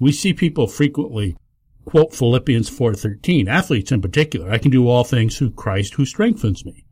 We 0.00 0.12
see 0.12 0.32
people 0.32 0.66
frequently 0.66 1.36
quote 1.88 2.14
Philippians 2.14 2.68
4:13, 2.68 3.48
athletes 3.48 3.90
in 3.90 4.02
particular, 4.02 4.50
I 4.50 4.58
can 4.58 4.70
do 4.70 4.86
all 4.86 5.04
things 5.04 5.38
through 5.38 5.52
Christ 5.52 5.94
who 5.94 6.04
strengthens 6.04 6.62
me. 6.66 6.84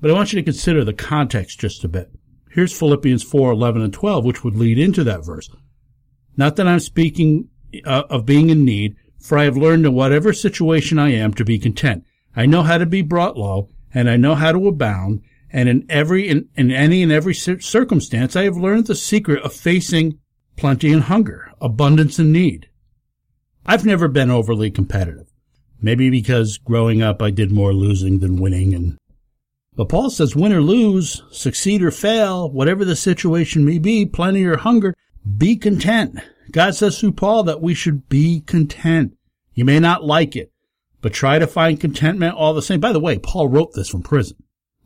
But 0.00 0.12
I 0.12 0.14
want 0.14 0.32
you 0.32 0.38
to 0.38 0.44
consider 0.44 0.84
the 0.84 0.92
context 0.92 1.58
just 1.58 1.82
a 1.82 1.88
bit. 1.88 2.08
Here's 2.52 2.72
Philippians 2.72 3.24
4:11 3.24 3.82
and 3.82 3.92
12, 3.92 4.24
which 4.24 4.44
would 4.44 4.54
lead 4.54 4.78
into 4.78 5.02
that 5.02 5.26
verse. 5.26 5.50
Not 6.36 6.54
that 6.54 6.68
I'm 6.68 6.78
speaking 6.78 7.48
uh, 7.84 8.04
of 8.08 8.24
being 8.24 8.50
in 8.50 8.64
need, 8.64 8.94
for 9.18 9.36
I 9.36 9.42
have 9.42 9.56
learned 9.56 9.84
in 9.84 9.94
whatever 9.94 10.32
situation 10.32 11.00
I 11.00 11.10
am 11.14 11.34
to 11.34 11.44
be 11.44 11.58
content. 11.58 12.04
I 12.36 12.46
know 12.46 12.62
how 12.62 12.78
to 12.78 12.86
be 12.86 13.02
brought 13.02 13.36
low, 13.36 13.68
and 13.92 14.08
I 14.08 14.16
know 14.16 14.36
how 14.36 14.52
to 14.52 14.68
abound, 14.68 15.22
and 15.50 15.68
in 15.68 15.84
every 15.88 16.28
in, 16.28 16.48
in 16.54 16.70
any 16.70 17.02
and 17.02 17.10
every 17.10 17.34
circumstance 17.34 18.36
I 18.36 18.44
have 18.44 18.56
learned 18.56 18.86
the 18.86 18.94
secret 18.94 19.42
of 19.42 19.52
facing 19.52 20.20
plenty 20.54 20.92
and 20.92 21.02
hunger, 21.02 21.50
abundance 21.60 22.20
and 22.20 22.32
need. 22.32 22.67
I've 23.68 23.84
never 23.84 24.08
been 24.08 24.30
overly 24.30 24.70
competitive. 24.70 25.26
Maybe 25.80 26.08
because 26.08 26.56
growing 26.56 27.02
up 27.02 27.20
I 27.20 27.30
did 27.30 27.52
more 27.52 27.74
losing 27.74 28.20
than 28.20 28.40
winning 28.40 28.74
and 28.74 28.96
but 29.76 29.90
Paul 29.90 30.10
says 30.10 30.34
win 30.34 30.52
or 30.52 30.60
lose, 30.60 31.22
succeed 31.30 31.82
or 31.82 31.92
fail, 31.92 32.50
whatever 32.50 32.84
the 32.84 32.96
situation 32.96 33.64
may 33.64 33.78
be, 33.78 34.06
plenty 34.06 34.44
or 34.44 34.56
hunger, 34.56 34.92
be 35.36 35.54
content. 35.54 36.18
God 36.50 36.74
says 36.74 36.98
through 36.98 37.12
Paul 37.12 37.44
that 37.44 37.60
we 37.60 37.74
should 37.74 38.08
be 38.08 38.40
content. 38.40 39.16
You 39.54 39.64
may 39.64 39.78
not 39.78 40.02
like 40.02 40.34
it, 40.34 40.50
but 41.00 41.12
try 41.12 41.38
to 41.38 41.46
find 41.46 41.80
contentment 41.80 42.34
all 42.34 42.54
the 42.54 42.62
same. 42.62 42.80
By 42.80 42.92
the 42.92 42.98
way, 42.98 43.18
Paul 43.18 43.48
wrote 43.48 43.74
this 43.74 43.88
from 43.88 44.02
prison. 44.02 44.38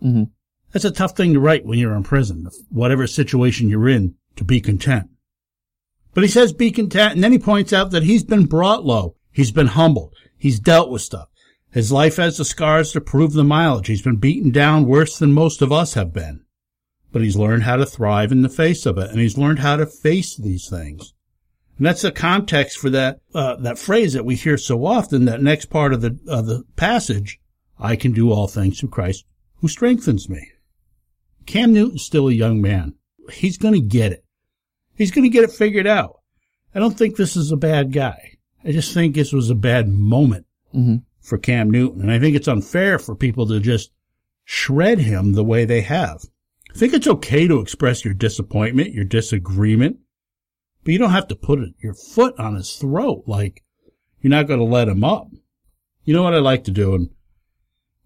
Mm-hmm. 0.02 0.24
That's 0.72 0.84
a 0.84 0.90
tough 0.90 1.16
thing 1.16 1.32
to 1.32 1.40
write 1.40 1.64
when 1.64 1.78
you're 1.78 1.94
in 1.94 2.02
prison, 2.02 2.48
whatever 2.68 3.06
situation 3.06 3.70
you're 3.70 3.88
in, 3.88 4.16
to 4.36 4.44
be 4.44 4.60
content. 4.60 5.08
But 6.14 6.24
he 6.24 6.28
says 6.28 6.52
be 6.52 6.70
content, 6.70 7.14
and 7.14 7.24
then 7.24 7.32
he 7.32 7.38
points 7.38 7.72
out 7.72 7.90
that 7.90 8.02
he's 8.02 8.24
been 8.24 8.46
brought 8.46 8.84
low. 8.84 9.16
He's 9.30 9.50
been 9.50 9.68
humbled. 9.68 10.14
He's 10.36 10.60
dealt 10.60 10.90
with 10.90 11.02
stuff. 11.02 11.28
His 11.70 11.90
life 11.90 12.16
has 12.16 12.36
the 12.36 12.44
scars 12.44 12.92
to 12.92 13.00
prove 13.00 13.32
the 13.32 13.44
mileage. 13.44 13.86
He's 13.86 14.02
been 14.02 14.16
beaten 14.16 14.50
down 14.50 14.86
worse 14.86 15.18
than 15.18 15.32
most 15.32 15.62
of 15.62 15.72
us 15.72 15.94
have 15.94 16.12
been. 16.12 16.44
But 17.10 17.22
he's 17.22 17.36
learned 17.36 17.62
how 17.62 17.76
to 17.76 17.86
thrive 17.86 18.30
in 18.30 18.42
the 18.42 18.50
face 18.50 18.84
of 18.84 18.98
it, 18.98 19.10
and 19.10 19.20
he's 19.20 19.38
learned 19.38 19.60
how 19.60 19.76
to 19.76 19.86
face 19.86 20.36
these 20.36 20.68
things. 20.68 21.14
And 21.78 21.86
that's 21.86 22.02
the 22.02 22.12
context 22.12 22.78
for 22.78 22.90
that 22.90 23.20
uh, 23.34 23.56
that 23.56 23.78
phrase 23.78 24.12
that 24.12 24.24
we 24.24 24.36
hear 24.36 24.58
so 24.58 24.84
often. 24.84 25.24
That 25.24 25.42
next 25.42 25.66
part 25.66 25.94
of 25.94 26.02
the 26.02 26.18
of 26.28 26.46
the 26.46 26.64
passage, 26.76 27.40
I 27.78 27.96
can 27.96 28.12
do 28.12 28.30
all 28.30 28.48
things 28.48 28.78
through 28.78 28.90
Christ 28.90 29.24
who 29.56 29.68
strengthens 29.68 30.28
me. 30.28 30.48
Cam 31.46 31.72
Newton's 31.72 32.04
still 32.04 32.28
a 32.28 32.32
young 32.32 32.60
man. 32.60 32.94
He's 33.32 33.56
going 33.56 33.74
to 33.74 33.80
get 33.80 34.12
it. 34.12 34.24
He's 35.02 35.10
going 35.10 35.24
to 35.24 35.28
get 35.28 35.42
it 35.42 35.50
figured 35.50 35.88
out. 35.88 36.20
I 36.74 36.78
don't 36.78 36.96
think 36.96 37.16
this 37.16 37.34
is 37.36 37.50
a 37.50 37.56
bad 37.56 37.92
guy. 37.92 38.36
I 38.64 38.70
just 38.70 38.94
think 38.94 39.16
this 39.16 39.32
was 39.32 39.50
a 39.50 39.54
bad 39.56 39.88
moment 39.88 40.46
Mm-hmm. 40.72 40.98
for 41.20 41.36
Cam 41.38 41.70
Newton. 41.70 42.00
And 42.00 42.10
I 42.12 42.18
think 42.20 42.36
it's 42.36 42.48
unfair 42.48 42.98
for 43.00 43.14
people 43.16 43.46
to 43.48 43.58
just 43.60 43.90
shred 44.44 45.00
him 45.00 45.32
the 45.32 45.44
way 45.44 45.64
they 45.64 45.80
have. 45.82 46.24
I 46.74 46.78
think 46.78 46.94
it's 46.94 47.06
okay 47.08 47.46
to 47.48 47.60
express 47.60 48.04
your 48.06 48.14
disappointment, 48.14 48.94
your 48.94 49.04
disagreement, 49.04 49.98
but 50.84 50.92
you 50.92 50.98
don't 50.98 51.10
have 51.10 51.28
to 51.28 51.34
put 51.34 51.58
your 51.80 51.94
foot 51.94 52.38
on 52.38 52.54
his 52.54 52.76
throat 52.76 53.24
like 53.26 53.62
you're 54.20 54.30
not 54.30 54.46
going 54.46 54.60
to 54.60 54.64
let 54.64 54.88
him 54.88 55.04
up. 55.04 55.28
You 56.04 56.14
know 56.14 56.22
what 56.22 56.32
I 56.34 56.38
like 56.38 56.64
to 56.64 56.70
do, 56.70 56.94
and 56.94 57.10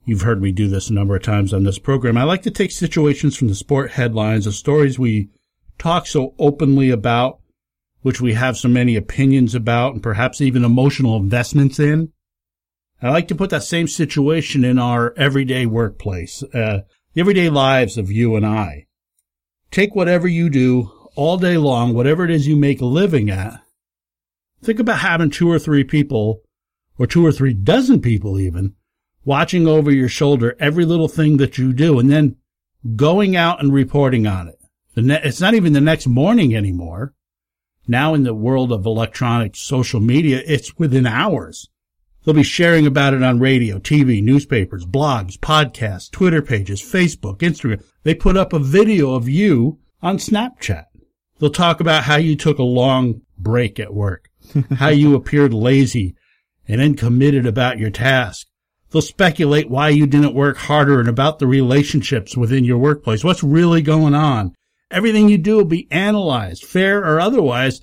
you've 0.04 0.22
heard 0.22 0.42
me 0.42 0.50
do 0.50 0.66
this 0.66 0.90
a 0.90 0.94
number 0.94 1.14
of 1.14 1.22
times 1.22 1.52
on 1.52 1.62
this 1.62 1.78
program. 1.78 2.16
I 2.16 2.24
like 2.24 2.42
to 2.42 2.50
take 2.50 2.72
situations 2.72 3.36
from 3.36 3.46
the 3.46 3.54
sport 3.54 3.92
headlines, 3.92 4.46
the 4.46 4.52
stories 4.52 4.98
we 4.98 5.28
talk 5.78 6.06
so 6.06 6.34
openly 6.38 6.90
about, 6.90 7.40
which 8.02 8.20
we 8.20 8.34
have 8.34 8.56
so 8.56 8.68
many 8.68 8.96
opinions 8.96 9.54
about, 9.54 9.94
and 9.94 10.02
perhaps 10.02 10.40
even 10.40 10.64
emotional 10.64 11.16
investments 11.16 11.78
in. 11.78 12.12
I 13.02 13.10
like 13.10 13.28
to 13.28 13.34
put 13.34 13.50
that 13.50 13.62
same 13.62 13.88
situation 13.88 14.64
in 14.64 14.78
our 14.78 15.12
everyday 15.16 15.66
workplace, 15.66 16.42
uh, 16.42 16.80
the 17.12 17.20
everyday 17.20 17.50
lives 17.50 17.98
of 17.98 18.10
you 18.10 18.36
and 18.36 18.46
I. 18.46 18.86
Take 19.70 19.94
whatever 19.94 20.26
you 20.26 20.48
do 20.48 20.92
all 21.14 21.36
day 21.36 21.56
long, 21.56 21.94
whatever 21.94 22.24
it 22.24 22.30
is 22.30 22.46
you 22.46 22.56
make 22.56 22.80
a 22.80 22.86
living 22.86 23.30
at. 23.30 23.60
Think 24.62 24.78
about 24.78 25.00
having 25.00 25.30
two 25.30 25.50
or 25.50 25.58
three 25.58 25.84
people, 25.84 26.42
or 26.98 27.06
two 27.06 27.24
or 27.24 27.32
three 27.32 27.52
dozen 27.52 28.00
people 28.00 28.38
even, 28.38 28.74
watching 29.24 29.66
over 29.66 29.90
your 29.90 30.08
shoulder 30.08 30.56
every 30.58 30.84
little 30.84 31.08
thing 31.08 31.36
that 31.36 31.58
you 31.58 31.72
do 31.72 31.98
and 31.98 32.10
then 32.10 32.36
going 32.94 33.36
out 33.36 33.60
and 33.60 33.72
reporting 33.72 34.26
on 34.26 34.48
it. 34.48 34.58
The 34.96 35.02
ne- 35.02 35.20
it's 35.22 35.42
not 35.42 35.54
even 35.54 35.74
the 35.74 35.80
next 35.80 36.06
morning 36.06 36.56
anymore. 36.56 37.12
Now 37.86 38.14
in 38.14 38.22
the 38.22 38.34
world 38.34 38.72
of 38.72 38.86
electronic 38.86 39.54
social 39.54 40.00
media, 40.00 40.42
it's 40.46 40.76
within 40.78 41.06
hours. 41.06 41.68
They'll 42.24 42.34
be 42.34 42.42
sharing 42.42 42.86
about 42.86 43.12
it 43.12 43.22
on 43.22 43.38
radio, 43.38 43.78
TV, 43.78 44.22
newspapers, 44.22 44.86
blogs, 44.86 45.38
podcasts, 45.38 46.10
Twitter 46.10 46.40
pages, 46.40 46.80
Facebook, 46.80 47.38
Instagram. 47.38 47.84
They 48.04 48.14
put 48.14 48.38
up 48.38 48.54
a 48.54 48.58
video 48.58 49.14
of 49.14 49.28
you 49.28 49.78
on 50.02 50.16
Snapchat. 50.16 50.86
They'll 51.38 51.50
talk 51.50 51.80
about 51.80 52.04
how 52.04 52.16
you 52.16 52.34
took 52.34 52.58
a 52.58 52.64
long 52.64 53.20
break 53.38 53.78
at 53.78 53.92
work, 53.92 54.30
how 54.78 54.88
you 54.88 55.14
appeared 55.14 55.52
lazy 55.52 56.16
and 56.66 56.80
uncommitted 56.80 57.44
about 57.44 57.78
your 57.78 57.90
task. 57.90 58.46
They'll 58.90 59.02
speculate 59.02 59.68
why 59.68 59.90
you 59.90 60.06
didn't 60.06 60.34
work 60.34 60.56
harder 60.56 61.00
and 61.00 61.08
about 61.08 61.38
the 61.38 61.46
relationships 61.46 62.34
within 62.34 62.64
your 62.64 62.78
workplace. 62.78 63.22
What's 63.22 63.42
really 63.42 63.82
going 63.82 64.14
on? 64.14 64.55
Everything 64.90 65.28
you 65.28 65.38
do 65.38 65.56
will 65.56 65.64
be 65.64 65.88
analyzed, 65.90 66.64
fair 66.64 67.00
or 67.00 67.20
otherwise, 67.20 67.80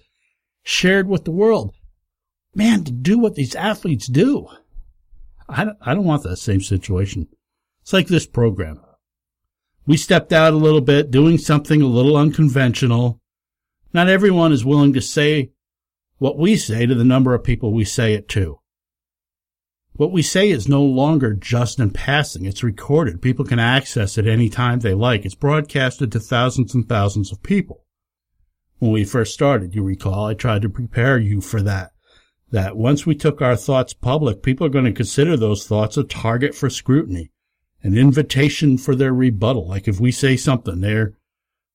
shared 0.64 1.08
with 1.08 1.26
the 1.26 1.32
world. 1.32 1.74
Man, 2.56 2.84
to 2.84 2.92
do 2.92 3.18
what 3.18 3.36
these 3.36 3.56
athletes 3.56 4.08
do. 4.08 4.48
I 5.50 5.66
don't, 5.66 5.78
I 5.82 5.94
don't 5.94 6.06
want 6.06 6.24
that 6.24 6.38
same 6.38 6.62
situation. 6.62 7.28
It's 7.82 7.94
like 7.94 8.08
this 8.08 8.26
program. 8.26 8.80
We 9.86 9.98
stepped 9.98 10.32
out 10.32 10.54
a 10.54 10.58
little 10.58 10.82
bit, 10.82 11.12
doing 11.12 11.38
something 11.38 11.82
a 11.82 11.88
little 11.88 12.16
unconventional. 12.16 13.20
Not 13.92 14.08
everyone 14.08 14.54
is 14.54 14.64
willing 14.64 14.94
to 14.94 15.02
say 15.02 15.52
what 16.20 16.38
we 16.38 16.56
say 16.56 16.86
to 16.86 16.96
the 16.96 17.04
number 17.04 17.34
of 17.34 17.44
people 17.44 17.74
we 17.74 17.84
say 17.84 18.14
it 18.14 18.30
to. 18.30 18.60
What 19.96 20.12
we 20.12 20.24
say 20.24 20.50
is 20.50 20.68
no 20.68 20.84
longer 20.84 21.34
just 21.34 21.80
in 21.80 21.92
passing. 21.92 22.46
It's 22.46 22.64
recorded. 22.64 23.22
People 23.22 23.46
can 23.46 23.60
access 23.60 24.18
it 24.18 24.26
any 24.26 24.50
time 24.50 24.80
they 24.80 24.96
like. 24.96 25.24
It's 25.24 25.36
broadcasted 25.36 26.12
to 26.12 26.20
thousands 26.20 26.74
and 26.74 26.90
thousands 26.90 27.32
of 27.32 27.44
people. 27.44 27.86
When 28.80 28.92
we 28.92 29.06
first 29.06 29.36
started, 29.36 29.76
you 29.76 29.84
recall, 29.84 30.26
I 30.26 30.34
tried 30.34 30.64
to 30.64 30.70
prepare 30.70 31.20
you 31.20 31.42
for 31.42 31.62
that. 31.62 31.92
That 32.50 32.76
once 32.76 33.06
we 33.06 33.14
took 33.14 33.40
our 33.40 33.56
thoughts 33.56 33.94
public, 33.94 34.42
people 34.42 34.66
are 34.66 34.72
going 34.72 34.86
to 34.86 34.92
consider 34.92 35.38
those 35.38 35.68
thoughts 35.68 35.96
a 35.96 36.04
target 36.04 36.56
for 36.56 36.72
scrutiny, 36.72 37.32
an 37.84 37.96
invitation 37.96 38.80
for 38.80 38.96
their 38.96 39.14
rebuttal. 39.14 39.68
Like 39.68 39.88
if 39.88 40.00
we 40.00 40.12
say 40.12 40.36
something 40.36 40.82
there, 40.82 41.14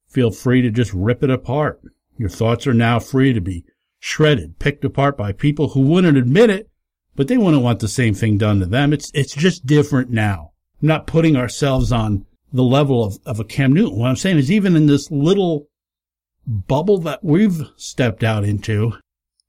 feel 0.09 0.33
free 0.33 0.61
to 0.63 0.71
just 0.71 0.93
rip 0.93 1.23
it 1.23 1.31
apart. 1.31 1.81
Your 2.17 2.29
thoughts 2.29 2.67
are 2.67 2.75
now 2.75 2.99
free 2.99 3.33
to 3.33 3.41
be 3.41 3.65
shredded, 4.01 4.59
picked 4.59 4.85
apart 4.85 5.17
by 5.17 5.33
people 5.33 5.71
who 5.71 5.83
wouldn't 5.83 6.19
admit 6.19 6.51
it, 6.51 6.69
but 7.19 7.27
they 7.27 7.37
wouldn't 7.37 7.65
want 7.65 7.81
the 7.81 7.89
same 7.89 8.15
thing 8.15 8.39
done 8.39 8.61
to 8.61 8.67
them. 8.67 8.93
It's, 8.93 9.11
it's 9.13 9.35
just 9.35 9.67
different 9.67 10.09
now. 10.09 10.53
I'm 10.81 10.87
not 10.87 11.09
putting 11.09 11.35
ourselves 11.35 11.91
on 11.91 12.25
the 12.53 12.63
level 12.63 13.05
of, 13.05 13.19
of 13.27 13.41
a 13.41 13.45
Cam 13.45 13.73
Newton. 13.73 13.99
What 13.99 14.09
I'm 14.09 14.15
saying 14.15 14.39
is 14.39 14.53
even 14.53 14.77
in 14.77 14.87
this 14.87 15.11
little 15.11 15.67
bubble 16.47 16.99
that 16.99 17.25
we've 17.25 17.61
stepped 17.77 18.23
out 18.23 18.45
into, 18.45 18.93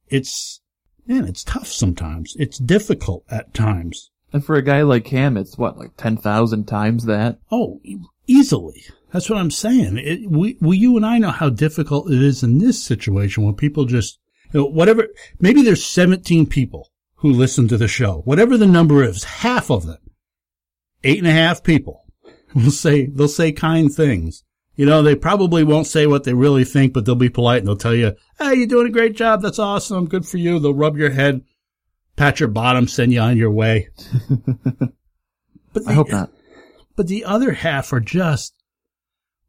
it's, 0.07 0.61
man, 1.05 1.25
it's 1.25 1.43
tough 1.43 1.67
sometimes. 1.67 2.33
It's 2.39 2.57
difficult 2.57 3.23
at 3.29 3.53
times. 3.53 4.09
And 4.33 4.43
for 4.43 4.55
a 4.55 4.63
guy 4.63 4.81
like 4.81 5.05
Cam, 5.05 5.37
it's 5.37 5.55
what, 5.55 5.77
like 5.77 5.95
10,000 5.95 6.65
times 6.65 7.05
that? 7.05 7.37
Oh, 7.51 7.81
easily. 8.25 8.83
That's 9.13 9.29
what 9.29 9.37
I'm 9.37 9.51
saying. 9.51 9.99
It, 9.99 10.27
we, 10.27 10.57
we, 10.59 10.77
you 10.79 10.97
and 10.97 11.05
I 11.05 11.19
know 11.19 11.29
how 11.29 11.51
difficult 11.51 12.11
it 12.11 12.23
is 12.23 12.41
in 12.41 12.57
this 12.57 12.83
situation 12.83 13.43
when 13.43 13.53
people 13.53 13.85
just, 13.85 14.17
you 14.53 14.61
know, 14.61 14.65
whatever, 14.65 15.07
maybe 15.39 15.61
there's 15.61 15.85
17 15.85 16.47
people 16.47 16.88
who 17.19 17.31
listen 17.31 17.67
to 17.67 17.77
the 17.77 17.87
show. 17.87 18.21
Whatever 18.25 18.57
the 18.57 18.67
number 18.67 19.03
is, 19.03 19.23
half 19.23 19.69
of 19.69 19.85
them, 19.85 19.99
eight 21.03 21.19
and 21.19 21.27
a 21.27 21.31
half 21.31 21.63
people 21.63 22.05
will 22.55 22.71
say, 22.71 23.07
they'll 23.07 23.27
say 23.27 23.51
kind 23.51 23.93
things. 23.93 24.43
You 24.75 24.85
know, 24.85 25.03
they 25.03 25.15
probably 25.15 25.65
won't 25.65 25.87
say 25.87 26.07
what 26.07 26.23
they 26.23 26.33
really 26.33 26.63
think, 26.63 26.93
but 26.93 27.05
they'll 27.05 27.15
be 27.15 27.29
polite 27.29 27.59
and 27.59 27.67
they'll 27.67 27.75
tell 27.75 27.93
you, 27.93 28.15
Hey, 28.39 28.55
you're 28.55 28.67
doing 28.67 28.87
a 28.87 28.91
great 28.91 29.13
job. 29.13 29.41
That's 29.41 29.59
awesome. 29.59 30.07
Good 30.07 30.25
for 30.25 30.37
you. 30.37 30.57
They'll 30.57 30.73
rub 30.73 30.95
your 30.95 31.09
head, 31.09 31.41
pat 32.15 32.39
your 32.39 32.47
bottom, 32.47 32.87
send 32.87 33.11
you 33.11 33.19
on 33.19 33.35
your 33.35 33.51
way. 33.51 33.89
but 35.73 35.85
I 35.85 35.91
hope 35.91 36.09
not. 36.09 36.31
But 36.95 37.07
the 37.07 37.25
other 37.25 37.51
half 37.51 37.91
are 37.91 37.99
just, 37.99 38.53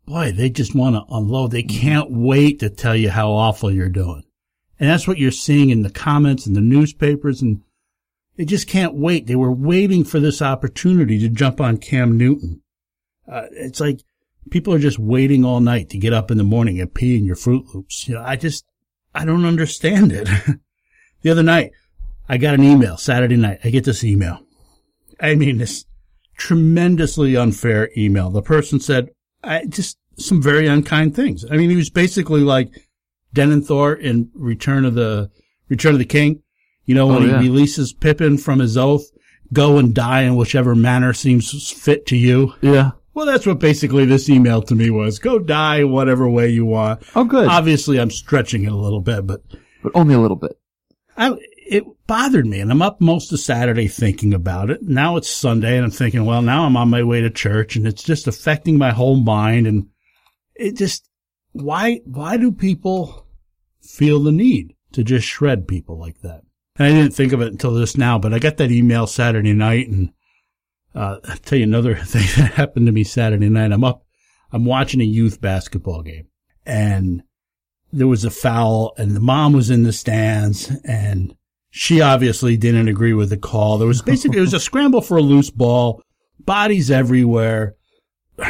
boy, 0.04 0.32
they 0.32 0.50
just 0.50 0.74
want 0.74 0.96
to 0.96 1.14
unload. 1.14 1.52
They 1.52 1.62
can't 1.62 2.10
wait 2.10 2.58
to 2.60 2.70
tell 2.70 2.96
you 2.96 3.10
how 3.10 3.30
awful 3.30 3.70
you're 3.70 3.88
doing. 3.88 4.24
And 4.80 4.88
that's 4.88 5.06
what 5.06 5.18
you're 5.18 5.30
seeing 5.30 5.68
in 5.70 5.82
the 5.82 5.90
comments 5.90 6.46
and 6.46 6.56
the 6.56 6.60
newspapers 6.62 7.42
and 7.42 7.62
they 8.36 8.46
just 8.46 8.66
can't 8.66 8.94
wait. 8.94 9.26
They 9.26 9.36
were 9.36 9.52
waiting 9.52 10.02
for 10.02 10.18
this 10.18 10.40
opportunity 10.40 11.18
to 11.18 11.28
jump 11.28 11.60
on 11.60 11.76
Cam 11.76 12.16
Newton. 12.16 12.62
Uh, 13.30 13.42
it's 13.52 13.80
like 13.80 14.00
people 14.50 14.72
are 14.72 14.78
just 14.78 14.98
waiting 14.98 15.44
all 15.44 15.60
night 15.60 15.90
to 15.90 15.98
get 15.98 16.14
up 16.14 16.30
in 16.30 16.38
the 16.38 16.44
morning 16.44 16.80
and 16.80 16.94
pee 16.94 17.18
in 17.18 17.26
your 17.26 17.36
Fruit 17.36 17.66
Loops. 17.74 18.08
You 18.08 18.14
know, 18.14 18.22
I 18.22 18.36
just, 18.36 18.64
I 19.14 19.26
don't 19.26 19.44
understand 19.44 20.12
it. 20.12 20.26
the 21.20 21.30
other 21.30 21.42
night, 21.42 21.72
I 22.30 22.38
got 22.38 22.54
an 22.54 22.64
email 22.64 22.96
Saturday 22.96 23.36
night. 23.36 23.60
I 23.62 23.68
get 23.68 23.84
this 23.84 24.04
email. 24.04 24.40
I 25.20 25.34
mean, 25.34 25.58
this 25.58 25.84
tremendously 26.38 27.36
unfair 27.36 27.90
email. 27.94 28.30
The 28.30 28.40
person 28.40 28.80
said, 28.80 29.10
I 29.44 29.66
just 29.66 29.98
some 30.16 30.40
very 30.40 30.66
unkind 30.66 31.14
things. 31.14 31.44
I 31.50 31.56
mean, 31.56 31.68
he 31.68 31.76
was 31.76 31.90
basically 31.90 32.40
like 32.40 32.88
Denethor 33.34 33.98
in 33.98 34.30
Return 34.34 34.84
of 34.84 34.94
the 34.94 35.30
Return 35.68 35.92
of 35.92 35.98
the 35.98 36.04
King. 36.04 36.42
You 36.86 36.94
know, 36.94 37.06
when 37.06 37.22
Oh, 37.22 37.26
yeah. 37.26 37.40
he 37.40 37.48
releases 37.48 37.92
Pippin 37.92 38.36
from 38.38 38.58
his 38.58 38.76
oath, 38.76 39.04
go 39.52 39.78
and 39.78 39.94
die 39.94 40.22
in 40.22 40.36
whichever 40.36 40.74
manner 40.74 41.12
seems 41.12 41.70
fit 41.70 42.06
to 42.06 42.16
you. 42.16 42.54
Yeah. 42.60 42.92
Well, 43.14 43.26
that's 43.26 43.46
what 43.46 43.58
basically 43.58 44.04
this 44.06 44.28
email 44.28 44.62
to 44.62 44.74
me 44.74 44.90
was. 44.90 45.18
Go 45.18 45.38
die 45.38 45.84
whatever 45.84 46.28
way 46.28 46.48
you 46.48 46.64
want. 46.64 47.02
Oh, 47.14 47.24
good. 47.24 47.46
Obviously, 47.48 48.00
I'm 48.00 48.10
stretching 48.10 48.64
it 48.64 48.72
a 48.72 48.76
little 48.76 49.00
bit, 49.00 49.26
but 49.26 49.42
but 49.82 49.92
only 49.94 50.14
a 50.14 50.18
little 50.20 50.36
bit. 50.36 50.52
I, 51.16 51.36
it 51.68 51.84
bothered 52.06 52.46
me 52.46 52.60
and 52.60 52.70
I'm 52.70 52.82
up 52.82 53.00
most 53.00 53.32
of 53.32 53.40
Saturday 53.40 53.88
thinking 53.88 54.32
about 54.32 54.70
it. 54.70 54.82
Now 54.82 55.16
it's 55.16 55.28
Sunday 55.28 55.76
and 55.76 55.84
I'm 55.84 55.90
thinking, 55.90 56.24
well, 56.24 56.40
now 56.42 56.64
I'm 56.64 56.76
on 56.76 56.88
my 56.90 57.02
way 57.02 57.20
to 57.20 57.30
church 57.30 57.76
and 57.76 57.86
it's 57.86 58.02
just 58.02 58.26
affecting 58.26 58.78
my 58.78 58.90
whole 58.90 59.16
mind. 59.16 59.66
And 59.66 59.88
it 60.54 60.76
just, 60.76 61.08
why, 61.52 62.00
why 62.04 62.36
do 62.36 62.52
people 62.52 63.26
feel 63.82 64.22
the 64.22 64.32
need 64.32 64.74
to 64.92 65.02
just 65.02 65.26
shred 65.26 65.68
people 65.68 65.98
like 65.98 66.20
that? 66.22 66.42
And 66.76 66.86
I 66.86 66.90
didn't 66.92 67.14
think 67.14 67.32
of 67.32 67.40
it 67.40 67.52
until 67.52 67.78
just 67.78 67.98
now, 67.98 68.18
but 68.18 68.32
I 68.32 68.38
got 68.38 68.56
that 68.58 68.70
email 68.70 69.06
Saturday 69.06 69.52
night 69.52 69.88
and, 69.88 70.12
uh, 70.94 71.18
I'll 71.24 71.36
tell 71.42 71.58
you 71.58 71.64
another 71.64 71.94
thing 72.04 72.26
that 72.36 72.54
happened 72.54 72.86
to 72.86 72.92
me 72.92 73.04
Saturday 73.04 73.48
night. 73.48 73.72
I'm 73.72 73.84
up, 73.84 74.04
I'm 74.52 74.64
watching 74.64 75.00
a 75.00 75.04
youth 75.04 75.40
basketball 75.40 76.02
game 76.02 76.26
and 76.66 77.22
there 77.92 78.06
was 78.06 78.24
a 78.24 78.30
foul 78.30 78.94
and 78.96 79.16
the 79.16 79.20
mom 79.20 79.52
was 79.52 79.70
in 79.70 79.82
the 79.82 79.92
stands 79.92 80.70
and 80.84 81.34
she 81.70 82.00
obviously 82.00 82.56
didn't 82.56 82.88
agree 82.88 83.12
with 83.12 83.30
the 83.30 83.36
call. 83.36 83.78
There 83.78 83.88
was 83.88 84.02
basically, 84.02 84.38
it 84.38 84.42
was 84.42 84.54
a 84.54 84.60
scramble 84.60 85.00
for 85.00 85.16
a 85.16 85.22
loose 85.22 85.50
ball, 85.50 86.02
bodies 86.38 86.90
everywhere. 86.90 87.76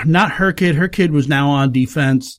Not 0.07 0.33
her 0.33 0.53
kid. 0.53 0.77
Her 0.77 0.89
kid 0.89 1.11
was 1.13 1.29
now 1.29 1.51
on 1.51 1.73
defense. 1.73 2.39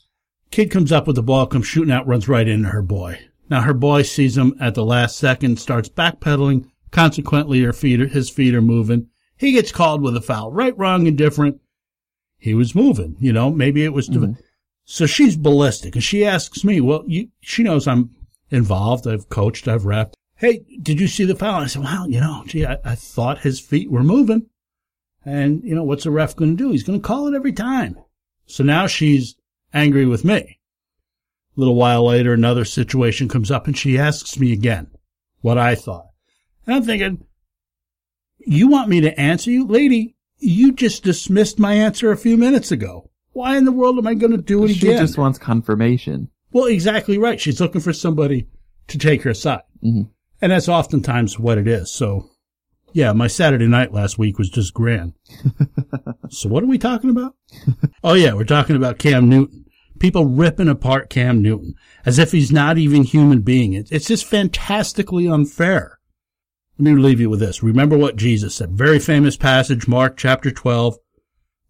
Kid 0.51 0.69
comes 0.69 0.91
up 0.91 1.07
with 1.07 1.15
the 1.15 1.23
ball, 1.23 1.47
comes 1.47 1.65
shooting 1.65 1.93
out, 1.93 2.05
runs 2.05 2.27
right 2.27 2.47
into 2.47 2.69
her 2.69 2.81
boy. 2.81 3.19
Now 3.49 3.61
her 3.61 3.73
boy 3.73 4.03
sees 4.03 4.37
him 4.37 4.55
at 4.59 4.75
the 4.75 4.85
last 4.85 5.17
second, 5.17 5.59
starts 5.59 5.89
backpedaling. 5.89 6.69
Consequently, 6.91 7.61
her 7.61 7.73
feet 7.73 8.01
are, 8.01 8.07
his 8.07 8.29
feet 8.29 8.53
are 8.53 8.61
moving. 8.61 9.07
He 9.37 9.53
gets 9.53 9.71
called 9.71 10.01
with 10.01 10.15
a 10.15 10.21
foul. 10.21 10.51
Right, 10.51 10.77
wrong, 10.77 11.07
indifferent. 11.07 11.61
He 12.37 12.53
was 12.53 12.75
moving, 12.75 13.15
you 13.19 13.31
know, 13.31 13.51
maybe 13.51 13.83
it 13.83 13.93
was, 13.93 14.09
mm-hmm. 14.09 14.33
so 14.83 15.05
she's 15.05 15.37
ballistic 15.37 15.93
and 15.95 16.03
she 16.03 16.25
asks 16.25 16.63
me, 16.63 16.81
well, 16.81 17.03
you, 17.05 17.29
she 17.39 17.61
knows 17.61 17.87
I'm 17.87 18.09
involved. 18.49 19.07
I've 19.07 19.29
coached, 19.29 19.67
I've 19.67 19.85
ref. 19.85 20.09
Hey, 20.35 20.63
did 20.81 20.99
you 20.99 21.07
see 21.07 21.23
the 21.23 21.35
foul? 21.35 21.61
I 21.61 21.67
said, 21.67 21.83
well, 21.83 22.09
you 22.09 22.19
know, 22.19 22.43
gee, 22.47 22.65
I, 22.65 22.77
I 22.83 22.95
thought 22.95 23.39
his 23.39 23.59
feet 23.59 23.91
were 23.91 24.03
moving. 24.03 24.47
And, 25.23 25.63
you 25.63 25.75
know, 25.75 25.83
what's 25.83 26.03
the 26.03 26.11
ref 26.11 26.35
going 26.35 26.57
to 26.57 26.63
do? 26.63 26.71
He's 26.71 26.83
going 26.83 26.99
to 26.99 27.07
call 27.07 27.27
it 27.27 27.35
every 27.35 27.53
time. 27.53 27.99
So 28.47 28.63
now 28.63 28.87
she's 28.87 29.35
angry 29.73 30.05
with 30.05 30.23
me. 30.25 30.59
A 31.55 31.59
little 31.59 31.75
while 31.75 32.05
later, 32.05 32.33
another 32.33 32.65
situation 32.65 33.27
comes 33.27 33.51
up 33.51 33.67
and 33.67 33.77
she 33.77 33.97
asks 33.97 34.39
me 34.39 34.53
again 34.53 34.87
what 35.41 35.57
I 35.57 35.75
thought. 35.75 36.07
And 36.65 36.75
I'm 36.75 36.83
thinking, 36.83 37.25
you 38.39 38.67
want 38.67 38.89
me 38.89 39.01
to 39.01 39.19
answer 39.19 39.51
you? 39.51 39.67
Lady, 39.67 40.15
you 40.37 40.71
just 40.71 41.03
dismissed 41.03 41.59
my 41.59 41.73
answer 41.73 42.11
a 42.11 42.17
few 42.17 42.37
minutes 42.37 42.71
ago. 42.71 43.09
Why 43.33 43.57
in 43.57 43.65
the 43.65 43.71
world 43.71 43.97
am 43.97 44.07
I 44.07 44.13
going 44.13 44.31
to 44.31 44.37
do 44.37 44.63
it 44.63 44.69
She 44.69 44.77
again? 44.87 44.97
She 44.97 45.03
just 45.03 45.17
wants 45.17 45.37
confirmation. 45.37 46.29
Well, 46.51 46.65
exactly 46.65 47.17
right. 47.17 47.39
She's 47.39 47.61
looking 47.61 47.81
for 47.81 47.93
somebody 47.93 48.47
to 48.87 48.97
take 48.97 49.23
her 49.23 49.33
side. 49.33 49.61
Mhm. 49.83 50.09
And 50.41 50.51
that's 50.51 50.67
oftentimes 50.67 51.37
what 51.39 51.57
it 51.57 51.67
is. 51.67 51.91
So, 51.91 52.29
yeah, 52.93 53.13
my 53.13 53.27
Saturday 53.27 53.67
night 53.67 53.93
last 53.93 54.17
week 54.17 54.37
was 54.37 54.49
just 54.49 54.73
grand. 54.73 55.13
so 56.29 56.49
what 56.49 56.63
are 56.63 56.67
we 56.67 56.77
talking 56.77 57.09
about? 57.09 57.35
oh 58.03 58.13
yeah, 58.15 58.33
we're 58.33 58.43
talking 58.43 58.75
about 58.75 58.97
Cam 58.99 59.29
Newton. 59.29 59.60
People 60.01 60.25
ripping 60.25 60.67
apart 60.67 61.11
Cam 61.11 61.43
Newton 61.43 61.75
as 62.07 62.17
if 62.17 62.31
he's 62.31 62.51
not 62.51 62.79
even 62.79 63.03
human 63.03 63.41
being. 63.41 63.73
It's 63.73 64.07
just 64.07 64.25
fantastically 64.25 65.27
unfair. 65.27 65.99
Let 66.79 66.95
me 66.95 66.99
leave 66.99 67.19
you 67.19 67.29
with 67.29 67.39
this. 67.39 67.61
Remember 67.61 67.95
what 67.95 68.15
Jesus 68.15 68.55
said. 68.55 68.71
Very 68.71 68.97
famous 68.97 69.37
passage, 69.37 69.87
Mark 69.87 70.17
chapter 70.17 70.49
12, 70.49 70.97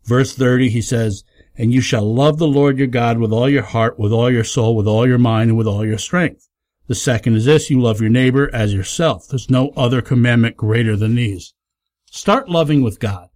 verse 0.05 0.33
30. 0.33 0.69
He 0.69 0.81
says, 0.81 1.25
and 1.57 1.73
you 1.73 1.81
shall 1.81 2.05
love 2.05 2.37
the 2.37 2.47
Lord 2.47 2.77
your 2.77 2.87
God 2.87 3.17
with 3.17 3.33
all 3.33 3.49
your 3.49 3.63
heart, 3.63 3.99
with 3.99 4.13
all 4.13 4.31
your 4.31 4.45
soul, 4.45 4.77
with 4.77 4.87
all 4.87 5.05
your 5.05 5.17
mind, 5.17 5.49
and 5.49 5.57
with 5.57 5.67
all 5.67 5.85
your 5.85 5.97
strength. 5.97 6.47
The 6.87 6.95
second 6.95 7.35
is 7.35 7.43
this, 7.43 7.69
you 7.69 7.81
love 7.81 7.99
your 7.99 8.09
neighbor 8.09 8.49
as 8.53 8.73
yourself. 8.73 9.27
There's 9.27 9.49
no 9.49 9.71
other 9.75 10.01
commandment 10.01 10.55
greater 10.55 10.95
than 10.95 11.15
these. 11.15 11.53
Start 12.05 12.47
loving 12.47 12.81
with 12.81 12.97
God. 13.01 13.27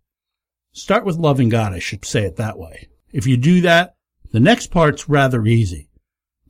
Start 0.71 1.03
with 1.03 1.17
loving 1.17 1.49
God, 1.49 1.73
I 1.73 1.79
should 1.79 2.05
say 2.05 2.23
it 2.23 2.37
that 2.37 2.57
way. 2.57 2.87
If 3.11 3.27
you 3.27 3.35
do 3.35 3.59
that, 3.59 3.94
the 4.35 4.41
next 4.41 4.67
part's 4.67 5.07
rather 5.07 5.45
easy. 5.45 5.87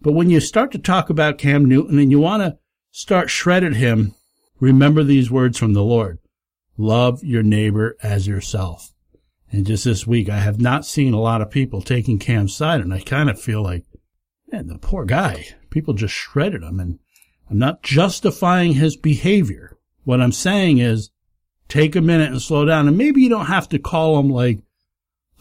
But 0.01 0.13
when 0.13 0.31
you 0.31 0.39
start 0.39 0.71
to 0.71 0.79
talk 0.79 1.11
about 1.11 1.37
Cam 1.37 1.65
Newton 1.65 1.99
and 1.99 2.09
you 2.09 2.19
want 2.19 2.41
to 2.41 2.57
start 2.89 3.29
shredding 3.29 3.75
him, 3.75 4.15
remember 4.59 5.03
these 5.03 5.29
words 5.29 5.59
from 5.59 5.73
the 5.73 5.83
Lord. 5.83 6.17
love 6.79 7.23
your 7.23 7.43
neighbor 7.43 7.95
as 8.01 8.25
yourself. 8.25 8.91
And 9.51 9.67
just 9.67 9.85
this 9.85 10.07
week, 10.07 10.29
I 10.29 10.39
have 10.39 10.59
not 10.59 10.83
seen 10.83 11.13
a 11.13 11.19
lot 11.19 11.41
of 11.41 11.51
people 11.51 11.83
taking 11.83 12.17
Cam's 12.17 12.55
side, 12.55 12.81
and 12.81 12.91
I 12.91 13.01
kind 13.01 13.29
of 13.29 13.39
feel 13.39 13.61
like, 13.61 13.85
man, 14.51 14.65
the 14.65 14.79
poor 14.79 15.05
guy. 15.05 15.45
People 15.69 15.93
just 15.93 16.15
shredded 16.15 16.63
him, 16.63 16.79
and 16.79 16.97
I'm 17.51 17.59
not 17.59 17.83
justifying 17.83 18.73
his 18.73 18.97
behavior. 18.97 19.77
What 20.05 20.21
I'm 20.21 20.31
saying 20.31 20.79
is, 20.79 21.11
take 21.67 21.95
a 21.95 22.01
minute 22.01 22.31
and 22.31 22.41
slow 22.41 22.65
down, 22.65 22.87
and 22.87 22.97
maybe 22.97 23.21
you 23.21 23.29
don't 23.29 23.45
have 23.45 23.69
to 23.69 23.77
call 23.77 24.19
him 24.19 24.31
like 24.31 24.64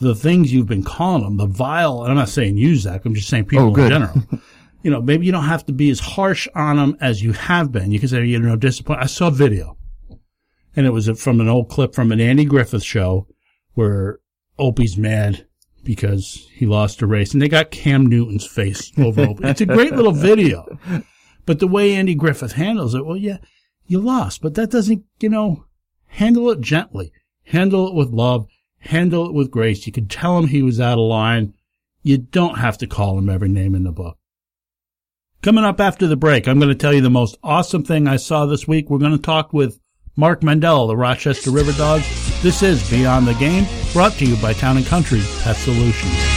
the 0.05 0.15
things 0.15 0.53
you've 0.53 0.67
been 0.67 0.85
calling 0.85 1.25
them, 1.25 1.37
the 1.37 1.47
vile. 1.47 2.03
And 2.03 2.11
I'm 2.11 2.17
not 2.17 2.29
saying 2.29 2.57
use 2.57 2.85
that. 2.85 3.03
I'm 3.05 3.15
just 3.15 3.29
saying 3.29 3.47
people 3.47 3.77
Oh, 3.77 3.83
in 3.83 3.89
general. 3.89 4.23
you 4.83 4.91
know, 4.91 5.01
maybe 5.01 5.27
you 5.27 5.33
don't 5.33 5.45
have 5.45 5.67
to 5.67 5.73
be 5.73 5.91
as 5.91 6.01
harsh 6.01 6.47
on 6.55 6.77
them 6.77 6.97
as 7.01 7.23
you 7.23 7.33
have 7.33 7.73
been. 7.73 7.91
You 7.91 7.99
can 7.99 8.09
say, 8.09 8.25
you 8.25 8.39
know, 8.39 8.57
disappoint. 8.57 9.01
I 9.01 9.07
saw 9.07 9.29
a 9.29 9.33
video 9.33 9.77
and 10.77 10.87
it 10.87 10.91
was 10.91 11.09
from 11.21 11.41
an 11.41 11.49
old 11.49 11.69
clip 11.69 11.95
from 11.95 12.13
an 12.13 12.21
Andy 12.21 12.45
Griffith 12.45 12.83
show 12.83 13.27
where 13.75 14.21
Opie's 14.59 14.97
mad 14.97 15.47
because 15.83 16.49
he 16.53 16.67
lost 16.67 17.03
a 17.03 17.07
race 17.07 17.33
and 17.33 17.43
they 17.43 17.49
got 17.49 17.71
Cam 17.71 18.07
Newton's 18.07 18.47
face 18.47 18.93
over 18.99 19.23
Opie. 19.23 19.49
It's 19.49 19.61
a 19.61 19.67
great 19.67 19.95
little 19.95 20.13
video. 20.13 20.79
But 21.47 21.59
the 21.59 21.67
way 21.67 21.95
Andy 21.95 22.15
Griffith 22.15 22.53
handles 22.53 22.95
it, 22.95 23.05
well, 23.05 23.17
yeah, 23.17 23.39
you 23.87 24.01
lost, 24.01 24.41
but 24.41 24.55
that 24.55 24.71
doesn't, 24.71 25.05
you 25.21 25.29
know, 25.29 25.67
handle 26.07 26.51
it 26.51 26.61
gently, 26.61 27.13
handle 27.45 27.89
it 27.89 27.95
with 27.95 28.09
love, 28.11 28.47
handle 28.87 29.27
it 29.27 29.35
with 29.35 29.51
grace. 29.51 29.87
You 29.87 29.93
could 29.93 30.11
tell 30.11 30.39
him 30.39 30.49
he 30.49 30.63
was 30.63 30.81
out 30.81 30.99
of 30.99 31.09
line. 31.09 31.55
You 32.03 32.19
don't 32.19 32.59
have 32.59 32.79
to 32.79 32.87
call 32.87 33.19
him 33.19 33.29
every 33.29 33.49
name 33.49 33.75
in 33.75 33.85
the 33.85 33.93
book. 33.93 34.19
Coming 35.43 35.65
up 35.65 35.81
after 35.81 36.07
the 36.07 36.17
break, 36.17 36.49
I'm 36.49 36.59
going 36.59 36.71
to 36.71 36.75
tell 36.75 36.93
you 36.93 37.03
the 37.03 37.11
most 37.11 37.37
awesome 37.43 37.85
thing 37.85 38.07
I 38.09 38.17
saw 38.17 38.47
this 38.47 38.67
week. 38.67 38.89
We're 38.89 38.99
going 38.99 39.13
to 39.13 39.19
talk 39.19 39.53
with 39.53 39.79
Mark 40.17 40.43
Mandel, 40.43 40.87
the 40.87 40.97
Rochester 40.97 41.51
River 41.51 41.73
Dogs. 41.73 42.43
This 42.43 42.63
is 42.63 42.89
Beyond 42.91 43.27
the 43.27 43.35
Game, 43.35 43.67
brought 43.93 44.13
to 44.15 44.27
you 44.27 44.37
by 44.37 44.53
Town 44.53 44.77
and 44.77 44.87
Country 44.87 45.21
Pest 45.43 45.65
Solutions. 45.65 46.34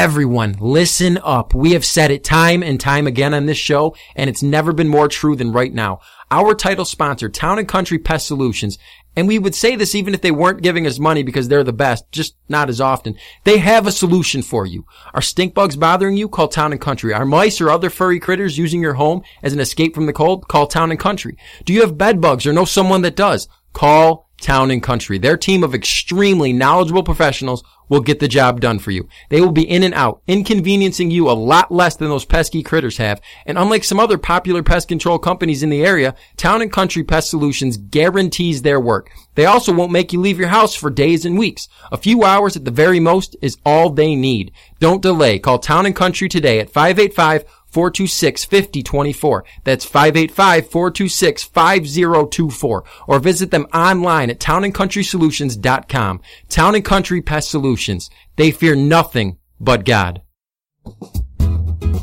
Everyone, 0.00 0.56
listen 0.58 1.18
up. 1.22 1.52
We 1.52 1.72
have 1.72 1.84
said 1.84 2.10
it 2.10 2.24
time 2.24 2.62
and 2.62 2.80
time 2.80 3.06
again 3.06 3.34
on 3.34 3.44
this 3.44 3.58
show, 3.58 3.94
and 4.16 4.30
it's 4.30 4.42
never 4.42 4.72
been 4.72 4.88
more 4.88 5.08
true 5.08 5.36
than 5.36 5.52
right 5.52 5.74
now. 5.74 6.00
Our 6.30 6.54
title 6.54 6.86
sponsor, 6.86 7.28
Town 7.28 7.58
and 7.58 7.68
Country 7.68 7.98
Pest 7.98 8.26
Solutions, 8.26 8.78
and 9.14 9.28
we 9.28 9.38
would 9.38 9.54
say 9.54 9.76
this 9.76 9.94
even 9.94 10.14
if 10.14 10.22
they 10.22 10.30
weren't 10.30 10.62
giving 10.62 10.86
us 10.86 10.98
money 10.98 11.22
because 11.22 11.48
they're 11.48 11.62
the 11.62 11.74
best, 11.74 12.10
just 12.12 12.34
not 12.48 12.70
as 12.70 12.80
often. 12.80 13.14
They 13.44 13.58
have 13.58 13.86
a 13.86 13.92
solution 13.92 14.40
for 14.40 14.64
you. 14.64 14.86
Are 15.12 15.20
stink 15.20 15.52
bugs 15.52 15.76
bothering 15.76 16.16
you? 16.16 16.30
Call 16.30 16.48
Town 16.48 16.72
and 16.72 16.80
Country. 16.80 17.12
Are 17.12 17.26
mice 17.26 17.60
or 17.60 17.68
other 17.68 17.90
furry 17.90 18.18
critters 18.18 18.56
using 18.56 18.80
your 18.80 18.94
home 18.94 19.20
as 19.42 19.52
an 19.52 19.60
escape 19.60 19.94
from 19.94 20.06
the 20.06 20.14
cold? 20.14 20.48
Call 20.48 20.66
Town 20.66 20.90
and 20.90 20.98
Country. 20.98 21.36
Do 21.66 21.74
you 21.74 21.82
have 21.82 21.98
bed 21.98 22.22
bugs 22.22 22.46
or 22.46 22.54
know 22.54 22.64
someone 22.64 23.02
that 23.02 23.16
does? 23.16 23.48
Call 23.74 24.29
Town 24.40 24.70
and 24.70 24.82
Country. 24.82 25.18
Their 25.18 25.36
team 25.36 25.62
of 25.62 25.74
extremely 25.74 26.52
knowledgeable 26.52 27.02
professionals 27.02 27.62
will 27.90 28.00
get 28.00 28.20
the 28.20 28.28
job 28.28 28.60
done 28.60 28.78
for 28.78 28.92
you. 28.92 29.06
They 29.28 29.40
will 29.40 29.50
be 29.50 29.68
in 29.68 29.82
and 29.82 29.92
out, 29.92 30.22
inconveniencing 30.26 31.10
you 31.10 31.28
a 31.28 31.32
lot 31.32 31.70
less 31.72 31.96
than 31.96 32.08
those 32.08 32.24
pesky 32.24 32.62
critters 32.62 32.96
have. 32.96 33.20
And 33.44 33.58
unlike 33.58 33.84
some 33.84 34.00
other 34.00 34.16
popular 34.16 34.62
pest 34.62 34.88
control 34.88 35.18
companies 35.18 35.62
in 35.62 35.70
the 35.70 35.84
area, 35.84 36.14
Town 36.36 36.62
and 36.62 36.72
Country 36.72 37.02
Pest 37.02 37.28
Solutions 37.28 37.76
guarantees 37.76 38.62
their 38.62 38.80
work. 38.80 39.10
They 39.34 39.44
also 39.44 39.74
won't 39.74 39.92
make 39.92 40.12
you 40.12 40.20
leave 40.20 40.38
your 40.38 40.48
house 40.48 40.74
for 40.74 40.88
days 40.88 41.24
and 41.24 41.36
weeks. 41.36 41.68
A 41.90 41.96
few 41.96 42.24
hours 42.24 42.56
at 42.56 42.64
the 42.64 42.70
very 42.70 43.00
most 43.00 43.36
is 43.42 43.58
all 43.66 43.90
they 43.90 44.14
need. 44.14 44.52
Don't 44.78 45.02
delay. 45.02 45.38
Call 45.38 45.58
Town 45.58 45.84
and 45.84 45.96
Country 45.96 46.28
today 46.28 46.60
at 46.60 46.70
585 46.70 47.44
426 47.72 48.44
5024. 48.44 49.44
That's 49.64 49.84
585 49.84 50.70
426 50.70 51.44
5024. 51.44 52.84
Or 53.06 53.18
visit 53.18 53.50
them 53.50 53.66
online 53.72 54.30
at 54.30 54.40
townandcountrysolutions.com. 54.40 56.20
Town 56.48 56.74
and 56.74 56.84
Country 56.84 57.22
Pest 57.22 57.50
Solutions. 57.50 58.10
They 58.36 58.50
fear 58.50 58.74
nothing 58.74 59.38
but 59.58 59.84
God. 59.84 60.22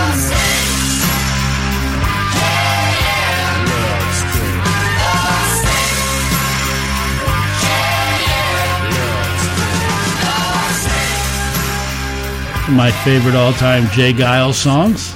my 12.70 12.90
favorite 13.04 13.34
all-time 13.34 13.86
J. 13.90 14.12
Geils 14.12 14.54
songs. 14.54 15.14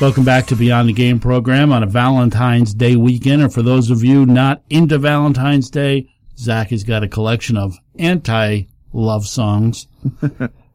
Welcome 0.00 0.24
back 0.24 0.46
to 0.46 0.56
Beyond 0.56 0.88
the 0.88 0.92
Game 0.92 1.20
program 1.20 1.72
on 1.72 1.82
a 1.82 1.86
Valentine's 1.86 2.74
Day 2.74 2.96
weekend. 2.96 3.42
And 3.42 3.52
for 3.52 3.62
those 3.62 3.90
of 3.90 4.02
you 4.02 4.26
not 4.26 4.62
into 4.70 4.98
Valentine's 4.98 5.70
Day, 5.70 6.08
Zach 6.38 6.70
has 6.70 6.84
got 6.84 7.02
a 7.02 7.08
collection 7.08 7.56
of 7.56 7.76
anti-love 7.98 9.26
songs 9.26 9.86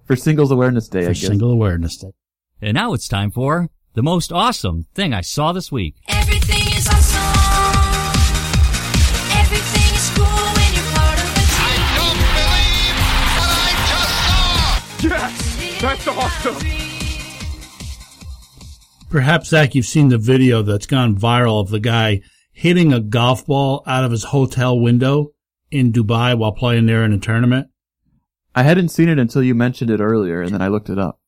For 0.07 0.15
Singles 0.15 0.51
Awareness 0.51 0.87
Day, 0.87 1.01
I 1.01 1.07
for 1.07 1.13
guess. 1.13 1.27
Single 1.27 1.51
Awareness 1.51 1.97
Day. 1.97 2.11
And 2.61 2.75
now 2.75 2.93
it's 2.93 3.09
time 3.09 3.29
for 3.29 3.69
the 3.93 4.01
most 4.01 4.31
awesome 4.31 4.85
thing 4.95 5.13
I 5.13 5.19
saw 5.19 5.51
this 5.51 5.69
week. 5.69 5.95
Everything 6.07 6.56
Yes! 15.80 16.05
That's 16.05 16.07
awesome! 16.07 16.67
Perhaps, 19.09 19.49
Zach, 19.49 19.75
you've 19.75 19.86
seen 19.86 20.09
the 20.09 20.17
video 20.17 20.63
that's 20.63 20.88
gone 20.88 21.15
viral 21.15 21.61
of 21.61 21.69
the 21.69 21.80
guy 21.80 22.21
hitting 22.51 22.91
a 22.91 22.99
golf 22.99 23.45
ball 23.45 23.84
out 23.86 24.03
of 24.03 24.09
his 24.09 24.23
hotel 24.23 24.80
window 24.80 25.34
in 25.69 25.93
Dubai 25.93 26.36
while 26.36 26.51
playing 26.51 26.88
there 26.88 27.03
in 27.03 27.13
a 27.13 27.19
tournament. 27.19 27.67
I 28.55 28.63
hadn't 28.63 28.89
seen 28.89 29.07
it 29.07 29.19
until 29.19 29.43
you 29.43 29.53
mentioned 29.53 29.91
it 29.91 29.99
earlier, 29.99 30.41
and 30.41 30.51
then 30.51 30.63
I 30.63 30.67
looked 30.67 30.89
it 30.89 30.97
up. 30.97 31.19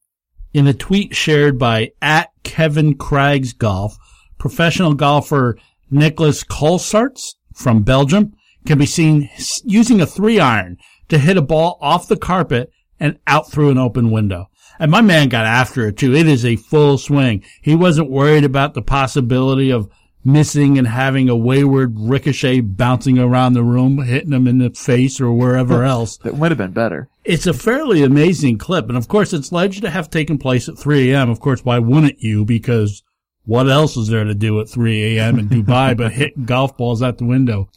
In 0.51 0.65
a 0.65 0.73
tweet 0.73 1.15
shared 1.15 1.59
by 1.59 1.91
at 2.01 2.31
Kevin 2.43 2.95
Craigs 2.95 3.53
Golf, 3.53 3.97
professional 4.39 4.95
golfer 4.95 5.59
Nicolas 5.91 6.43
Colsaerts 6.43 7.35
from 7.53 7.83
Belgium 7.83 8.33
can 8.65 8.79
be 8.79 8.87
seen 8.87 9.29
using 9.63 10.01
a 10.01 10.07
three 10.07 10.39
iron 10.39 10.77
to 11.09 11.19
hit 11.19 11.37
a 11.37 11.43
ball 11.43 11.77
off 11.81 12.07
the 12.07 12.17
carpet 12.17 12.71
and 12.99 13.19
out 13.27 13.51
through 13.51 13.69
an 13.69 13.77
open 13.77 14.11
window. 14.11 14.49
And 14.79 14.91
my 14.91 15.01
man 15.01 15.29
got 15.29 15.45
after 15.45 15.87
it 15.87 15.97
too. 15.97 16.15
It 16.15 16.27
is 16.27 16.45
a 16.45 16.55
full 16.55 16.97
swing. 16.97 17.43
He 17.61 17.75
wasn't 17.75 18.09
worried 18.09 18.45
about 18.45 18.73
the 18.73 18.81
possibility 18.81 19.71
of 19.71 19.89
missing 20.23 20.77
and 20.77 20.87
having 20.87 21.29
a 21.29 21.35
wayward 21.35 21.97
ricochet 21.97 22.61
bouncing 22.61 23.17
around 23.17 23.53
the 23.53 23.63
room, 23.63 24.03
hitting 24.03 24.33
him 24.33 24.47
in 24.47 24.57
the 24.57 24.69
face 24.69 25.19
or 25.19 25.31
wherever 25.33 25.83
else. 25.95 26.17
That 26.17 26.35
would 26.35 26.51
have 26.51 26.57
been 26.57 26.71
better. 26.71 27.09
It's 27.25 27.47
a 27.47 27.53
fairly 27.53 28.03
amazing 28.03 28.57
clip. 28.57 28.87
And 28.87 28.97
of 28.97 29.07
course, 29.07 29.33
it's 29.33 29.51
alleged 29.51 29.81
to 29.81 29.89
have 29.89 30.09
taken 30.09 30.37
place 30.37 30.69
at 30.69 30.77
3 30.77 31.11
a.m. 31.11 31.29
Of 31.29 31.39
course, 31.39 31.63
why 31.65 31.79
wouldn't 31.79 32.21
you? 32.21 32.45
Because 32.45 33.03
what 33.45 33.69
else 33.69 33.97
is 33.97 34.07
there 34.07 34.23
to 34.23 34.35
do 34.35 34.59
at 34.61 34.69
3 34.69 35.17
a.m. 35.17 35.39
in 35.39 35.49
Dubai 35.49 35.95
but 35.97 36.11
hit 36.11 36.45
golf 36.45 36.77
balls 36.77 37.01
out 37.01 37.17
the 37.17 37.25
window? 37.25 37.69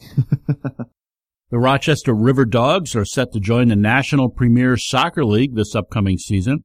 the 1.53 1.59
Rochester 1.59 2.15
River 2.15 2.45
Dogs 2.45 2.95
are 2.95 3.05
set 3.05 3.31
to 3.31 3.39
join 3.39 3.67
the 3.67 3.75
National 3.75 4.27
Premier 4.27 4.75
Soccer 4.75 5.23
League 5.23 5.53
this 5.53 5.75
upcoming 5.75 6.17
season. 6.17 6.63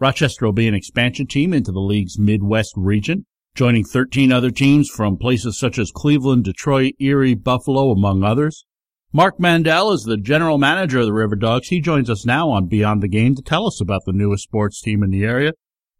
Rochester 0.00 0.46
will 0.46 0.54
be 0.54 0.66
an 0.66 0.72
expansion 0.74 1.26
team 1.26 1.52
into 1.52 1.70
the 1.70 1.80
league's 1.80 2.18
Midwest 2.18 2.72
region, 2.78 3.26
joining 3.54 3.84
13 3.84 4.32
other 4.32 4.50
teams 4.50 4.88
from 4.88 5.18
places 5.18 5.58
such 5.58 5.78
as 5.78 5.92
Cleveland, 5.94 6.44
Detroit, 6.44 6.94
Erie, 6.98 7.34
Buffalo, 7.34 7.90
among 7.90 8.24
others. 8.24 8.64
Mark 9.12 9.38
Mandel 9.38 9.92
is 9.92 10.04
the 10.04 10.16
general 10.16 10.56
manager 10.56 11.00
of 11.00 11.04
the 11.04 11.12
River 11.12 11.36
Dogs. 11.36 11.68
He 11.68 11.82
joins 11.82 12.08
us 12.08 12.24
now 12.24 12.48
on 12.48 12.68
Beyond 12.68 13.02
the 13.02 13.08
Game 13.08 13.34
to 13.34 13.42
tell 13.42 13.66
us 13.66 13.82
about 13.82 14.00
the 14.06 14.14
newest 14.14 14.44
sports 14.44 14.80
team 14.80 15.02
in 15.02 15.10
the 15.10 15.24
area. 15.24 15.52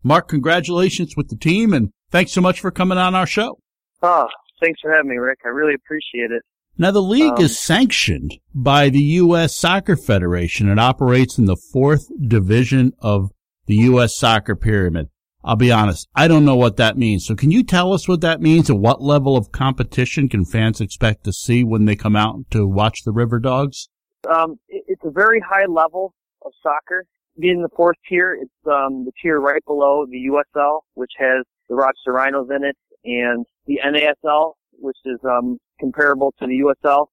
Mark, 0.02 0.26
congratulations 0.26 1.12
with 1.18 1.28
the 1.28 1.36
team 1.36 1.74
and 1.74 1.90
thanks 2.10 2.32
so 2.32 2.40
much 2.40 2.60
for 2.60 2.70
coming 2.70 2.96
on 2.96 3.14
our 3.14 3.26
show. 3.26 3.58
Oh, 4.00 4.26
thanks 4.62 4.80
for 4.80 4.90
having 4.90 5.10
me, 5.10 5.16
Rick. 5.16 5.40
I 5.44 5.48
really 5.48 5.74
appreciate 5.74 6.30
it. 6.30 6.42
Now, 6.79 6.91
the 6.91 7.03
league 7.03 7.39
Um, 7.39 7.45
is 7.45 7.59
sanctioned 7.59 8.39
by 8.55 8.91
the 8.91 9.01
U.S. 9.01 9.57
Soccer 9.57 9.97
Federation. 9.97 10.68
It 10.68 10.79
operates 10.79 11.39
in 11.39 11.47
the 11.47 11.57
fourth 11.57 12.09
division 12.29 12.93
of 13.01 13.31
the 13.66 13.77
U.S. 13.77 14.14
soccer 14.14 14.55
pyramid. 14.55 15.09
I'll 15.43 15.57
be 15.57 15.70
honest, 15.72 16.09
I 16.14 16.27
don't 16.29 16.45
know 16.45 16.57
what 16.57 16.77
that 16.77 16.99
means. 16.99 17.24
So 17.24 17.35
can 17.37 17.51
you 17.53 17.62
tell 17.62 17.93
us 17.93 18.09
what 18.09 18.20
that 18.20 18.41
means 18.41 18.68
and 18.68 18.81
what 18.81 19.01
level 19.01 19.37
of 19.37 19.53
competition 19.53 20.29
can 20.29 20.45
fans 20.45 20.81
expect 20.81 21.22
to 21.24 21.33
see 21.33 21.62
when 21.62 21.85
they 21.85 21.95
come 21.95 22.16
out 22.16 22.51
to 22.51 22.66
watch 22.66 23.05
the 23.05 23.12
River 23.12 23.39
Dogs? 23.39 23.89
Um, 24.29 24.57
it's 24.68 25.03
a 25.05 25.11
very 25.11 25.41
high 25.41 25.66
level 25.66 26.12
of 26.45 26.53
soccer. 26.62 27.05
Being 27.39 27.62
the 27.62 27.68
fourth 27.77 27.97
tier, 28.09 28.35
it's 28.35 28.51
um, 28.66 29.05
the 29.05 29.12
tier 29.22 29.39
right 29.41 29.64
below 29.66 30.05
the 30.11 30.29
USL, 30.31 30.81
which 30.95 31.12
has 31.18 31.45
the 31.68 31.77
Rochester 31.77 32.12
Rhinos 32.12 32.49
in 32.51 32.64
it, 32.64 32.77
and 33.05 33.47
the 33.66 33.79
NASL, 33.85 34.55
which 34.72 34.97
is 35.05 35.18
um, 35.24 35.59
comparable 35.79 36.33
to 36.39 36.47
the 36.47 36.62
USL. 36.64 37.07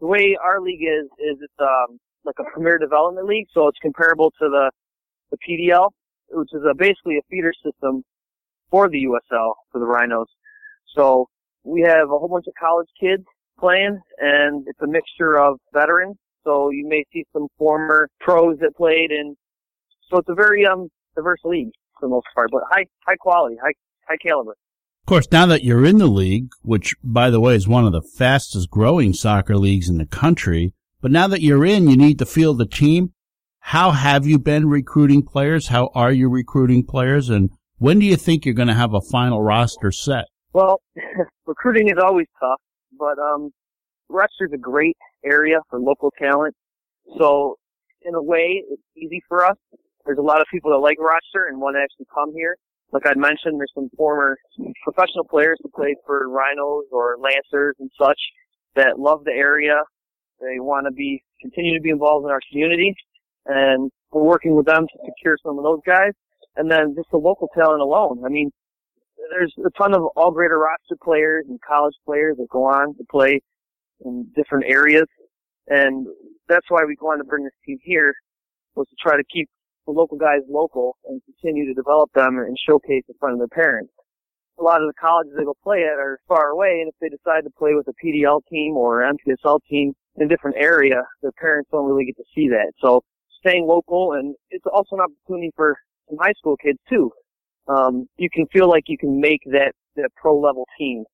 The 0.00 0.06
way 0.06 0.36
our 0.42 0.60
league 0.60 0.82
is, 0.82 1.06
is 1.18 1.38
it's 1.40 1.52
um, 1.60 1.98
like 2.24 2.36
a 2.38 2.44
premier 2.52 2.78
development 2.78 3.26
league, 3.26 3.46
so 3.52 3.68
it's 3.68 3.78
comparable 3.80 4.30
to 4.32 4.48
the 4.48 4.70
the 5.30 5.38
PDL, 5.38 5.90
which 6.30 6.50
is 6.52 6.62
a, 6.70 6.74
basically 6.74 7.16
a 7.16 7.22
feeder 7.28 7.52
system 7.64 8.04
for 8.70 8.88
the 8.88 9.04
USL 9.04 9.54
for 9.72 9.78
the 9.80 9.86
Rhinos. 9.86 10.28
So 10.94 11.28
we 11.64 11.80
have 11.82 12.10
a 12.10 12.18
whole 12.18 12.28
bunch 12.28 12.46
of 12.46 12.54
college 12.58 12.88
kids 13.00 13.24
playing, 13.58 13.98
and 14.18 14.66
it's 14.68 14.80
a 14.82 14.86
mixture 14.86 15.38
of 15.38 15.58
veterans. 15.72 16.16
So 16.44 16.70
you 16.70 16.86
may 16.88 17.04
see 17.12 17.24
some 17.32 17.48
former 17.58 18.08
pros 18.20 18.58
that 18.60 18.76
played, 18.76 19.10
and 19.10 19.36
so 20.08 20.18
it's 20.18 20.28
a 20.28 20.34
very 20.34 20.64
um 20.66 20.88
diverse 21.16 21.40
league 21.44 21.70
for 21.98 22.06
the 22.06 22.10
most 22.10 22.26
part, 22.34 22.50
but 22.52 22.62
high 22.70 22.86
high 23.06 23.16
quality, 23.16 23.56
high 23.62 23.72
high 24.08 24.16
caliber. 24.18 24.56
Of 25.06 25.08
course, 25.10 25.28
now 25.30 25.46
that 25.46 25.62
you're 25.62 25.84
in 25.84 25.98
the 25.98 26.08
league, 26.08 26.48
which 26.62 26.96
by 27.00 27.30
the 27.30 27.38
way 27.38 27.54
is 27.54 27.68
one 27.68 27.86
of 27.86 27.92
the 27.92 28.02
fastest 28.02 28.70
growing 28.70 29.12
soccer 29.12 29.56
leagues 29.56 29.88
in 29.88 29.98
the 29.98 30.04
country, 30.04 30.74
but 31.00 31.12
now 31.12 31.28
that 31.28 31.42
you're 31.42 31.64
in, 31.64 31.86
you 31.86 31.96
need 31.96 32.18
to 32.18 32.26
field 32.26 32.58
the 32.58 32.66
team. 32.66 33.12
How 33.60 33.92
have 33.92 34.26
you 34.26 34.40
been 34.40 34.68
recruiting 34.68 35.22
players? 35.22 35.68
How 35.68 35.90
are 35.94 36.10
you 36.10 36.28
recruiting 36.28 36.84
players? 36.84 37.30
And 37.30 37.50
when 37.78 38.00
do 38.00 38.04
you 38.04 38.16
think 38.16 38.44
you're 38.44 38.56
going 38.56 38.66
to 38.66 38.74
have 38.74 38.94
a 38.94 39.00
final 39.00 39.40
roster 39.40 39.92
set? 39.92 40.24
Well, 40.52 40.80
recruiting 41.46 41.86
is 41.86 42.02
always 42.02 42.26
tough, 42.40 42.60
but 42.98 43.16
um, 43.16 43.52
Rochester's 44.08 44.54
a 44.54 44.58
great 44.58 44.96
area 45.24 45.58
for 45.70 45.78
local 45.78 46.12
talent. 46.18 46.56
So 47.16 47.58
in 48.02 48.16
a 48.16 48.22
way, 48.22 48.60
it's 48.68 48.82
easy 48.96 49.22
for 49.28 49.46
us. 49.46 49.56
There's 50.04 50.18
a 50.18 50.22
lot 50.22 50.40
of 50.40 50.48
people 50.52 50.72
that 50.72 50.78
like 50.78 50.98
Rochester 50.98 51.46
and 51.48 51.60
want 51.60 51.76
to 51.76 51.80
actually 51.80 52.06
come 52.12 52.32
here. 52.34 52.56
Like 52.92 53.06
I 53.06 53.14
mentioned, 53.14 53.58
there's 53.58 53.72
some 53.74 53.90
former 53.96 54.36
professional 54.84 55.24
players 55.28 55.58
who 55.62 55.70
played 55.74 55.96
for 56.06 56.28
Rhinos 56.28 56.84
or 56.92 57.16
Lancers 57.20 57.76
and 57.78 57.90
such 58.00 58.18
that 58.74 58.98
love 58.98 59.24
the 59.24 59.32
area. 59.32 59.82
They 60.40 60.60
want 60.60 60.86
to 60.86 60.92
be 60.92 61.22
continue 61.40 61.76
to 61.76 61.82
be 61.82 61.90
involved 61.90 62.24
in 62.24 62.30
our 62.30 62.40
community, 62.50 62.94
and 63.46 63.90
we're 64.12 64.22
working 64.22 64.54
with 64.54 64.66
them 64.66 64.86
to 64.86 64.98
secure 65.06 65.36
some 65.42 65.58
of 65.58 65.64
those 65.64 65.80
guys. 65.86 66.12
And 66.56 66.70
then 66.70 66.94
just 66.96 67.10
the 67.10 67.18
local 67.18 67.48
talent 67.54 67.82
alone. 67.82 68.22
I 68.24 68.30
mean, 68.30 68.50
there's 69.30 69.52
a 69.58 69.70
ton 69.76 69.94
of 69.94 70.02
all 70.16 70.30
greater 70.30 70.58
roster 70.58 70.96
players 71.02 71.44
and 71.48 71.60
college 71.60 71.94
players 72.06 72.36
that 72.38 72.48
go 72.50 72.64
on 72.64 72.96
to 72.96 73.04
play 73.10 73.40
in 74.04 74.26
different 74.34 74.64
areas. 74.66 75.06
And 75.68 76.06
that's 76.48 76.66
why 76.70 76.84
we 76.86 76.96
wanted 77.00 77.24
to 77.24 77.28
bring 77.28 77.44
this 77.44 77.52
team 77.66 77.78
here 77.82 78.14
was 78.74 78.86
to 78.88 78.96
try 79.00 79.16
to 79.16 79.24
keep 79.32 79.48
the 79.86 79.92
local 79.92 80.18
guys 80.18 80.40
local 80.48 80.96
and 81.06 81.20
continue 81.24 81.66
to 81.66 81.74
develop 81.74 82.10
them 82.14 82.38
and 82.38 82.56
showcase 82.66 83.04
in 83.08 83.14
front 83.18 83.34
of 83.34 83.38
their 83.38 83.48
parents. 83.48 83.92
A 84.58 84.62
lot 84.62 84.80
of 84.80 84.88
the 84.88 84.94
colleges 85.00 85.34
they 85.36 85.44
go 85.44 85.54
play 85.62 85.84
at 85.84 85.98
are 85.98 86.18
far 86.26 86.48
away 86.48 86.80
and 86.80 86.88
if 86.88 86.94
they 87.00 87.08
decide 87.08 87.44
to 87.44 87.50
play 87.58 87.74
with 87.74 87.86
a 87.88 87.94
PDL 88.04 88.40
team 88.50 88.76
or 88.76 89.02
an 89.02 89.16
MPSL 89.16 89.60
team 89.68 89.92
in 90.16 90.26
a 90.26 90.28
different 90.28 90.56
area, 90.58 91.02
their 91.22 91.32
parents 91.32 91.68
don't 91.70 91.86
really 91.86 92.06
get 92.06 92.16
to 92.16 92.24
see 92.34 92.48
that. 92.48 92.72
So 92.80 93.02
staying 93.40 93.66
local 93.66 94.14
and 94.14 94.34
it's 94.50 94.64
also 94.72 94.96
an 94.96 95.02
opportunity 95.02 95.52
for 95.54 95.76
some 96.08 96.18
high 96.18 96.32
school 96.38 96.56
kids 96.56 96.78
too 96.88 97.12
um, 97.68 98.08
you 98.16 98.28
can 98.30 98.46
feel 98.46 98.68
like 98.68 98.84
you 98.86 98.98
can 98.98 99.20
make 99.20 99.40
that 99.46 99.72
that 99.96 100.10
pro 100.16 100.38
level 100.38 100.66
team. 100.78 101.04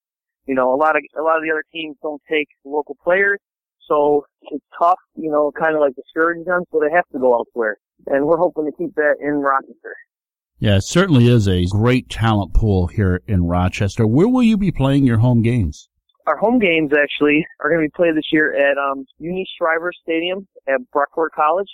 You 0.46 0.54
know, 0.54 0.74
a 0.74 0.76
lot 0.76 0.96
of 0.96 1.02
a 1.18 1.22
lot 1.22 1.36
of 1.36 1.42
the 1.42 1.50
other 1.50 1.64
teams 1.72 1.96
don't 2.02 2.22
take 2.28 2.48
local 2.64 2.96
players, 3.02 3.38
so 3.88 4.24
it's 4.42 4.64
tough. 4.78 4.98
You 5.14 5.30
know, 5.30 5.52
kind 5.58 5.74
of 5.74 5.80
like 5.80 5.94
discourage 5.94 6.44
them, 6.44 6.62
so 6.70 6.80
they 6.80 6.94
have 6.94 7.08
to 7.12 7.18
go 7.18 7.34
elsewhere. 7.34 7.76
And 8.07 8.26
we're 8.26 8.38
hoping 8.38 8.66
to 8.66 8.72
keep 8.76 8.94
that 8.96 9.16
in 9.20 9.34
Rochester. 9.34 9.94
Yeah, 10.59 10.76
it 10.76 10.82
certainly 10.82 11.28
is 11.28 11.48
a 11.48 11.66
great 11.66 12.09
talent 12.09 12.55
pool 12.55 12.86
here 12.86 13.20
in 13.26 13.44
Rochester. 13.44 14.07
Where 14.07 14.28
will 14.28 14.42
you 14.42 14.57
be 14.57 14.70
playing 14.70 15.05
your 15.05 15.18
home 15.18 15.42
games? 15.42 15.88
Our 16.26 16.36
home 16.36 16.61
games 16.61 16.92
actually 16.92 17.44
are 17.61 17.68
going 17.68 17.82
to 17.82 17.88
be 17.88 17.92
played 17.96 18.16
this 18.16 18.30
year 18.30 18.55
at 18.55 18.78
um, 18.78 19.05
Eunice 19.18 19.48
Shriver 19.59 19.90
Stadium 20.03 20.46
at 20.68 20.80
Brockport 20.94 21.30
College. 21.34 21.66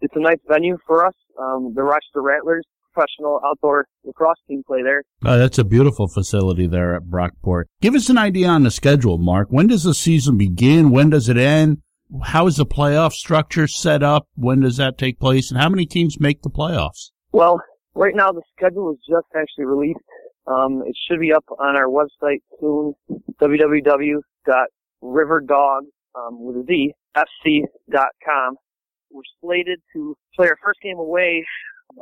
It's 0.00 0.14
a 0.14 0.20
nice 0.20 0.38
venue 0.48 0.78
for 0.86 1.04
us. 1.04 1.14
Um, 1.38 1.72
the 1.74 1.82
Rochester 1.82 2.22
Rattlers 2.22 2.64
professional 2.92 3.40
outdoor 3.44 3.86
lacrosse 4.04 4.38
team 4.48 4.62
play 4.66 4.82
there. 4.82 5.02
Oh, 5.24 5.38
that's 5.38 5.58
a 5.58 5.64
beautiful 5.64 6.08
facility 6.08 6.66
there 6.66 6.94
at 6.94 7.04
Brockport. 7.04 7.64
Give 7.80 7.94
us 7.94 8.08
an 8.08 8.18
idea 8.18 8.48
on 8.48 8.62
the 8.62 8.70
schedule, 8.70 9.18
Mark. 9.18 9.48
When 9.50 9.66
does 9.66 9.84
the 9.84 9.94
season 9.94 10.36
begin? 10.36 10.90
When 10.90 11.10
does 11.10 11.28
it 11.28 11.36
end? 11.36 11.82
How 12.24 12.46
is 12.46 12.56
the 12.56 12.66
playoff 12.66 13.12
structure 13.12 13.66
set 13.68 14.02
up? 14.02 14.26
When 14.34 14.60
does 14.60 14.76
that 14.78 14.98
take 14.98 15.20
place? 15.20 15.50
And 15.50 15.60
how 15.60 15.68
many 15.68 15.86
teams 15.86 16.18
make 16.18 16.42
the 16.42 16.50
playoffs? 16.50 17.10
Well, 17.32 17.60
right 17.94 18.14
now 18.14 18.32
the 18.32 18.42
schedule 18.56 18.92
is 18.92 18.98
just 19.08 19.26
actually 19.36 19.66
released. 19.66 20.00
Um, 20.46 20.82
it 20.86 20.96
should 21.06 21.20
be 21.20 21.32
up 21.32 21.44
on 21.58 21.76
our 21.76 21.86
website 21.86 22.40
soon, 22.58 22.94
www.riverdog, 23.40 24.22
um, 26.16 26.44
with 26.44 26.56
a 26.56 26.64
Z, 26.66 26.92
fc.com. 27.16 28.56
We're 29.12 29.22
slated 29.40 29.80
to 29.92 30.16
play 30.34 30.48
our 30.48 30.56
first 30.64 30.80
game 30.82 30.98
away 30.98 31.44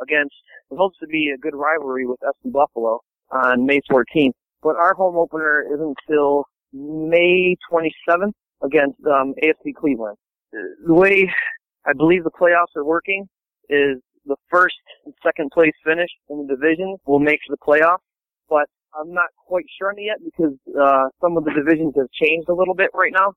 against 0.03 0.35
what 0.69 0.79
hopes 0.79 0.99
to 1.01 1.07
be 1.07 1.31
a 1.35 1.39
good 1.39 1.55
rivalry 1.55 2.07
with 2.07 2.21
FC 2.21 2.51
Buffalo 2.53 3.01
on 3.31 3.67
May 3.67 3.81
14th. 3.91 4.33
But 4.63 4.77
our 4.77 4.95
home 4.95 5.17
opener 5.17 5.65
isn't 5.73 5.97
until 6.09 6.45
May 6.73 7.57
27th 7.71 8.33
against 8.63 8.99
um, 9.07 9.35
AFC 9.43 9.75
Cleveland. 9.75 10.17
The 10.53 10.95
way 10.95 11.31
I 11.87 11.93
believe 11.97 12.25
the 12.25 12.31
playoffs 12.31 12.77
are 12.77 12.85
working 12.85 13.27
is 13.69 13.99
the 14.27 14.37
first 14.51 14.77
and 15.05 15.15
second 15.25 15.51
place 15.53 15.73
finish 15.85 16.11
in 16.29 16.47
the 16.47 16.55
division 16.55 16.97
will 17.07 17.19
make 17.19 17.41
the 17.49 17.57
playoffs. 17.57 18.05
But 18.49 18.67
I'm 18.99 19.13
not 19.13 19.29
quite 19.37 19.65
sure 19.79 19.91
on 19.91 19.99
it 19.99 20.05
yet 20.05 20.19
because 20.25 20.57
uh, 20.81 21.09
some 21.21 21.37
of 21.37 21.45
the 21.45 21.53
divisions 21.53 21.95
have 21.97 22.11
changed 22.13 22.49
a 22.49 22.55
little 22.55 22.75
bit 22.75 22.91
right 22.95 23.13
now. 23.13 23.33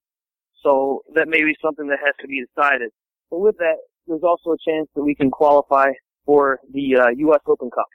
So 0.63 1.01
that 1.15 1.27
may 1.27 1.43
be 1.43 1.55
something 1.61 1.87
that 1.87 1.99
has 2.03 2.13
to 2.21 2.27
be 2.27 2.43
decided. 2.45 2.91
But 3.29 3.39
with 3.39 3.57
that, 3.57 3.77
there's 4.07 4.23
also 4.23 4.51
a 4.51 4.57
chance 4.67 4.87
that 4.95 5.03
we 5.03 5.15
can 5.15 5.31
qualify 5.31 5.91
for 6.25 6.59
the 6.71 6.95
uh, 6.95 7.07
U.S. 7.09 7.41
Open 7.47 7.69
Cup. 7.71 7.87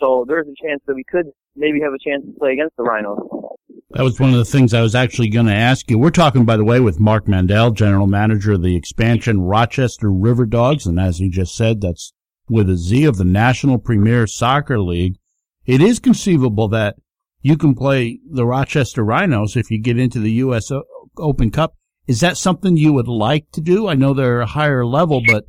So 0.00 0.24
there's 0.28 0.46
a 0.46 0.66
chance 0.66 0.80
that 0.86 0.94
we 0.94 1.04
could 1.04 1.26
maybe 1.56 1.80
have 1.80 1.92
a 1.92 1.98
chance 1.98 2.24
to 2.24 2.38
play 2.38 2.52
against 2.52 2.76
the 2.76 2.84
Rhinos. 2.84 3.18
That 3.92 4.02
was 4.02 4.20
one 4.20 4.30
of 4.30 4.36
the 4.36 4.44
things 4.44 4.74
I 4.74 4.82
was 4.82 4.94
actually 4.94 5.30
going 5.30 5.46
to 5.46 5.54
ask 5.54 5.90
you. 5.90 5.98
We're 5.98 6.10
talking, 6.10 6.44
by 6.44 6.58
the 6.58 6.64
way, 6.64 6.78
with 6.78 7.00
Mark 7.00 7.26
Mandel, 7.26 7.70
general 7.70 8.06
manager 8.06 8.52
of 8.52 8.62
the 8.62 8.76
expansion 8.76 9.40
Rochester 9.40 10.12
River 10.12 10.44
Dogs. 10.44 10.86
And 10.86 11.00
as 11.00 11.18
he 11.18 11.30
just 11.30 11.56
said, 11.56 11.80
that's 11.80 12.12
with 12.50 12.68
a 12.68 12.76
Z 12.76 13.04
of 13.04 13.16
the 13.16 13.24
National 13.24 13.78
Premier 13.78 14.26
Soccer 14.26 14.78
League. 14.78 15.16
It 15.64 15.80
is 15.80 16.00
conceivable 16.00 16.68
that 16.68 16.96
you 17.40 17.56
can 17.56 17.74
play 17.74 18.20
the 18.30 18.44
Rochester 18.44 19.02
Rhinos 19.02 19.56
if 19.56 19.70
you 19.70 19.80
get 19.80 19.98
into 19.98 20.18
the 20.20 20.32
U.S. 20.32 20.70
Open 21.16 21.50
Cup. 21.50 21.74
Is 22.06 22.20
that 22.20 22.36
something 22.36 22.76
you 22.76 22.92
would 22.92 23.08
like 23.08 23.50
to 23.52 23.62
do? 23.62 23.88
I 23.88 23.94
know 23.94 24.12
they're 24.12 24.42
a 24.42 24.46
higher 24.46 24.84
level, 24.84 25.22
but 25.26 25.46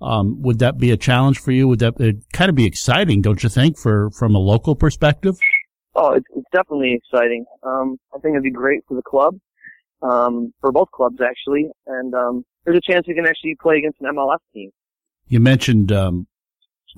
um, 0.00 0.40
would 0.40 0.60
that 0.60 0.78
be 0.78 0.92
a 0.92 0.96
challenge 0.96 1.38
for 1.38 1.52
you? 1.52 1.68
Would 1.68 1.80
that 1.80 2.22
kind 2.32 2.48
of 2.48 2.54
be 2.54 2.66
exciting, 2.66 3.20
don't 3.20 3.42
you 3.42 3.50
think, 3.50 3.78
for 3.78 4.10
from 4.12 4.34
a 4.34 4.38
local 4.38 4.74
perspective? 4.74 5.36
Oh, 5.94 6.14
it's, 6.14 6.26
it's 6.34 6.46
definitely 6.52 6.94
exciting. 6.94 7.44
Um, 7.62 7.98
I 8.14 8.18
think 8.18 8.32
it'd 8.32 8.42
be 8.42 8.50
great 8.50 8.82
for 8.88 8.94
the 8.94 9.02
club, 9.02 9.36
um, 10.02 10.52
for 10.60 10.72
both 10.72 10.90
clubs 10.90 11.18
actually, 11.22 11.70
and 11.86 12.14
um, 12.14 12.44
there's 12.64 12.78
a 12.78 12.92
chance 12.92 13.06
we 13.06 13.14
can 13.14 13.26
actually 13.26 13.56
play 13.60 13.76
against 13.78 14.00
an 14.00 14.14
MLS 14.14 14.38
team. 14.54 14.70
You 15.26 15.40
mentioned 15.40 15.92
um, 15.92 16.26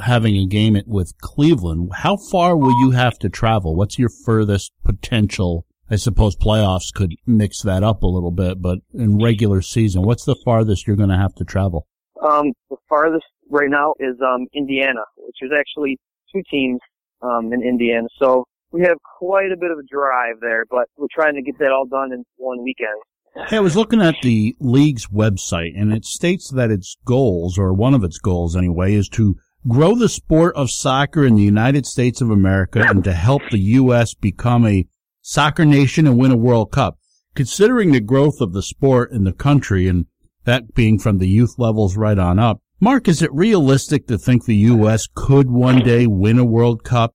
having 0.01 0.37
a 0.37 0.47
game 0.47 0.81
with 0.87 1.17
Cleveland. 1.19 1.91
How 1.95 2.17
far 2.17 2.57
will 2.57 2.79
you 2.81 2.93
have 2.93 3.19
to 3.21 3.29
travel? 3.29 3.77
What's 3.77 3.99
your 3.99 4.11
furthest 4.25 4.73
potential? 4.85 5.67
I 5.91 5.97
suppose 5.97 6.35
playoffs 6.37 6.93
could 6.95 7.15
mix 7.27 7.63
that 7.63 7.83
up 7.83 8.03
a 8.03 8.07
little 8.07 8.31
bit, 8.31 8.63
but 8.63 8.79
in 8.93 9.23
regular 9.23 9.61
season, 9.61 10.03
what's 10.03 10.25
the 10.25 10.37
farthest 10.45 10.87
you're 10.87 10.97
going 10.97 11.11
to 11.11 11.19
have 11.19 11.35
to 11.37 11.45
travel? 11.45 11.87
Um, 12.23 12.53
the 12.71 12.77
farthest 12.89 13.27
right 13.51 13.69
now 13.69 13.95
is 13.99 14.17
um, 14.23 14.47
Indiana, 14.55 15.03
which 15.19 15.37
is 15.43 15.51
actually 15.57 15.99
two 16.33 16.43
teams 16.51 16.81
um, 17.23 17.53
in 17.53 17.63
Indiana. 17.63 18.09
So 18.19 18.47
we 18.75 18.81
have 18.83 18.99
quite 19.19 19.53
a 19.53 19.57
bit 19.57 19.71
of 19.71 19.79
a 19.79 19.85
drive 19.85 20.41
there, 20.41 20.65
but 20.69 20.89
we're 20.99 21.07
trying 21.15 21.37
to 21.37 21.43
get 21.43 21.57
that 21.61 21.71
all 21.71 21.87
done 21.87 22.13
in 22.13 22.25
one 22.37 22.61
weekend. 22.65 23.01
Hey, 23.49 23.59
I 23.59 23.61
was 23.61 23.77
looking 23.77 24.03
at 24.03 24.17
the 24.21 24.57
league's 24.59 25.07
website, 25.07 25.81
and 25.81 25.93
it 25.93 26.05
states 26.05 26.51
that 26.51 26.73
its 26.73 26.97
goals, 27.05 27.57
or 27.57 27.73
one 27.73 27.95
of 27.95 28.03
its 28.03 28.19
goals 28.19 28.57
anyway, 28.57 28.95
is 28.95 29.09
to 29.11 29.37
grow 29.69 29.95
the 29.95 30.09
sport 30.09 30.57
of 30.57 30.71
soccer 30.71 31.25
in 31.25 31.37
the 31.37 31.43
United 31.43 31.87
States 31.87 32.21
of 32.21 32.31
America 32.31 32.85
and 32.85 33.05
to 33.05 33.13
help 33.13 33.43
the 33.51 33.59
U.S. 33.59 34.13
become 34.15 34.67
a 34.67 34.87
soccer 35.23 35.65
nation 35.65 36.09
and 36.09 36.19
win 36.19 36.33
a 36.33 36.37
World 36.37 36.73
Cup. 36.73 36.99
Considering 37.37 37.93
the 37.93 38.01
growth 38.01 38.41
of 38.41 38.53
the 38.53 38.63
sport 38.63 39.13
in 39.13 39.23
the 39.23 39.33
country, 39.33 39.87
and 39.87 40.07
that 40.45 40.75
being 40.75 40.99
from 40.99 41.19
the 41.19 41.29
youth 41.29 41.55
levels 41.59 41.97
right 41.97 42.19
on 42.19 42.41
up, 42.41 42.61
Mark, 42.81 43.07
is 43.07 43.23
it 43.23 43.33
realistic 43.33 44.09
to 44.09 44.19
think 44.19 44.45
the 44.45 44.57
U.S. 44.57 45.07
could 45.15 45.49
one 45.49 45.79
day 45.79 46.09
win 46.09 46.41
a 46.41 46.45
World 46.45 46.83
Cup? 46.83 47.15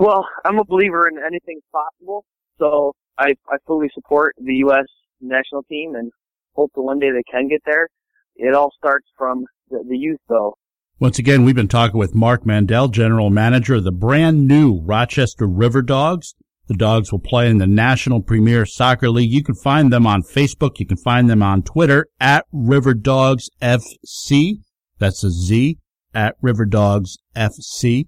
Well, 0.00 0.26
I'm 0.46 0.58
a 0.58 0.64
believer 0.64 1.08
in 1.08 1.18
anything's 1.18 1.62
possible, 1.70 2.24
so 2.58 2.94
I 3.18 3.34
I 3.50 3.58
fully 3.66 3.90
support 3.92 4.34
the 4.38 4.54
U.S. 4.64 4.86
national 5.20 5.62
team 5.64 5.94
and 5.94 6.10
hope 6.54 6.70
that 6.74 6.80
one 6.80 6.98
day 6.98 7.10
they 7.10 7.22
can 7.30 7.48
get 7.48 7.60
there. 7.66 7.86
It 8.34 8.54
all 8.54 8.72
starts 8.78 9.06
from 9.18 9.44
the, 9.68 9.84
the 9.86 9.98
youth, 9.98 10.20
though. 10.26 10.54
Once 11.00 11.18
again, 11.18 11.44
we've 11.44 11.54
been 11.54 11.68
talking 11.68 11.98
with 11.98 12.14
Mark 12.14 12.46
Mandel, 12.46 12.88
general 12.88 13.28
manager 13.28 13.74
of 13.74 13.84
the 13.84 13.92
brand 13.92 14.48
new 14.48 14.80
Rochester 14.80 15.46
River 15.46 15.82
Dogs. 15.82 16.34
The 16.68 16.76
dogs 16.76 17.12
will 17.12 17.18
play 17.18 17.50
in 17.50 17.58
the 17.58 17.66
National 17.66 18.22
Premier 18.22 18.64
Soccer 18.64 19.10
League. 19.10 19.30
You 19.30 19.44
can 19.44 19.54
find 19.54 19.92
them 19.92 20.06
on 20.06 20.22
Facebook. 20.22 20.78
You 20.78 20.86
can 20.86 20.96
find 20.96 21.28
them 21.28 21.42
on 21.42 21.62
Twitter 21.62 22.06
at 22.18 22.46
River 22.52 22.94
Dogs 22.94 23.50
FC. 23.60 24.60
That's 24.98 25.22
a 25.22 25.30
Z 25.30 25.76
at 26.14 26.36
River 26.40 26.64
Dogs 26.64 27.18
FC. 27.36 28.06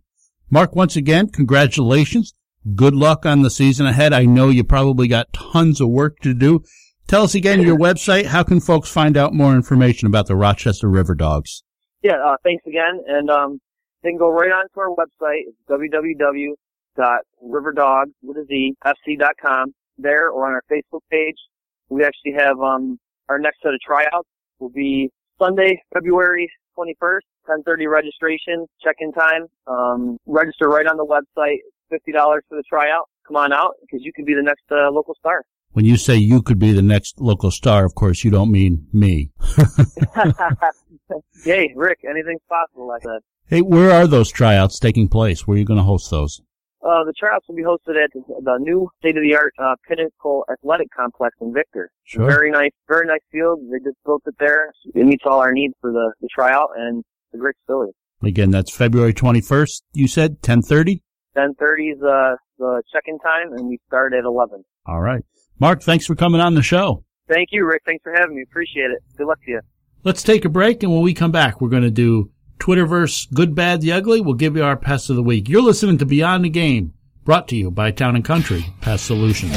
Mark, 0.53 0.77
once 0.77 0.95
again, 0.97 1.29
congratulations. 1.31 2.35
Good 2.75 2.95
luck 2.95 3.25
on 3.25 3.41
the 3.41 3.49
season 3.49 3.87
ahead. 3.87 4.13
I 4.13 4.27
know 4.27 4.51
you 4.51 4.65
probably 4.65 5.09
got 5.09 5.33
tons 5.33 5.81
of 5.81 5.89
work 5.89 6.19
to 6.21 6.35
do. 6.35 6.63
Tell 7.09 7.23
us 7.23 7.35
again 7.35 7.63
your 7.63 7.79
website. 7.79 8.27
How 8.27 8.43
can 8.43 8.61
folks 8.61 8.91
find 8.91 9.17
out 9.17 9.33
more 9.33 9.55
information 9.55 10.09
about 10.09 10.27
the 10.27 10.37
Rochester 10.37 10.91
River 10.91 11.15
Dogs? 11.15 11.63
Yeah, 12.03 12.23
uh, 12.23 12.37
thanks 12.45 12.67
again, 12.67 13.01
and 13.07 13.31
um, 13.31 13.63
they 14.03 14.11
can 14.11 14.19
go 14.19 14.29
right 14.29 14.51
onto 14.51 14.79
our 14.79 14.91
website. 14.91 15.45
It's 15.47 15.57
www.riverdogs 15.71 18.13
with 18.23 18.37
a 18.37 18.45
Z 18.45 18.75
fc.com. 18.85 19.73
There 19.97 20.29
or 20.29 20.47
on 20.47 20.53
our 20.53 20.65
Facebook 20.71 21.01
page, 21.11 21.39
we 21.89 22.05
actually 22.05 22.35
have 22.37 22.61
um 22.61 23.01
our 23.31 23.39
next 23.39 23.63
set 23.63 23.73
of 23.73 23.81
tryouts 23.81 24.29
will 24.59 24.69
be 24.69 25.11
Sunday, 25.39 25.83
February 25.95 26.51
21st, 26.79 27.21
10:30 27.49 27.91
registration, 27.91 28.67
check-in 28.83 29.13
time. 29.13 29.47
Um, 29.67 30.19
register 30.27 30.69
right 30.69 30.87
on 30.87 30.97
the 30.97 31.07
website. 31.07 31.59
Fifty 31.91 32.13
dollars 32.13 32.43
for 32.49 32.57
the 32.57 32.63
tryout. 32.69 33.09
Come 33.27 33.37
on 33.37 33.53
out 33.53 33.75
because 33.83 34.05
you 34.05 34.13
could 34.15 34.25
be 34.25 34.35
the 34.35 34.43
next 34.43 34.65
uh, 34.71 34.91
local 34.91 35.15
star. 35.19 35.45
When 35.73 35.85
you 35.85 35.97
say 35.97 36.17
you 36.17 36.43
could 36.43 36.59
be 36.59 36.73
the 36.73 36.83
next 36.83 37.21
local 37.21 37.51
star, 37.51 37.85
of 37.85 37.95
course, 37.95 38.25
you 38.25 38.31
don't 38.31 38.51
mean 38.51 38.87
me. 38.93 39.31
Yay, 41.47 41.73
Rick, 41.75 42.01
anything's 42.09 42.43
possible 42.49 42.87
like 42.87 43.03
that. 43.03 43.21
Hey, 43.47 43.63
where 43.63 43.91
are 43.91 44.07
those 44.07 44.31
tryouts 44.31 44.79
taking 44.79 45.09
place? 45.09 45.47
Where 45.47 45.55
are 45.55 45.59
you 45.59 45.65
going 45.65 45.79
to 45.79 45.85
host 45.85 46.11
those? 46.11 46.43
Uh, 46.83 47.05
the 47.05 47.13
tryouts 47.17 47.47
will 47.49 47.55
be 47.55 47.63
hosted 47.63 48.03
at 48.03 48.11
the, 48.13 48.59
new 48.59 48.89
state-of-the-art 48.99 49.55
uh, 49.59 49.77
Pinnacle 49.87 50.45
Athletic 50.51 50.89
Complex 50.95 51.37
in 51.41 51.53
Victor. 51.55 51.91
Sure. 52.03 52.27
Very 52.27 52.51
nice, 52.51 52.73
very 52.89 53.07
nice 53.07 53.21
field. 53.31 53.61
They 53.71 53.79
just 53.79 53.97
built 54.05 54.23
it 54.27 54.35
there. 54.41 54.73
It 54.95 55.07
meets 55.07 55.23
all 55.25 55.39
our 55.39 55.53
needs 55.53 55.75
for 55.81 55.93
the, 55.93 56.13
the 56.21 56.29
tryout, 56.35 56.71
and 56.77 57.05
a 57.35 57.39
great 57.39 57.57
facility. 57.67 57.93
Again, 58.23 58.51
that's 58.51 58.71
February 58.71 59.15
21st, 59.15 59.83
you 59.95 60.07
said, 60.07 60.33
1030? 60.33 61.03
10:30 61.37 61.93
is 61.93 62.03
uh, 62.03 62.37
the 62.59 62.83
check-in 62.93 63.19
time, 63.19 63.53
and 63.53 63.69
we 63.69 63.81
start 63.87 64.13
at 64.13 64.25
11. 64.25 64.65
All 64.87 65.01
right. 65.01 65.25
Mark, 65.59 65.83
thanks 65.83 66.07
for 66.07 66.15
coming 66.15 66.41
on 66.41 66.55
the 66.55 66.63
show. 66.63 67.05
Thank 67.29 67.49
you, 67.53 67.67
Rick. 67.67 67.83
Thanks 67.87 68.03
for 68.03 68.13
having 68.13 68.37
me. 68.37 68.43
Appreciate 68.43 68.91
it. 68.91 69.03
Good 69.17 69.27
luck 69.27 69.39
to 69.45 69.51
you. 69.53 69.61
Let's 70.05 70.23
take 70.23 70.45
a 70.45 70.49
break, 70.49 70.83
and 70.83 70.93
when 70.93 71.03
we 71.03 71.15
come 71.15 71.33
back, 71.33 71.61
we're 71.61 71.69
going 71.69 71.85
to 71.85 71.91
do 71.91 72.31
Twitterverse 72.59 73.33
Good, 73.33 73.55
Bad, 73.55 73.81
the 73.81 73.93
Ugly. 73.93 74.21
We'll 74.21 74.35
give 74.35 74.57
you 74.57 74.65
our 74.65 74.77
Pest 74.77 75.11
of 75.11 75.17
the 75.17 75.23
Week. 75.23 75.49
You're 75.49 75.63
listening 75.63 75.99
to 75.99 76.07
Beyond 76.07 76.45
the 76.45 76.51
Game, 76.51 76.93
brought 77.25 77.49
to 77.49 77.57
you 77.57 77.71
by 77.71 77.93
Town 77.93 78.17
and 78.17 78.25
Country 78.25 78.65
Pest 78.81 79.07
Solutions. 79.07 79.57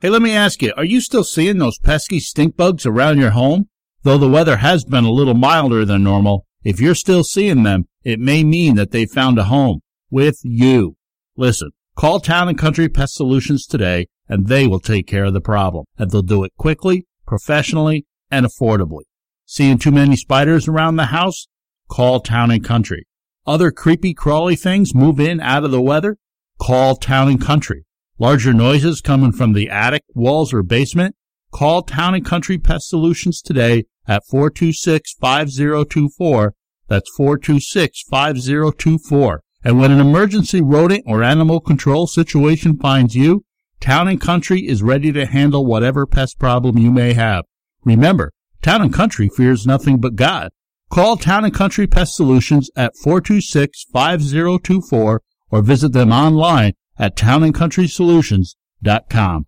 Hey, 0.00 0.10
let 0.10 0.22
me 0.22 0.30
ask 0.30 0.62
you, 0.62 0.72
are 0.76 0.84
you 0.84 1.00
still 1.00 1.24
seeing 1.24 1.58
those 1.58 1.80
pesky 1.80 2.20
stink 2.20 2.56
bugs 2.56 2.86
around 2.86 3.18
your 3.18 3.30
home? 3.30 3.68
Though 4.04 4.16
the 4.16 4.28
weather 4.28 4.58
has 4.58 4.84
been 4.84 5.02
a 5.02 5.10
little 5.10 5.34
milder 5.34 5.84
than 5.84 6.04
normal, 6.04 6.46
if 6.62 6.80
you're 6.80 6.94
still 6.94 7.24
seeing 7.24 7.64
them, 7.64 7.88
it 8.04 8.20
may 8.20 8.44
mean 8.44 8.76
that 8.76 8.92
they 8.92 9.06
found 9.06 9.38
a 9.38 9.44
home 9.44 9.80
with 10.08 10.38
you. 10.44 10.94
Listen, 11.36 11.72
call 11.96 12.20
Town 12.20 12.48
and 12.48 12.56
Country 12.56 12.88
Pest 12.88 13.14
Solutions 13.14 13.66
today 13.66 14.06
and 14.28 14.46
they 14.46 14.68
will 14.68 14.78
take 14.78 15.08
care 15.08 15.24
of 15.24 15.32
the 15.32 15.40
problem. 15.40 15.84
And 15.96 16.12
they'll 16.12 16.22
do 16.22 16.44
it 16.44 16.52
quickly, 16.56 17.08
professionally, 17.26 18.06
and 18.30 18.46
affordably. 18.46 19.02
Seeing 19.46 19.78
too 19.78 19.90
many 19.90 20.14
spiders 20.14 20.68
around 20.68 20.94
the 20.94 21.06
house? 21.06 21.48
Call 21.88 22.20
Town 22.20 22.52
and 22.52 22.62
Country. 22.62 23.04
Other 23.48 23.72
creepy 23.72 24.14
crawly 24.14 24.54
things 24.54 24.94
move 24.94 25.18
in 25.18 25.40
out 25.40 25.64
of 25.64 25.72
the 25.72 25.82
weather? 25.82 26.18
Call 26.60 26.94
Town 26.94 27.28
and 27.28 27.40
Country. 27.40 27.84
Larger 28.20 28.52
noises 28.52 29.00
coming 29.00 29.30
from 29.30 29.52
the 29.52 29.70
attic, 29.70 30.02
walls, 30.12 30.52
or 30.52 30.64
basement? 30.64 31.14
Call 31.52 31.82
Town 31.82 32.16
and 32.16 32.24
Country 32.24 32.58
Pest 32.58 32.88
Solutions 32.88 33.40
today 33.40 33.84
at 34.08 34.24
426-5024. 34.32 36.50
That's 36.88 37.08
426-5024. 37.16 39.38
And 39.62 39.78
when 39.78 39.92
an 39.92 40.00
emergency 40.00 40.60
rodent 40.60 41.04
or 41.06 41.22
animal 41.22 41.60
control 41.60 42.08
situation 42.08 42.76
finds 42.76 43.14
you, 43.14 43.44
Town 43.78 44.08
and 44.08 44.20
Country 44.20 44.66
is 44.66 44.82
ready 44.82 45.12
to 45.12 45.24
handle 45.24 45.64
whatever 45.64 46.04
pest 46.04 46.40
problem 46.40 46.76
you 46.76 46.90
may 46.90 47.12
have. 47.12 47.44
Remember, 47.84 48.32
Town 48.62 48.82
and 48.82 48.92
Country 48.92 49.28
fears 49.28 49.64
nothing 49.64 50.00
but 50.00 50.16
God. 50.16 50.50
Call 50.90 51.18
Town 51.18 51.44
and 51.44 51.54
Country 51.54 51.86
Pest 51.86 52.16
Solutions 52.16 52.68
at 52.74 52.94
426-5024 53.04 55.18
or 55.50 55.62
visit 55.62 55.92
them 55.92 56.10
online 56.10 56.72
at 56.98 57.16
townandcountrysolutions.com. 57.16 59.46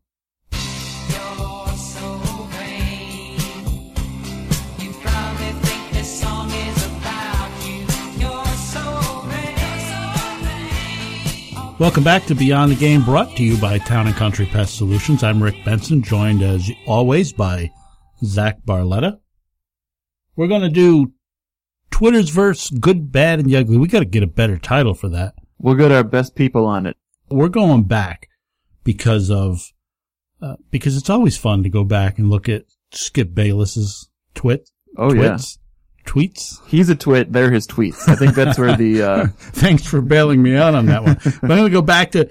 Welcome 11.80 12.04
back 12.04 12.26
to 12.26 12.34
Beyond 12.34 12.72
the 12.72 12.76
Game, 12.76 13.02
brought 13.02 13.34
to 13.36 13.42
you 13.42 13.56
by 13.56 13.78
Town 13.78 14.06
and 14.06 14.14
Country 14.14 14.44
Pest 14.44 14.76
Solutions. 14.76 15.22
I'm 15.22 15.42
Rick 15.42 15.64
Benson, 15.64 16.02
joined 16.02 16.42
as 16.42 16.70
always 16.86 17.32
by 17.32 17.70
Zach 18.22 18.58
Barletta. 18.66 19.18
We're 20.36 20.48
going 20.48 20.60
to 20.60 20.68
do 20.68 21.14
Twitterverse, 21.90 22.78
good, 22.80 23.10
bad, 23.10 23.38
and 23.38 23.54
ugly. 23.54 23.78
We 23.78 23.88
got 23.88 24.00
to 24.00 24.04
get 24.04 24.22
a 24.22 24.26
better 24.26 24.58
title 24.58 24.92
for 24.92 25.08
that. 25.08 25.32
We'll 25.58 25.74
get 25.74 25.90
our 25.90 26.04
best 26.04 26.34
people 26.34 26.66
on 26.66 26.84
it. 26.84 26.98
We're 27.30 27.48
going 27.48 27.84
back 27.84 28.28
because 28.84 29.30
of 29.30 29.72
uh, 30.42 30.56
because 30.70 30.96
it's 30.96 31.10
always 31.10 31.36
fun 31.36 31.62
to 31.62 31.68
go 31.68 31.84
back 31.84 32.18
and 32.18 32.30
look 32.30 32.48
at 32.48 32.64
Skip 32.92 33.34
Bayless's 33.34 34.10
twit. 34.34 34.70
Oh, 34.96 35.12
yeah. 35.12 35.38
tweets. 36.06 36.66
He's 36.66 36.88
a 36.88 36.96
twit. 36.96 37.32
They're 37.32 37.50
his 37.50 37.66
tweets. 37.66 38.08
I 38.08 38.16
think 38.16 38.34
that's 38.34 38.58
where 38.58 38.76
the 38.76 39.02
uh, 39.02 39.26
Thanks 39.36 39.86
for 39.86 40.00
bailing 40.00 40.42
me 40.42 40.56
out 40.56 40.74
on 40.74 40.86
that 40.86 41.04
one. 41.04 41.14
but 41.24 41.50
I'm 41.50 41.58
going 41.58 41.64
to 41.64 41.70
go 41.70 41.82
back 41.82 42.12
to 42.12 42.30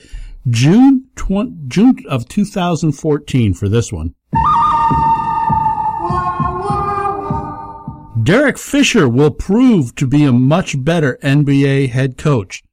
June 0.49 1.05
20, 1.15 1.55
June 1.67 2.03
of 2.09 2.27
2014 2.27 3.53
for 3.53 3.69
this 3.69 3.91
one. 3.93 4.15
Derek 8.23 8.57
Fisher 8.57 9.07
will 9.07 9.31
prove 9.31 9.95
to 9.95 10.05
be 10.05 10.23
a 10.23 10.33
much 10.33 10.83
better 10.83 11.17
NBA 11.23 11.89
head 11.89 12.17
coach 12.17 12.63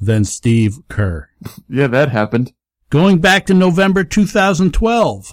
than 0.00 0.24
Steve 0.24 0.78
Kerr. 0.88 1.28
yeah, 1.68 1.86
that 1.86 2.10
happened. 2.10 2.52
Going 2.90 3.18
back 3.18 3.46
to 3.46 3.54
November 3.54 4.04
2012. 4.04 5.32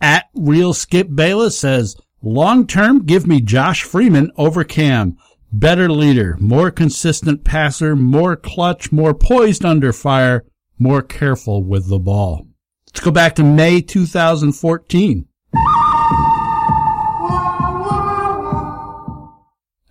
At 0.00 0.26
Real 0.34 0.74
Skip 0.74 1.08
Bayless 1.14 1.58
says, 1.58 1.96
long 2.22 2.66
term, 2.66 3.06
give 3.06 3.26
me 3.26 3.40
Josh 3.40 3.82
Freeman 3.82 4.30
over 4.36 4.64
Cam. 4.64 5.16
Better 5.52 5.90
leader, 5.90 6.36
more 6.40 6.70
consistent 6.70 7.44
passer, 7.44 7.94
more 7.94 8.36
clutch, 8.36 8.90
more 8.90 9.14
poised 9.14 9.64
under 9.64 9.92
fire, 9.92 10.44
more 10.78 11.02
careful 11.02 11.62
with 11.62 11.88
the 11.88 11.98
ball. 11.98 12.46
Let's 12.88 13.00
go 13.00 13.10
back 13.10 13.34
to 13.36 13.44
May 13.44 13.80
2014. 13.80 15.26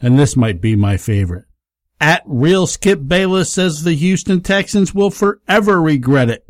And 0.02 0.18
this 0.18 0.36
might 0.36 0.62
be 0.62 0.76
my 0.76 0.98
favorite. 0.98 1.46
At 2.00 2.24
Real 2.26 2.66
Skip 2.66 3.08
Bayless 3.08 3.54
says 3.54 3.84
the 3.84 3.94
Houston 3.94 4.42
Texans 4.42 4.94
will 4.94 5.12
forever 5.12 5.82
regret 5.82 6.30
it 6.30 6.46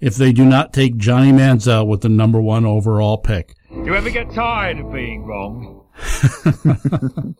if 0.00 0.14
they 0.14 0.32
do 0.32 0.44
not 0.44 0.72
take 0.72 0.96
Johnny 0.96 1.32
Manziel 1.32 1.86
with 1.86 2.00
the 2.00 2.08
number 2.08 2.40
one 2.40 2.64
overall 2.64 3.18
pick. 3.18 3.54
You 3.70 3.94
ever 3.94 4.10
get 4.10 4.32
tired 4.32 4.78
of 4.78 4.92
being 4.92 5.24
wrong? 5.24 5.84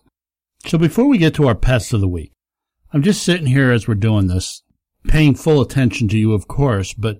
So 0.67 0.77
before 0.77 1.07
we 1.07 1.19
get 1.19 1.35
to 1.37 1.47
our 1.47 1.55
pests 1.55 1.93
of 1.93 2.01
the 2.01 2.09
week, 2.09 2.33
I'm 2.93 3.03
just 3.03 3.23
sitting 3.23 3.47
here 3.47 3.73
as 3.73 3.87
we're 3.87 3.95
doing 3.95 4.27
this, 4.27 4.63
paying 5.07 5.35
full 5.35 5.61
attention 5.61 6.09
to 6.09 6.19
you, 6.19 6.33
of 6.33 6.49
course, 6.49 6.93
but 6.93 7.19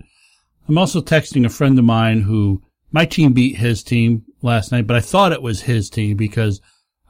I'm 0.69 0.77
also 0.77 1.01
texting 1.01 1.47
a 1.47 1.49
friend 1.49 1.79
of 1.79 1.85
mine 1.85 2.23
who 2.23 2.63
my 2.91 3.07
team 3.07 3.33
beat 3.33 3.57
his 3.57 3.83
team 3.83 4.25
last 4.43 4.73
night, 4.73 4.87
but 4.87 4.97
I 4.97 5.01
thought 5.01 5.33
it 5.33 5.43
was 5.43 5.63
his 5.63 5.89
team 5.89 6.17
because 6.17 6.61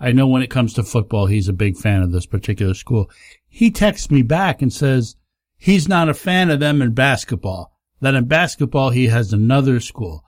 I 0.00 0.12
know 0.12 0.26
when 0.26 0.42
it 0.42 0.50
comes 0.50 0.74
to 0.74 0.82
football, 0.82 1.26
he's 1.26 1.48
a 1.48 1.52
big 1.52 1.76
fan 1.76 2.02
of 2.02 2.12
this 2.12 2.26
particular 2.26 2.74
school. 2.74 3.10
He 3.48 3.70
texts 3.70 4.10
me 4.10 4.22
back 4.22 4.62
and 4.62 4.72
says 4.72 5.16
he's 5.56 5.88
not 5.88 6.08
a 6.08 6.14
fan 6.14 6.50
of 6.50 6.60
them 6.60 6.80
in 6.80 6.92
basketball, 6.92 7.76
that 8.00 8.14
in 8.14 8.26
basketball 8.26 8.90
he 8.90 9.08
has 9.08 9.32
another 9.32 9.80
school. 9.80 10.24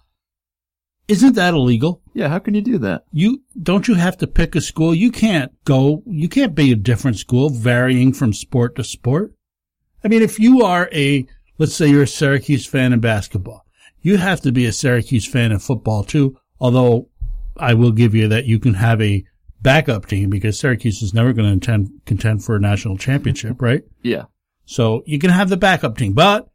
Isn't 1.07 1.35
that 1.35 1.55
illegal? 1.55 2.03
Yeah, 2.15 2.29
how 2.29 2.39
can 2.39 2.55
you 2.55 2.61
do 2.61 2.79
that? 2.79 3.05
You 3.13 3.43
don't 3.61 3.89
you 3.89 3.95
have 3.95 4.17
to 4.19 4.29
pick 4.29 4.55
a 4.55 4.61
school? 4.61 4.95
You 4.95 5.11
can't 5.11 5.53
go. 5.65 6.05
You 6.07 6.29
can't 6.29 6.55
be 6.55 6.71
a 6.71 6.77
different 6.77 7.19
school, 7.19 7.51
varying 7.51 8.13
from 8.13 8.33
sport 8.33 8.77
to 8.77 8.85
sport. 8.85 9.35
I 10.05 10.09
mean, 10.09 10.23
if 10.23 10.39
you 10.39 10.63
are 10.63 10.89
a, 10.93 11.27
let's 11.59 11.75
say 11.75 11.89
you're 11.89 12.05
a 12.05 12.09
Syracuse 12.09 12.65
fan 12.65 12.93
in 12.93 13.01
basketball, 13.01 13.67
you 14.01 14.19
have 14.19 14.41
to 14.43 14.53
be 14.53 14.67
a 14.67 14.73
Syracuse 14.73 15.27
fan 15.27 15.51
in 15.51 15.59
football 15.59 16.05
too. 16.05 16.39
Although 16.61 17.09
I 17.57 17.75
will 17.75 17.93
give 17.93 18.15
you 18.15 18.29
that 18.29 18.47
you 18.47 18.61
can 18.61 18.75
have 18.75 19.03
a 19.03 19.25
backup 19.63 20.07
team 20.07 20.31
because 20.31 20.59
Syracuse 20.59 21.03
is 21.03 21.15
never 21.15 21.33
going 21.33 21.47
to 21.47 21.53
intend, 21.53 22.01
contend 22.07 22.45
for 22.45 22.57
a 22.57 22.61
national 22.61 22.97
championship, 22.97 23.53
mm-hmm. 23.53 23.65
right? 23.65 23.83
Yeah. 24.03 24.25
So 24.65 25.03
you 25.07 25.19
can 25.19 25.31
have 25.31 25.49
the 25.49 25.57
backup 25.57 25.99
team, 25.99 26.13
but 26.13 26.51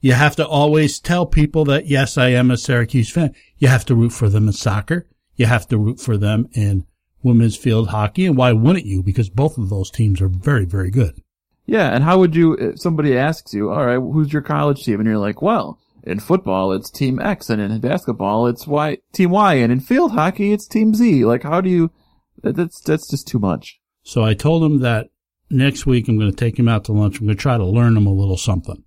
you 0.00 0.12
have 0.12 0.36
to 0.36 0.46
always 0.46 1.00
tell 1.00 1.26
people 1.26 1.64
that 1.66 1.86
yes, 1.86 2.16
I 2.16 2.28
am 2.28 2.50
a 2.50 2.56
Syracuse 2.56 3.10
fan. 3.10 3.34
You 3.58 3.68
have 3.68 3.84
to 3.86 3.94
root 3.94 4.12
for 4.12 4.28
them 4.28 4.46
in 4.46 4.52
soccer. 4.52 5.06
You 5.36 5.46
have 5.46 5.68
to 5.68 5.78
root 5.78 6.00
for 6.00 6.16
them 6.16 6.48
in 6.52 6.86
women's 7.22 7.56
field 7.56 7.88
hockey. 7.88 8.26
And 8.26 8.36
why 8.36 8.52
wouldn't 8.52 8.86
you? 8.86 9.02
Because 9.02 9.28
both 9.28 9.58
of 9.58 9.70
those 9.70 9.90
teams 9.90 10.20
are 10.20 10.28
very, 10.28 10.64
very 10.64 10.90
good. 10.90 11.22
Yeah, 11.66 11.90
and 11.90 12.02
how 12.02 12.18
would 12.18 12.34
you, 12.34 12.54
if 12.54 12.80
somebody 12.80 13.16
asks 13.16 13.52
you, 13.52 13.70
all 13.70 13.84
right, 13.84 13.98
who's 13.98 14.32
your 14.32 14.40
college 14.40 14.82
team? 14.84 15.00
And 15.00 15.06
you're 15.06 15.18
like, 15.18 15.42
well, 15.42 15.78
in 16.02 16.18
football, 16.18 16.72
it's 16.72 16.90
team 16.90 17.20
X, 17.20 17.50
and 17.50 17.60
in 17.60 17.78
basketball, 17.80 18.46
it's 18.46 18.66
Y, 18.66 18.96
team 19.12 19.30
Y, 19.30 19.54
and 19.54 19.70
in 19.70 19.80
field 19.80 20.12
hockey, 20.12 20.52
it's 20.52 20.66
team 20.66 20.94
Z. 20.94 21.26
Like, 21.26 21.42
how 21.42 21.60
do 21.60 21.68
you, 21.68 21.90
that's, 22.42 22.80
that's 22.80 23.08
just 23.08 23.26
too 23.28 23.38
much. 23.38 23.80
So 24.02 24.22
I 24.22 24.34
told 24.34 24.62
him 24.64 24.80
that 24.80 25.08
next 25.50 25.86
week 25.86 26.08
I'm 26.08 26.18
going 26.18 26.30
to 26.30 26.36
take 26.36 26.58
him 26.58 26.68
out 26.68 26.84
to 26.84 26.92
lunch. 26.92 27.18
I'm 27.20 27.26
going 27.26 27.36
to 27.36 27.40
try 27.42 27.56
to 27.56 27.64
learn 27.64 27.96
him 27.96 28.06
a 28.06 28.12
little 28.12 28.36
something 28.36 28.84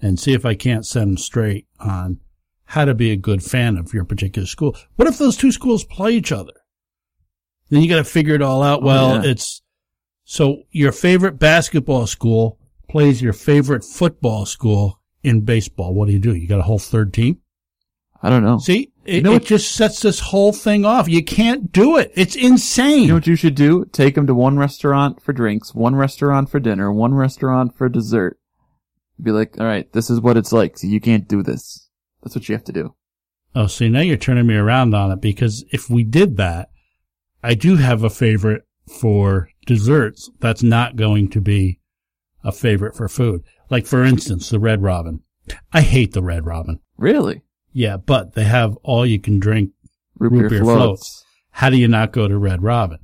and 0.00 0.18
see 0.20 0.32
if 0.32 0.44
I 0.44 0.54
can't 0.54 0.86
set 0.86 1.02
him 1.04 1.16
straight 1.16 1.66
on 1.80 2.20
how 2.64 2.84
to 2.84 2.94
be 2.94 3.10
a 3.12 3.16
good 3.16 3.42
fan 3.42 3.76
of 3.78 3.94
your 3.94 4.04
particular 4.04 4.46
school. 4.46 4.76
What 4.96 5.08
if 5.08 5.18
those 5.18 5.36
two 5.36 5.52
schools 5.52 5.84
play 5.84 6.12
each 6.12 6.32
other? 6.32 6.52
Then 7.70 7.82
you 7.82 7.88
got 7.88 7.96
to 7.96 8.04
figure 8.04 8.34
it 8.34 8.42
all 8.42 8.62
out. 8.62 8.82
Oh, 8.82 8.86
Well, 8.86 9.24
yeah. 9.24 9.30
it's 9.30 9.62
so 10.24 10.62
your 10.70 10.92
favorite 10.92 11.38
basketball 11.38 12.06
school 12.06 12.58
plays 12.88 13.22
your 13.22 13.32
favorite 13.32 13.84
football 13.84 14.46
school 14.46 15.00
in 15.22 15.42
baseball. 15.42 15.94
What 15.94 16.06
do 16.06 16.12
you 16.12 16.18
do? 16.18 16.34
You 16.34 16.46
got 16.48 16.60
a 16.60 16.64
whole 16.64 16.78
third 16.78 17.12
team? 17.12 17.38
I 18.22 18.30
don't 18.30 18.44
know. 18.44 18.58
See, 18.58 18.92
it, 19.08 19.14
You 19.16 19.22
know 19.22 19.30
it 19.32 19.34
what- 19.34 19.44
just 19.44 19.72
sets 19.72 20.00
this 20.00 20.20
whole 20.20 20.52
thing 20.52 20.84
off. 20.84 21.08
You 21.08 21.24
can't 21.24 21.70
do 21.72 21.96
it. 21.96 22.12
It's 22.14 22.36
insane. 22.36 23.02
You 23.02 23.08
know 23.08 23.14
what 23.14 23.26
you 23.26 23.36
should 23.36 23.54
do? 23.54 23.84
Take 23.92 24.14
them 24.14 24.26
to 24.26 24.34
one 24.34 24.58
restaurant 24.58 25.22
for 25.22 25.32
drinks, 25.32 25.74
one 25.74 25.94
restaurant 25.96 26.50
for 26.50 26.60
dinner, 26.60 26.92
one 26.92 27.14
restaurant 27.14 27.76
for 27.76 27.88
dessert. 27.88 28.38
Be 29.22 29.30
like, 29.30 29.58
all 29.58 29.66
right, 29.66 29.90
this 29.92 30.10
is 30.10 30.20
what 30.20 30.36
it's 30.36 30.52
like. 30.52 30.76
So 30.78 30.86
you 30.86 31.00
can't 31.00 31.26
do 31.28 31.42
this. 31.42 31.88
That's 32.22 32.34
what 32.34 32.48
you 32.48 32.54
have 32.54 32.64
to 32.64 32.72
do. 32.72 32.94
Oh, 33.54 33.66
see, 33.66 33.88
now 33.88 34.00
you're 34.00 34.16
turning 34.18 34.46
me 34.46 34.54
around 34.56 34.94
on 34.94 35.10
it 35.10 35.20
because 35.22 35.64
if 35.72 35.88
we 35.88 36.04
did 36.04 36.36
that, 36.36 36.68
I 37.42 37.54
do 37.54 37.76
have 37.76 38.02
a 38.02 38.10
favorite 38.10 38.62
for 39.00 39.48
desserts 39.66 40.30
that's 40.40 40.62
not 40.62 40.96
going 40.96 41.30
to 41.30 41.40
be 41.40 41.80
a 42.44 42.52
favorite 42.52 42.94
for 42.96 43.08
food. 43.08 43.42
Like, 43.70 43.86
for 43.86 44.04
instance, 44.04 44.50
the 44.50 44.60
Red 44.60 44.82
Robin. 44.82 45.20
I 45.72 45.80
hate 45.80 46.12
the 46.12 46.22
Red 46.22 46.44
Robin. 46.44 46.80
Really? 46.98 47.42
Yeah, 47.76 47.98
but 47.98 48.32
they 48.32 48.44
have 48.44 48.74
all 48.84 49.04
you 49.04 49.20
can 49.20 49.38
drink 49.38 49.72
Root 50.18 50.32
root 50.32 50.40
beer 50.40 50.48
beer 50.48 50.62
floats. 50.62 50.78
floats. 50.78 51.26
How 51.50 51.68
do 51.68 51.76
you 51.76 51.88
not 51.88 52.10
go 52.10 52.26
to 52.26 52.38
Red 52.38 52.62
Robin? 52.62 53.00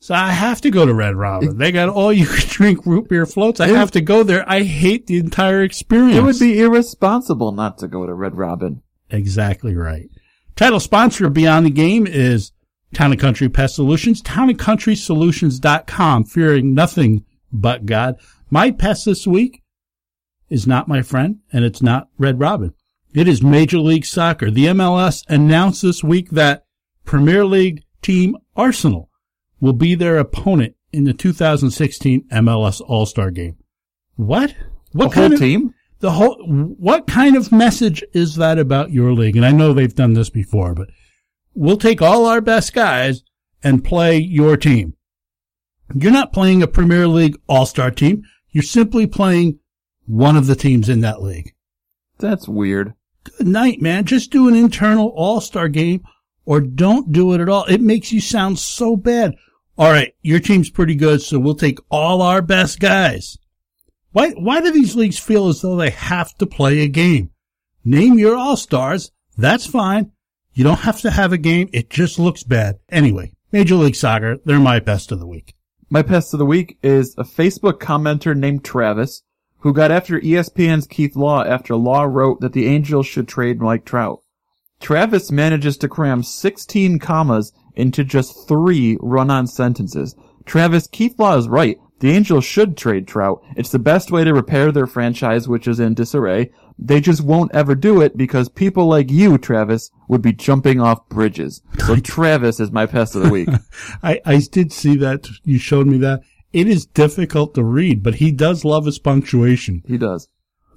So 0.00 0.12
I 0.12 0.32
have 0.32 0.60
to 0.62 0.72
go 0.72 0.84
to 0.84 0.92
Red 0.92 1.14
Robin. 1.14 1.56
They 1.56 1.70
got 1.70 1.88
all 1.88 2.12
you 2.12 2.26
can 2.26 2.44
drink 2.48 2.84
root 2.84 3.08
beer 3.08 3.26
floats. 3.26 3.60
I 3.60 3.68
have 3.68 3.92
to 3.92 4.00
go 4.00 4.24
there. 4.24 4.44
I 4.50 4.64
hate 4.64 5.06
the 5.06 5.18
entire 5.18 5.62
experience. 5.62 6.16
It 6.16 6.24
would 6.24 6.40
be 6.40 6.58
irresponsible 6.58 7.52
not 7.52 7.78
to 7.78 7.86
go 7.86 8.06
to 8.06 8.12
Red 8.12 8.36
Robin. 8.36 8.82
Exactly 9.08 9.76
right. 9.76 10.10
Title 10.56 10.80
sponsor 10.80 11.28
of 11.28 11.32
Beyond 11.32 11.66
the 11.66 11.70
Game 11.70 12.04
is 12.04 12.50
Town 12.94 13.12
and 13.12 13.20
Country 13.20 13.48
Pest 13.48 13.76
Solutions, 13.76 14.20
townandcountrysolutions.com, 14.22 16.24
fearing 16.24 16.74
nothing 16.74 17.24
but 17.52 17.86
God. 17.86 18.16
My 18.50 18.72
pest 18.72 19.04
this 19.04 19.28
week 19.28 19.62
is 20.50 20.66
not 20.66 20.88
my 20.88 21.02
friend, 21.02 21.38
and 21.52 21.64
it's 21.64 21.80
not 21.80 22.08
Red 22.18 22.40
Robin. 22.40 22.74
It 23.14 23.26
is 23.26 23.42
Major 23.42 23.78
League 23.78 24.04
Soccer. 24.04 24.50
The 24.50 24.66
MLS 24.66 25.24
announced 25.28 25.82
this 25.82 26.04
week 26.04 26.30
that 26.30 26.64
Premier 27.04 27.44
League 27.44 27.82
team 28.02 28.36
Arsenal 28.54 29.10
will 29.60 29.72
be 29.72 29.94
their 29.94 30.18
opponent 30.18 30.74
in 30.92 31.04
the 31.04 31.14
2016 31.14 32.28
MLS 32.30 32.80
All-Star 32.86 33.30
Game. 33.30 33.56
What? 34.16 34.54
What 34.92 35.10
The 35.10 35.14
kind 35.14 35.32
of 35.32 35.40
team? 35.40 35.74
the 36.00 36.12
whole 36.12 36.36
what 36.46 37.06
kind 37.06 37.34
of 37.36 37.50
message 37.50 38.04
is 38.12 38.36
that 38.36 38.58
about 38.58 38.92
your 38.92 39.12
league? 39.12 39.36
And 39.36 39.44
I 39.44 39.50
know 39.52 39.72
they've 39.72 39.94
done 39.94 40.12
this 40.12 40.30
before, 40.30 40.74
but 40.74 40.88
we'll 41.54 41.76
take 41.76 42.00
all 42.02 42.26
our 42.26 42.40
best 42.40 42.72
guys 42.72 43.22
and 43.64 43.84
play 43.84 44.18
your 44.18 44.56
team. 44.56 44.94
You're 45.94 46.12
not 46.12 46.32
playing 46.32 46.62
a 46.62 46.68
Premier 46.68 47.08
League 47.08 47.36
All-Star 47.48 47.90
team. 47.90 48.22
You're 48.50 48.62
simply 48.62 49.06
playing 49.06 49.58
one 50.06 50.36
of 50.36 50.46
the 50.46 50.54
teams 50.56 50.88
in 50.88 51.00
that 51.00 51.22
league. 51.22 51.54
That's 52.18 52.46
weird. 52.46 52.94
Good 53.36 53.46
night, 53.46 53.80
man. 53.82 54.04
Just 54.04 54.30
do 54.30 54.48
an 54.48 54.54
internal 54.54 55.08
All-Star 55.08 55.68
game 55.68 56.02
or 56.44 56.60
don't 56.60 57.12
do 57.12 57.34
it 57.34 57.40
at 57.40 57.48
all. 57.48 57.64
It 57.64 57.80
makes 57.80 58.12
you 58.12 58.20
sound 58.20 58.58
so 58.58 58.96
bad. 58.96 59.34
All 59.76 59.90
right, 59.90 60.14
your 60.22 60.40
team's 60.40 60.70
pretty 60.70 60.94
good, 60.94 61.22
so 61.22 61.38
we'll 61.38 61.54
take 61.54 61.78
all 61.90 62.22
our 62.22 62.42
best 62.42 62.80
guys. 62.80 63.38
Why, 64.12 64.30
why 64.30 64.60
do 64.60 64.72
these 64.72 64.96
leagues 64.96 65.18
feel 65.18 65.48
as 65.48 65.60
though 65.60 65.76
they 65.76 65.90
have 65.90 66.34
to 66.38 66.46
play 66.46 66.80
a 66.80 66.88
game? 66.88 67.30
Name 67.84 68.18
your 68.18 68.36
all-stars. 68.36 69.12
That's 69.36 69.66
fine. 69.66 70.12
You 70.54 70.64
don't 70.64 70.80
have 70.80 71.00
to 71.02 71.10
have 71.10 71.32
a 71.32 71.38
game. 71.38 71.68
It 71.72 71.90
just 71.90 72.18
looks 72.18 72.42
bad. 72.42 72.80
Anyway, 72.88 73.32
Major 73.52 73.76
League 73.76 73.94
Soccer, 73.94 74.38
they're 74.44 74.58
my 74.58 74.80
best 74.80 75.12
of 75.12 75.20
the 75.20 75.26
week. 75.26 75.54
My 75.90 76.02
best 76.02 76.34
of 76.34 76.38
the 76.38 76.46
week 76.46 76.78
is 76.82 77.14
a 77.16 77.22
Facebook 77.22 77.78
commenter 77.78 78.36
named 78.36 78.64
Travis 78.64 79.22
who 79.60 79.72
got 79.72 79.90
after 79.90 80.20
ESPN's 80.20 80.86
Keith 80.86 81.16
Law 81.16 81.44
after 81.44 81.74
Law 81.76 82.04
wrote 82.04 82.40
that 82.40 82.52
the 82.52 82.66
Angels 82.66 83.06
should 83.06 83.28
trade 83.28 83.60
Mike 83.60 83.84
Trout. 83.84 84.22
Travis 84.80 85.30
manages 85.30 85.76
to 85.78 85.88
cram 85.88 86.22
16 86.22 86.98
commas 86.98 87.52
into 87.74 88.04
just 88.04 88.46
three 88.46 88.96
run-on 89.00 89.46
sentences. 89.46 90.14
Travis, 90.44 90.86
Keith 90.86 91.18
Law 91.18 91.36
is 91.36 91.48
right. 91.48 91.78
The 92.00 92.10
Angels 92.10 92.44
should 92.44 92.76
trade 92.76 93.08
Trout. 93.08 93.42
It's 93.56 93.70
the 93.70 93.78
best 93.80 94.12
way 94.12 94.22
to 94.22 94.32
repair 94.32 94.70
their 94.70 94.86
franchise, 94.86 95.48
which 95.48 95.66
is 95.66 95.80
in 95.80 95.94
disarray. 95.94 96.52
They 96.78 97.00
just 97.00 97.22
won't 97.22 97.52
ever 97.52 97.74
do 97.74 98.00
it 98.00 98.16
because 98.16 98.48
people 98.48 98.86
like 98.86 99.10
you, 99.10 99.36
Travis, 99.36 99.90
would 100.06 100.22
be 100.22 100.32
jumping 100.32 100.80
off 100.80 101.08
bridges. 101.08 101.60
So 101.86 101.96
Travis 102.00 102.60
is 102.60 102.70
my 102.70 102.86
pest 102.86 103.16
of 103.16 103.24
the 103.24 103.30
week. 103.30 103.48
I, 104.02 104.20
I 104.24 104.38
did 104.38 104.72
see 104.72 104.96
that. 104.98 105.26
You 105.42 105.58
showed 105.58 105.88
me 105.88 105.98
that. 105.98 106.20
It 106.52 106.66
is 106.66 106.84
difficult 106.86 107.54
to 107.54 107.62
read, 107.64 108.02
but 108.02 108.16
he 108.16 108.32
does 108.32 108.64
love 108.64 108.86
his 108.86 108.98
punctuation. 108.98 109.82
He 109.86 109.96
does. 109.98 110.28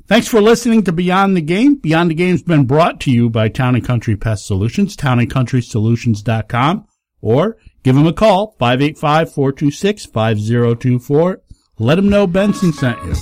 Thanks 0.07 0.27
for 0.27 0.41
listening 0.41 0.83
to 0.83 0.91
Beyond 0.91 1.37
the 1.37 1.41
Game. 1.41 1.75
Beyond 1.75 2.11
the 2.11 2.15
Game's 2.15 2.43
been 2.43 2.65
brought 2.65 2.99
to 3.01 3.11
you 3.11 3.29
by 3.29 3.47
Town 3.47 3.75
and 3.75 3.85
Country 3.85 4.17
Pest 4.17 4.45
Solutions, 4.45 4.97
townandcountrysolutions.com, 4.97 6.85
or 7.21 7.57
give 7.83 7.95
them 7.95 8.07
a 8.07 8.13
call, 8.13 8.55
585-426-5024. 8.59 11.35
Let 11.79 11.95
them 11.95 12.09
know 12.09 12.27
Benson 12.27 12.73
sent 12.73 13.01
you. 13.05 13.15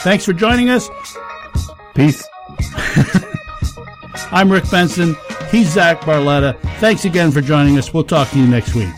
Thanks 0.00 0.26
for 0.26 0.34
joining 0.34 0.68
us. 0.68 0.90
Peace. 1.94 2.22
I'm 4.30 4.52
Rick 4.52 4.70
Benson. 4.70 5.16
He's 5.50 5.72
Zach 5.72 6.00
Barletta. 6.02 6.58
Thanks 6.78 7.04
again 7.04 7.30
for 7.30 7.40
joining 7.40 7.78
us. 7.78 7.94
We'll 7.94 8.04
talk 8.04 8.28
to 8.30 8.38
you 8.38 8.46
next 8.46 8.74
week. 8.74 8.92